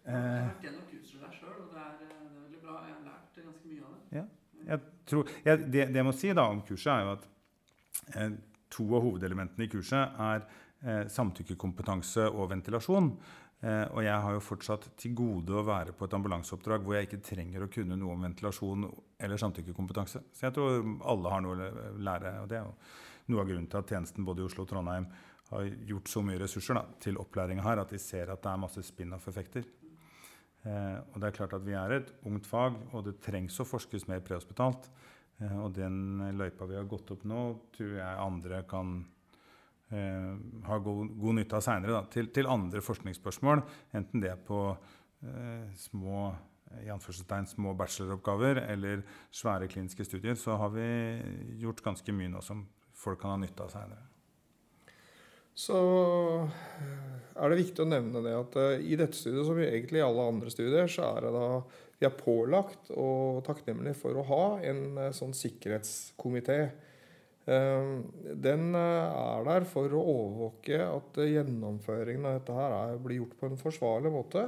Jeg 0.09 0.16
har 0.16 0.46
vært 0.46 0.64
gjennom 0.64 0.87
kurser 0.88 1.26
der 1.26 1.35
sjøl, 1.37 1.59
og 1.61 1.74
det 1.74 1.83
er, 1.83 1.90
det 2.00 2.09
er 2.09 2.22
veldig 2.38 2.62
bra. 2.62 2.78
Jeg 2.87 2.94
har 2.94 3.02
lært 3.11 3.42
ganske 3.42 3.72
mye 3.74 3.83
av 3.85 3.98
det. 3.98 4.22
Jeg 4.68 4.81
tror, 5.12 5.35
jeg, 5.44 5.61
det, 5.66 5.83
det 5.92 6.00
jeg 6.00 6.07
må 6.09 6.14
si 6.16 6.31
da 6.38 6.46
om 6.48 6.62
kurset, 6.64 6.88
er 6.94 7.04
jo 7.04 7.12
at 7.18 7.28
eh, 8.14 8.38
to 8.72 8.87
av 8.96 9.04
hovedelementene 9.04 9.68
i 9.68 9.72
kurset 9.74 10.16
er 10.31 10.40
eh, 10.40 11.04
samtykkekompetanse 11.12 12.31
og 12.33 12.48
ventilasjon. 12.54 13.12
Eh, 13.59 13.87
og 13.90 14.05
jeg 14.07 14.23
har 14.23 14.37
jo 14.37 14.42
fortsatt 14.44 14.85
til 15.01 15.16
gode 15.18 15.57
å 15.59 15.64
være 15.66 15.94
på 15.99 16.07
et 16.07 16.14
ambulanseoppdrag 16.14 16.85
hvor 16.85 16.94
jeg 16.94 17.09
ikke 17.09 17.25
trenger 17.27 17.64
å 17.64 17.71
kunne 17.73 17.97
noe 17.99 18.14
om 18.14 18.27
ventilasjon 18.29 18.87
eller 19.18 19.40
samtykkekompetanse. 19.42 20.23
Så 20.31 20.47
jeg 20.47 20.55
tror 20.55 20.92
alle 21.11 21.33
har 21.33 21.42
noe 21.42 21.57
å 21.57 21.88
lære. 21.99 22.37
Og 22.44 22.51
det 22.51 22.61
er 22.61 22.68
jo 22.68 22.77
noe 23.33 23.42
av 23.42 23.51
grunnen 23.51 23.66
til 23.71 23.81
at 23.81 23.90
tjenesten 23.90 24.29
både 24.29 24.44
i 24.44 24.47
Oslo 24.47 24.62
og 24.62 24.71
Trondheim 24.71 25.09
har 25.49 25.66
gjort 25.88 26.12
så 26.12 26.23
mye 26.23 26.38
ressurser 26.42 26.77
da, 26.77 26.85
til 27.03 27.18
opplæringa 27.18 27.64
her, 27.64 27.81
at 27.83 27.92
de 27.92 28.01
ser 28.01 28.31
at 28.31 28.42
det 28.44 28.53
er 28.53 28.62
masse 28.62 28.85
spin-off-effekter. 28.85 29.66
Eh, 30.68 30.97
og 31.12 31.18
det 31.18 31.29
er 31.29 31.37
klart 31.40 31.55
at 31.57 31.64
Vi 31.66 31.75
er 31.79 31.99
et 31.99 32.12
ungt 32.29 32.47
fag, 32.47 32.77
og 32.92 33.07
det 33.07 33.18
trengs 33.25 33.59
å 33.59 33.66
forskes 33.66 34.07
mer 34.11 34.23
prehospitalt. 34.25 34.90
Eh, 35.40 35.59
og 35.59 35.73
den 35.75 36.21
løypa 36.37 36.68
vi 36.68 36.79
har 36.79 36.88
gått 36.90 37.11
opp 37.14 37.25
nå, 37.27 37.42
tror 37.75 37.94
jeg 37.97 38.25
andre 38.29 38.62
kan 38.68 39.01
eh, 39.94 40.35
ha 40.69 40.79
god, 40.85 41.15
god 41.21 41.38
nytte 41.40 41.58
av 41.58 41.65
seinere. 41.65 42.02
Til, 42.12 42.31
til 42.35 42.50
andre 42.50 42.83
forskningsspørsmål, 42.85 43.65
enten 43.98 44.25
det 44.25 44.33
er 44.35 44.44
på 44.48 44.62
eh, 44.73 45.67
små 45.88 46.29
i 46.85 46.90
anførselstegn 46.92 47.46
små 47.48 47.73
bacheloroppgaver 47.79 48.60
eller 48.69 49.00
svære 49.33 49.71
kliniske 49.73 50.04
studier, 50.04 50.37
så 50.37 50.58
har 50.60 50.73
vi 50.75 50.88
gjort 51.62 51.83
ganske 51.85 52.12
mye 52.12 52.29
nå 52.33 52.42
som 52.44 52.67
folk 52.98 53.23
kan 53.23 53.33
ha 53.33 53.40
nytte 53.40 53.65
av 53.65 53.73
seinere. 53.73 54.04
Så 55.58 55.79
eh, 56.79 57.15
er 57.35 57.50
det 57.50 57.60
viktig 57.65 57.83
å 57.83 57.90
nevne 57.90 58.23
det 58.23 58.35
at 58.37 58.58
eh, 58.62 58.85
i 58.85 58.98
dette 58.98 59.19
studiet, 59.19 59.46
som 59.48 59.58
egentlig 59.58 60.02
i 60.02 60.06
alle 60.06 60.27
andre 60.35 60.52
studier, 60.54 60.90
så 60.92 61.08
er 61.17 61.27
det 61.27 61.35
da 61.35 61.48
vi 61.98 62.06
er 62.06 62.15
pålagt 62.15 62.92
og 62.94 63.40
takknemlige 63.46 63.98
for 63.98 64.15
å 64.15 64.27
ha 64.29 64.44
en 64.69 65.00
sånn 65.17 65.35
sikkerhetskomité 65.35 66.60
den 67.49 68.75
eh, 68.77 69.19
er 69.19 69.46
der 69.46 69.67
for 69.69 69.92
å 69.96 70.05
overvåke 70.13 70.81
at 70.85 71.21
eh, 71.23 71.31
gjennomføringen 71.37 72.27
av 72.29 72.40
dette 72.40 72.57
her 72.57 72.75
er, 72.77 72.99
blir 73.01 73.23
gjort 73.23 73.37
på 73.40 73.49
en 73.49 73.61
forsvarlig 73.61 74.13
måte. 74.13 74.44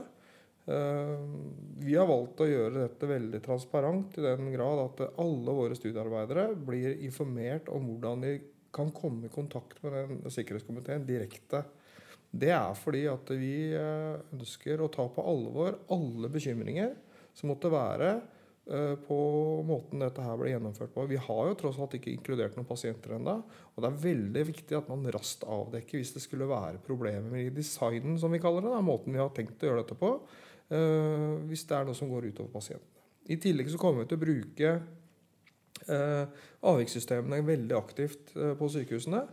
Eh, 0.69 1.15
Vi 1.81 1.97
har 1.97 2.09
valgt 2.11 2.43
å 2.45 2.49
gjøre 2.51 2.85
dette 2.85 3.09
veldig 3.09 3.41
transparent 3.47 4.19
i 4.21 4.25
den 4.27 4.51
grad 4.53 4.85
at 4.85 5.05
alle 5.23 5.57
våre 5.57 5.79
studiearbeidere 5.79 6.51
blir 6.55 6.99
informert 7.07 7.71
om 7.73 7.89
hvordan 7.89 8.27
de 8.27 8.35
kan 8.71 8.93
komme 8.95 9.27
i 9.27 9.33
kontakt 9.33 9.81
med 9.83 9.97
den 9.97 10.31
sikkerhetskomiteen 10.31 11.07
direkte. 11.09 11.65
Det 12.31 12.53
er 12.55 12.77
fordi 12.79 13.07
at 13.11 13.33
vi 13.35 13.55
eh, 13.75 14.21
ønsker 14.37 14.85
å 14.85 14.91
ta 14.93 15.09
på 15.11 15.25
alvor 15.25 15.81
alle 15.91 16.31
bekymringer 16.31 16.93
som 17.35 17.51
måtte 17.51 17.73
være 17.73 18.13
eh, 18.13 18.37
på 18.67 19.17
måten 19.67 20.03
dette 20.05 20.23
her 20.23 20.37
ble 20.39 20.51
gjennomført 20.53 20.93
på. 20.95 21.03
Vi 21.11 21.19
har 21.19 21.49
jo 21.49 21.57
tross 21.59 21.79
alt 21.81 21.97
ikke 21.97 22.13
inkludert 22.13 22.55
noen 22.55 22.69
pasienter 22.69 23.17
ennå. 23.17 23.33
Og 23.75 23.83
det 23.83 23.89
er 23.89 24.03
veldig 24.05 24.45
viktig 24.47 24.77
at 24.79 24.91
man 24.93 25.09
raskt 25.11 25.43
avdekker 25.49 25.99
hvis 25.99 26.13
det 26.15 26.23
skulle 26.23 26.47
være 26.47 26.79
problemer 26.85 27.41
i 27.41 27.49
designen, 27.55 28.19
som 28.21 28.31
vi 28.31 28.39
kaller 28.43 28.63
det. 28.63 28.71
Da, 28.77 28.85
måten 28.85 29.17
vi 29.17 29.19
har 29.19 29.33
tenkt 29.35 29.65
å 29.65 29.71
gjøre 29.71 29.83
dette 29.83 29.99
på. 29.99 30.13
eh, 30.71 31.37
hvis 31.51 31.67
det 31.67 31.77
er 31.77 31.89
noe 31.89 31.99
som 31.99 32.11
går 32.13 32.31
utover 32.31 32.53
pasientene. 32.55 33.01
I 33.31 33.39
tillegg 33.43 33.71
så 33.71 33.79
kommer 33.81 34.05
vi 34.05 34.11
til 34.11 34.19
å 34.19 34.25
bruke 34.25 34.71
eh, 35.89 36.47
avvikssystemene 36.71 37.43
veldig 37.47 37.77
aktivt 37.79 38.33
eh, 38.37 38.55
på 38.59 38.71
sykehusene. 38.73 39.25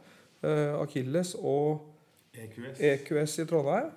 Eh, 0.45 0.73
Akilles 0.77 1.33
og 1.39 1.93
EQS. 2.37 2.81
EQS 2.91 3.39
i 3.43 3.47
Trondheim. 3.49 3.93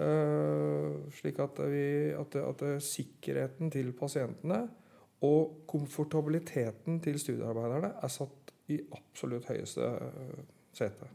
Eh, 0.00 0.96
slik 1.18 1.38
at, 1.42 1.60
vi, 1.70 1.86
at, 2.16 2.36
at 2.40 2.66
sikkerheten 2.84 3.72
til 3.74 3.92
pasientene 3.96 4.64
og 5.26 5.62
komfortabiliteten 5.70 7.00
til 7.04 7.20
studiearbeiderne 7.20 7.94
er 8.02 8.12
satt 8.12 8.52
i 8.72 8.80
absolutt 8.96 9.48
høyeste 9.48 9.86
eh, 9.86 10.42
sete. 10.76 11.08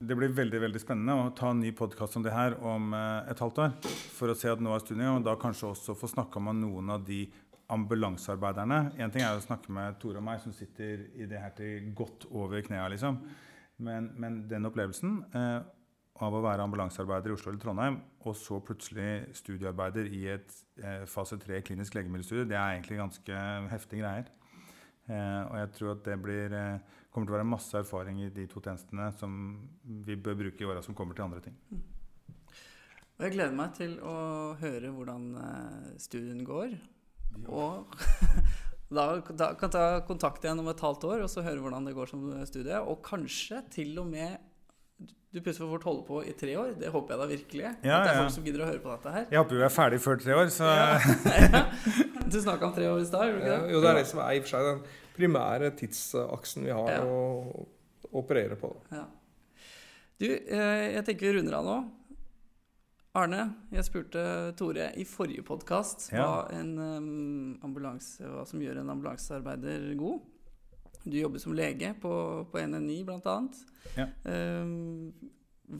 Det 0.00 0.16
blir 0.16 0.32
veldig 0.32 0.62
veldig 0.62 0.80
spennende 0.80 1.12
å 1.12 1.32
ta 1.36 1.50
en 1.52 1.60
ny 1.60 1.74
podkast 1.76 2.16
om 2.16 2.24
det 2.24 2.32
her 2.32 2.56
om 2.64 2.94
eh, 2.96 3.30
et 3.30 3.42
halvt 3.44 3.62
år. 3.66 3.76
For 4.16 4.32
å 4.32 4.36
se 4.38 4.48
at 4.48 4.62
nå 4.64 4.72
er 4.72 4.82
studiet, 4.82 5.10
og 5.12 5.26
da 5.26 5.36
kanskje 5.40 5.70
også 5.74 5.96
få 5.98 6.08
snakka 6.10 6.40
med 6.42 6.62
noen 6.62 6.94
av 6.96 7.04
de 7.04 7.26
ambulansearbeiderne. 7.70 8.80
Én 8.98 9.12
ting 9.12 9.22
er 9.22 9.36
å 9.36 9.44
snakke 9.44 9.70
med 9.76 9.98
Tore 10.02 10.18
og 10.18 10.26
meg, 10.26 10.40
som 10.42 10.54
sitter 10.56 11.04
i 11.14 11.28
det 11.30 11.38
her 11.38 11.52
til 11.54 11.92
godt 11.94 12.26
over 12.32 12.64
knærne, 12.66 12.94
liksom. 12.96 13.20
Men, 13.80 14.10
men 14.20 14.40
den 14.48 14.68
opplevelsen 14.68 15.20
eh, 15.36 15.60
av 16.20 16.34
å 16.34 16.42
være 16.44 16.64
ambulansearbeider 16.66 17.32
i 17.32 17.36
Oslo 17.36 17.52
eller 17.52 17.62
Trondheim, 17.62 18.00
og 18.26 18.34
så 18.36 18.58
plutselig 18.64 19.30
studiearbeider 19.38 20.10
i 20.12 20.26
et 20.34 20.56
eh, 20.82 21.06
fase 21.08 21.38
3 21.40 21.62
klinisk 21.64 21.96
legemiddelstudie, 21.96 22.48
det 22.50 22.58
er 22.58 22.74
egentlig 22.74 23.00
ganske 23.00 23.44
heftige 23.72 24.02
greier. 24.02 24.28
Eh, 25.10 25.42
og 25.48 25.56
jeg 25.58 25.70
tror 25.76 25.94
at 25.94 26.04
det 26.06 26.16
blir, 26.22 26.52
eh, 26.54 26.98
kommer 27.10 27.26
til 27.26 27.34
å 27.34 27.38
være 27.38 27.48
masse 27.48 27.78
erfaring 27.78 28.20
i 28.22 28.30
de 28.34 28.46
to 28.50 28.60
tjenestene 28.62 29.08
som 29.18 29.32
vi 30.06 30.14
bør 30.14 30.38
bruke 30.44 30.62
i 30.62 30.68
åra 30.68 30.82
som 30.84 30.94
kommer 30.94 31.16
til 31.16 31.26
andre 31.26 31.40
ting. 31.40 31.56
Og 33.18 33.26
jeg 33.26 33.34
gleder 33.34 33.56
meg 33.56 33.74
til 33.76 33.98
å 34.06 34.16
høre 34.60 34.92
hvordan 34.94 35.24
eh, 35.40 35.88
studien 35.98 36.44
går. 36.46 36.76
Og 37.48 37.96
da, 38.96 39.08
da 39.20 39.50
kan 39.58 39.72
ta 39.72 39.84
kontakt 40.06 40.44
igjen 40.44 40.62
om 40.62 40.70
et 40.70 40.84
halvt 40.84 41.08
år 41.10 41.24
og 41.24 41.32
så 41.32 41.44
høre 41.44 41.60
hvordan 41.64 41.88
det 41.88 41.96
går 41.96 42.12
som 42.12 42.30
studie. 42.46 42.78
Og 42.78 43.02
kanskje 43.04 43.64
til 43.74 43.98
og 44.00 44.08
med 44.12 44.38
du 45.30 45.38
plutselig 45.40 45.68
får 45.70 45.84
holde 45.86 46.02
på 46.08 46.20
i 46.26 46.32
tre 46.34 46.56
år. 46.58 46.72
Det 46.80 46.90
håper 46.90 47.14
jeg 47.14 47.20
da 47.22 47.26
virkelig. 47.30 47.66
Ja, 47.86 47.98
at 48.00 48.06
det 48.06 48.12
er 48.14 48.18
folk 48.24 48.34
som 48.34 48.46
gidder 48.48 48.64
å 48.64 48.70
høre 48.70 48.82
på 48.82 48.90
dette 48.94 49.12
her. 49.14 49.26
Jeg 49.30 49.38
håper 49.42 49.60
vi 49.60 49.66
er 49.66 49.74
ferdig 49.74 50.00
før 50.02 50.18
tre 50.24 50.38
år, 50.40 50.50
så 50.54 50.70
Ja. 50.74 51.62
Du 52.30 52.36
snakka 52.38 52.66
om 52.68 52.74
tre 52.74 52.86
år 52.86 53.00
i 53.02 53.06
stad, 53.08 53.26
gjorde 53.26 53.38
du 53.40 53.46
ikke 53.46 53.54
det? 53.66 53.70
jo, 53.72 53.78
det 53.82 53.88
er 53.90 53.96
det 53.98 54.06
som 54.06 54.20
er 54.22 54.34
i 54.36 54.40
og 54.40 54.44
for 54.44 54.52
seg 54.52 54.66
den 54.68 54.82
primære 55.16 55.70
tidsaksen 55.80 56.66
vi 56.68 56.74
har 56.74 56.90
Ja. 56.92 57.00
å 57.06 57.66
operere 58.20 58.58
på. 58.60 58.70
Ja. 58.94 59.04
Du, 60.20 60.26
eh, 60.30 60.92
jeg 60.94 61.04
tenker 61.08 61.26
vi 61.26 61.38
runder 61.38 61.56
av 61.58 61.64
nå. 61.66 61.78
Arne, 63.18 63.40
jeg 63.74 63.82
spurte 63.88 64.22
Tore 64.54 64.92
i 64.94 65.04
forrige 65.08 65.42
podkast 65.42 66.10
hva, 66.12 66.44
um, 66.54 67.56
hva 67.58 68.44
som 68.46 68.60
gjør 68.62 68.78
en 68.84 68.92
ambulansearbeider 68.94 69.88
god. 69.98 70.20
Du 71.04 71.16
jobber 71.16 71.40
som 71.40 71.54
lege 71.56 71.94
på, 72.00 72.12
på 72.52 72.62
NNI 72.66 73.02
bl.a. 73.08 73.36
Ja. 73.96 74.06
Um, 74.24 75.12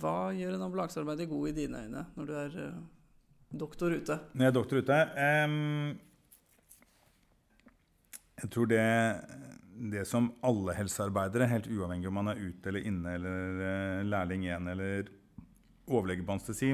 hva 0.01 0.31
gjør 0.37 0.55
en 0.55 0.65
ambulansearbeider 0.69 1.29
god 1.31 1.51
i 1.51 1.57
dine 1.57 1.83
øyne 1.85 2.05
når 2.17 2.29
du 2.29 2.33
er 2.39 2.57
eh, 2.63 2.81
doktor 3.51 3.91
ute? 3.91 4.17
Når 4.33 4.47
jeg 4.47 4.53
er 4.53 4.57
doktor 4.57 4.85
ute 4.85 5.01
Um, 5.19 5.99
Jeg 8.41 8.51
tror 8.55 8.69
det, 8.71 8.85
det 9.93 10.07
som 10.09 10.31
alle 10.47 10.73
helsearbeidere, 10.79 11.51
helt 11.51 11.67
uavhengig 11.69 12.09
om 12.09 12.15
man 12.17 12.31
er 12.33 12.41
ute 12.41 12.71
eller 12.71 12.87
inne 12.89 13.17
eller 13.19 13.65
eh, 13.67 14.05
lærling 14.07 14.47
igjen 14.47 14.71
eller 14.73 15.11
overlege 15.91 16.25
på 16.25 16.39
anestesi, 16.39 16.71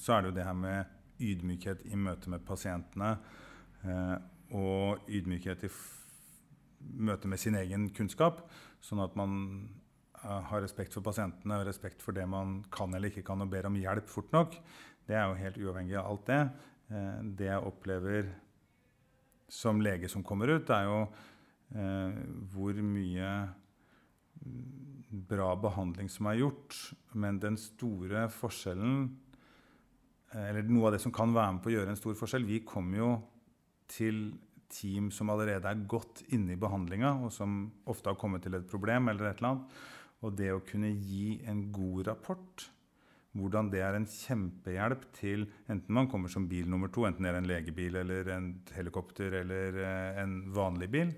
så 0.00 0.14
er 0.16 0.22
det 0.22 0.30
jo 0.30 0.36
det 0.38 0.46
her 0.46 0.56
med 0.56 0.94
ydmykhet 1.20 1.82
i 1.90 1.98
møte 2.00 2.30
med 2.32 2.46
pasientene. 2.46 3.16
eh, 3.84 4.16
og 4.56 5.08
ydmykhet 5.10 5.64
i 5.66 5.68
møte 6.94 7.28
med 7.30 7.40
sin 7.40 7.56
egen 7.58 7.88
kunnskap, 7.96 8.44
sånn 8.84 9.02
at 9.04 9.16
man 9.18 9.36
eh, 10.22 10.40
har 10.50 10.62
respekt 10.64 10.96
for 10.96 11.04
pasientene 11.06 11.60
og 11.60 11.68
respekt 11.68 12.04
for 12.04 12.16
det 12.16 12.26
man 12.30 12.60
kan 12.74 12.94
eller 12.94 13.12
ikke 13.12 13.26
kan, 13.26 13.42
og 13.42 13.52
ber 13.52 13.68
om 13.70 13.78
hjelp 13.80 14.08
fort 14.10 14.32
nok. 14.36 14.56
Det 15.06 15.16
er 15.16 15.28
jo 15.28 15.38
helt 15.40 15.60
uavhengig 15.62 15.98
av 16.00 16.10
alt 16.10 16.26
det. 16.30 16.40
Eh, 16.90 17.22
det 17.38 17.50
jeg 17.50 17.70
opplever 17.70 18.32
som 19.52 19.82
lege 19.82 20.10
som 20.10 20.24
kommer 20.26 20.50
ut, 20.56 20.70
er 20.74 20.88
jo 20.88 20.98
eh, 21.76 22.18
hvor 22.52 22.82
mye 22.82 23.30
bra 25.30 25.52
behandling 25.58 26.10
som 26.12 26.28
er 26.30 26.40
gjort. 26.42 26.74
Men 27.14 27.40
den 27.42 27.58
store 27.60 28.26
forskjellen, 28.32 29.06
eller 30.36 30.66
noe 30.68 30.88
av 30.88 30.96
det 30.96 31.02
som 31.04 31.14
kan 31.14 31.32
være 31.34 31.56
med 31.56 31.62
på 31.64 31.70
å 31.70 31.76
gjøre 31.76 31.94
en 31.94 31.98
stor 31.98 32.16
forskjell 32.18 32.44
Vi 32.44 32.58
kommer 32.66 32.98
jo 32.98 33.10
til 33.88 34.18
team 34.72 35.10
som 35.14 35.30
allerede 35.32 35.68
er 35.70 35.84
godt 35.88 36.24
inne 36.34 36.54
i 36.54 36.60
behandlinga, 36.60 37.12
og 37.26 37.32
som 37.34 37.66
ofte 37.88 38.12
har 38.12 38.18
kommet 38.20 38.44
til 38.44 38.56
et 38.58 38.66
problem 38.70 39.10
eller 39.12 39.30
et 39.30 39.40
eller 39.40 39.52
annet. 39.52 39.76
Og 40.24 40.34
det 40.38 40.50
å 40.54 40.64
kunne 40.64 40.90
gi 40.90 41.38
en 41.48 41.66
god 41.74 42.06
rapport, 42.08 42.66
hvordan 43.36 43.68
det 43.72 43.82
er 43.84 43.98
en 43.98 44.08
kjempehjelp 44.08 45.02
til 45.18 45.44
enten 45.68 45.92
man 45.94 46.08
kommer 46.08 46.32
som 46.32 46.46
bil 46.48 46.68
nummer 46.72 46.88
to, 46.92 47.04
enten 47.04 47.26
det 47.26 47.32
er 47.34 47.40
en 47.42 47.50
legebil 47.50 47.98
eller 48.00 48.30
en 48.32 48.52
helikopter 48.72 49.42
eller 49.42 49.76
eh, 49.84 50.22
en 50.22 50.38
vanlig 50.56 50.88
bil. 50.92 51.12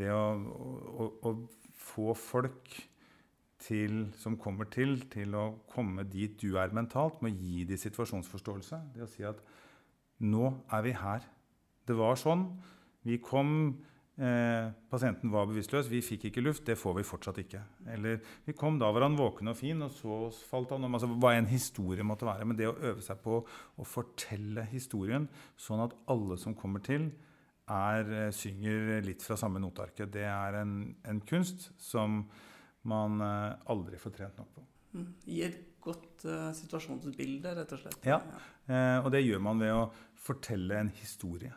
Det 0.00 0.08
å, 0.14 0.22
å, 0.40 1.10
å 1.28 1.34
få 1.76 2.14
folk 2.16 2.78
til, 3.60 4.06
som 4.16 4.38
kommer 4.40 4.70
til, 4.72 4.96
til 5.12 5.36
å 5.36 5.46
komme 5.70 6.06
dit 6.08 6.38
du 6.40 6.56
er 6.60 6.72
mentalt, 6.76 7.20
med 7.20 7.36
å 7.36 7.44
gi 7.44 7.66
dem 7.68 7.80
situasjonsforståelse. 7.80 8.80
Det 8.94 9.04
å 9.04 9.10
si 9.10 9.26
at 9.28 9.42
nå 10.24 10.52
er 10.72 10.84
vi 10.86 10.94
her. 10.96 11.26
Det 11.86 11.96
var 11.96 12.18
sånn. 12.20 12.46
Vi 13.06 13.16
kom, 13.24 13.52
eh, 14.16 14.70
pasienten 14.90 15.32
var 15.32 15.48
bevisstløs, 15.48 15.88
vi 15.88 16.02
fikk 16.04 16.28
ikke 16.28 16.44
luft. 16.44 16.64
Det 16.66 16.76
får 16.78 16.98
vi 16.98 17.06
fortsatt 17.06 17.40
ikke. 17.42 17.62
Eller 17.94 18.20
vi 18.46 18.52
kom, 18.52 18.78
da 18.78 18.90
var 18.92 19.06
han 19.06 19.16
våken 19.18 19.52
og 19.52 19.56
fin, 19.56 19.80
og 19.82 19.90
så 19.94 20.20
falt 20.50 20.70
han 20.70 20.84
om. 20.84 20.94
Altså, 20.98 21.08
hva 21.08 21.34
en 21.36 21.48
historie 21.50 22.04
måtte 22.04 22.28
være. 22.28 22.46
Men 22.46 22.56
det 22.56 22.68
å 22.68 22.76
øve 22.76 23.02
seg 23.04 23.22
på 23.24 23.40
å 23.40 23.86
fortelle 23.86 24.66
historien, 24.72 25.28
sånn 25.56 25.84
at 25.86 25.96
alle 26.12 26.36
som 26.38 26.54
kommer 26.54 26.84
til, 26.84 27.10
er, 27.70 28.12
eh, 28.12 28.30
synger 28.34 29.00
litt 29.06 29.22
fra 29.22 29.36
samme 29.36 29.60
notearket, 29.62 30.10
det 30.10 30.26
er 30.26 30.60
en, 30.60 30.94
en 31.06 31.20
kunst 31.20 31.70
som 31.78 32.24
man 32.82 33.20
eh, 33.20 33.56
aldri 33.70 33.98
får 34.00 34.16
trent 34.16 34.38
nok 34.40 34.54
på. 34.54 34.66
Mm. 34.94 35.10
Gi 35.24 35.42
et 35.46 35.60
godt 35.80 36.24
uh, 36.28 36.50
situasjonsbilde, 36.56 37.54
rett 37.56 37.74
og 37.74 37.82
slett. 37.82 38.06
Ja. 38.06 38.20
Eh, 38.68 38.98
og 39.00 39.10
det 39.14 39.22
gjør 39.24 39.42
man 39.44 39.62
ved 39.62 39.72
å 39.72 39.84
fortelle 40.20 40.80
en 40.82 40.92
historie. 41.00 41.52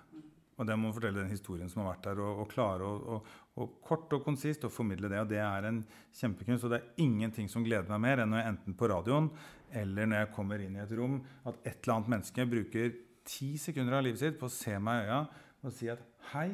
Og 0.57 0.67
det 0.69 0.75
må 0.77 0.91
fortelle 0.93 1.23
den 1.23 1.33
historien 1.33 1.69
som 1.71 1.81
har 1.81 1.95
vært 1.95 2.07
der, 2.11 2.21
og, 2.21 2.43
og 2.43 2.51
klare 2.51 2.85
å 2.85 3.67
kort 3.85 4.13
og 4.13 4.23
konsist 4.25 4.65
å 4.65 4.71
formidle 4.73 5.09
det. 5.09 5.21
Og 5.21 5.29
det 5.29 5.41
er 5.41 5.67
en 5.69 5.81
kjempekunst. 6.13 6.65
Og 6.67 6.73
det 6.73 6.79
er 6.79 7.03
ingenting 7.05 7.49
som 7.49 7.65
gleder 7.65 7.89
meg 7.93 8.03
mer 8.05 8.23
enn 8.23 8.33
når 8.33 8.41
jeg 8.41 8.53
enten 8.53 8.77
på 8.77 8.89
radioen 8.91 9.29
eller 9.73 10.09
når 10.09 10.19
jeg 10.21 10.33
kommer 10.35 10.61
inn 10.61 10.75
i 10.77 10.83
et 10.83 10.91
rom, 10.97 11.17
at 11.49 11.55
et 11.65 11.79
eller 11.81 11.95
annet 11.95 12.11
menneske 12.13 12.45
bruker 12.49 12.91
ti 13.25 13.55
sekunder 13.57 13.97
av 13.97 14.03
livet 14.05 14.21
sitt 14.21 14.37
på 14.37 14.45
å 14.45 14.53
se 14.53 14.75
meg 14.83 14.99
i 14.99 15.07
øya 15.07 15.21
og 15.63 15.71
si 15.73 15.87
at 15.89 16.01
hei, 16.33 16.49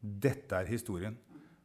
dette 0.00 0.56
er 0.56 0.70
historien. 0.70 1.14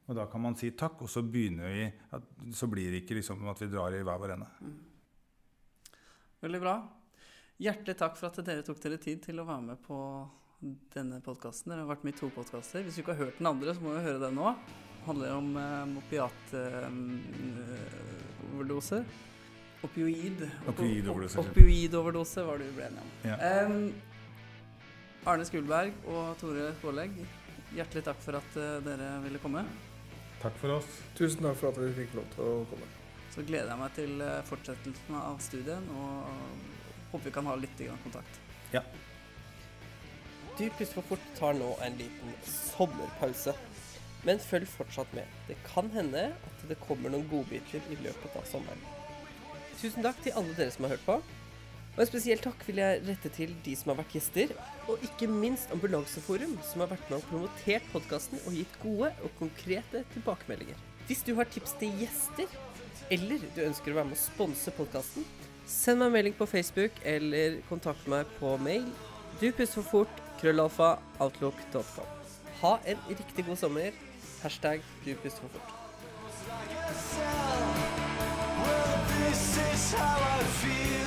Og 0.08 0.16
da 0.16 0.28
kan 0.32 0.44
man 0.44 0.56
si 0.60 0.70
takk, 0.78 1.02
og 1.04 1.10
så 1.12 1.24
begynner 1.24 1.72
vi 1.74 1.88
at, 2.16 2.28
Så 2.56 2.68
blir 2.72 2.92
det 2.92 3.04
ikke 3.04 3.18
liksom 3.18 3.48
at 3.50 3.62
vi 3.62 3.72
drar 3.72 3.96
i 3.96 4.04
hver 4.04 4.20
vår 4.22 4.36
ende. 4.36 4.48
Veldig 6.44 6.62
bra. 6.62 6.76
Hjertelig 7.58 7.98
takk 7.98 8.20
for 8.20 8.30
at 8.30 8.46
dere 8.46 8.64
tok 8.64 8.80
dere 8.84 9.00
tid 9.02 9.24
til 9.26 9.40
å 9.42 9.48
være 9.48 9.66
med 9.72 9.82
på 9.84 9.98
denne 10.94 11.20
podkasten. 11.22 11.72
Det 11.72 11.78
har 11.84 11.88
vært 11.92 12.04
med 12.08 12.14
i 12.16 12.18
to 12.20 12.28
podkaster. 12.34 12.82
Hvis 12.86 12.96
du 12.98 13.02
ikke 13.04 13.14
har 13.16 13.24
hørt 13.28 13.38
den 13.40 13.48
andre, 13.50 13.70
så 13.76 13.80
må 13.84 13.90
du 13.94 14.00
høre 14.02 14.20
den 14.24 14.36
nå. 14.40 14.48
Det 14.98 15.04
handler 15.08 15.30
om 15.38 15.48
eh, 15.62 15.86
opiatoverdose. 16.02 18.98
Opioid. 19.86 20.40
Opioidoverdose. 20.68 21.36
Op- 21.40 21.48
Opioidoverdose 21.54 22.40
var 22.48 22.56
det 22.58 22.66
vi 22.72 22.76
ble 22.80 22.86
enige 22.90 23.04
om. 23.06 23.10
Ja. 23.30 23.36
Um, 23.68 23.94
Arne 25.28 25.46
Skulberg 25.46 25.92
og 26.08 26.26
Tore 26.42 26.66
Skålegg, 26.80 27.12
hjertelig 27.76 28.04
takk 28.08 28.20
for 28.24 28.34
at 28.40 28.52
uh, 28.58 28.64
dere 28.86 29.08
ville 29.26 29.40
komme. 29.44 29.62
Takk 30.42 30.56
for 30.62 30.70
oss. 30.80 30.90
Tusen 31.18 31.42
takk 31.46 31.58
for 31.60 31.68
at 31.70 31.78
vi 31.82 31.92
fikk 32.02 32.12
lov 32.18 32.28
til 32.34 32.42
å 32.48 32.50
komme. 32.72 32.88
Så 33.34 33.40
gleder 33.46 33.70
jeg 33.70 33.80
meg 33.82 33.92
til 33.94 34.22
eh, 34.24 34.42
fortsettelsen 34.50 35.14
av 35.20 35.38
studien, 35.46 35.84
og 35.94 36.10
håper 37.12 37.26
vi 37.28 37.32
kan 37.36 37.46
ha 37.46 37.54
litt 37.60 37.80
kontakt. 38.02 38.34
Ja. 38.74 38.82
Du 40.58 40.70
puster 40.70 40.98
for 40.98 41.06
fort 41.12 41.26
tar 41.38 41.54
nå 41.54 41.70
en 41.86 41.98
liten 42.00 42.38
sommerpause. 42.50 43.54
Men 44.26 44.40
følg 44.42 44.66
fortsatt 44.68 45.12
med. 45.14 45.28
Det 45.46 45.56
kan 45.68 45.92
hende 45.94 46.32
at 46.34 46.64
det 46.70 46.80
kommer 46.82 47.14
noen 47.14 47.28
godbiter 47.30 47.84
i 47.94 47.98
løpet 48.02 48.34
av 48.40 48.48
sommeren. 48.50 48.82
Tusen 49.78 50.02
takk 50.02 50.18
til 50.26 50.34
alle 50.40 50.56
dere 50.58 50.74
som 50.74 50.88
har 50.88 50.96
hørt 50.96 51.06
på. 51.06 51.20
Og 51.98 52.02
en 52.02 52.10
spesiell 52.10 52.42
takk 52.42 52.66
vil 52.66 52.82
jeg 52.82 53.04
rette 53.06 53.30
til 53.34 53.54
de 53.66 53.72
som 53.78 53.90
har 53.94 54.00
vært 54.00 54.12
gjester, 54.18 54.52
og 54.90 55.02
ikke 55.06 55.30
minst 55.30 55.72
Ambulanseforum, 55.74 56.58
som 56.66 56.84
har 56.84 56.92
vært 56.92 57.08
med 57.10 57.20
og 57.20 57.30
promotert 57.30 57.88
podkasten 57.94 58.42
og 58.44 58.58
gitt 58.58 58.76
gode 58.82 59.10
og 59.26 59.34
konkrete 59.40 60.04
tilbakemeldinger. 60.14 60.78
Hvis 61.08 61.24
du 61.26 61.34
har 61.38 61.50
tips 61.50 61.74
til 61.82 61.94
gjester, 62.02 62.54
eller 63.14 63.42
du 63.56 63.64
ønsker 63.66 63.94
å 63.94 64.00
være 64.02 64.12
med 64.12 64.18
å 64.18 64.26
sponse 64.26 64.74
podkasten, 64.78 65.26
send 65.70 66.02
meg 66.02 66.12
en 66.12 66.18
melding 66.18 66.38
på 66.38 66.50
Facebook 66.50 67.02
eller 67.06 67.62
kontakt 67.70 68.06
meg 68.10 68.30
på 68.38 68.58
mail. 68.62 68.86
Du 69.42 69.50
puster 69.50 69.82
for 69.82 69.90
fort, 69.94 70.22
krøllalfa, 70.42 70.98
outlook.com. 71.20 72.06
Ha 72.62 72.78
en 72.86 72.98
riktig 73.10 73.46
god 73.46 73.56
sommer. 73.56 73.92
Hashtag 74.42 74.82
du 75.06 75.16
puster 75.16 75.42
for 75.42 75.48
fort. 75.48 75.74
This 79.28 79.58
is 79.58 79.94
how 79.94 80.18
I 80.18 80.44
feel. 80.44 81.07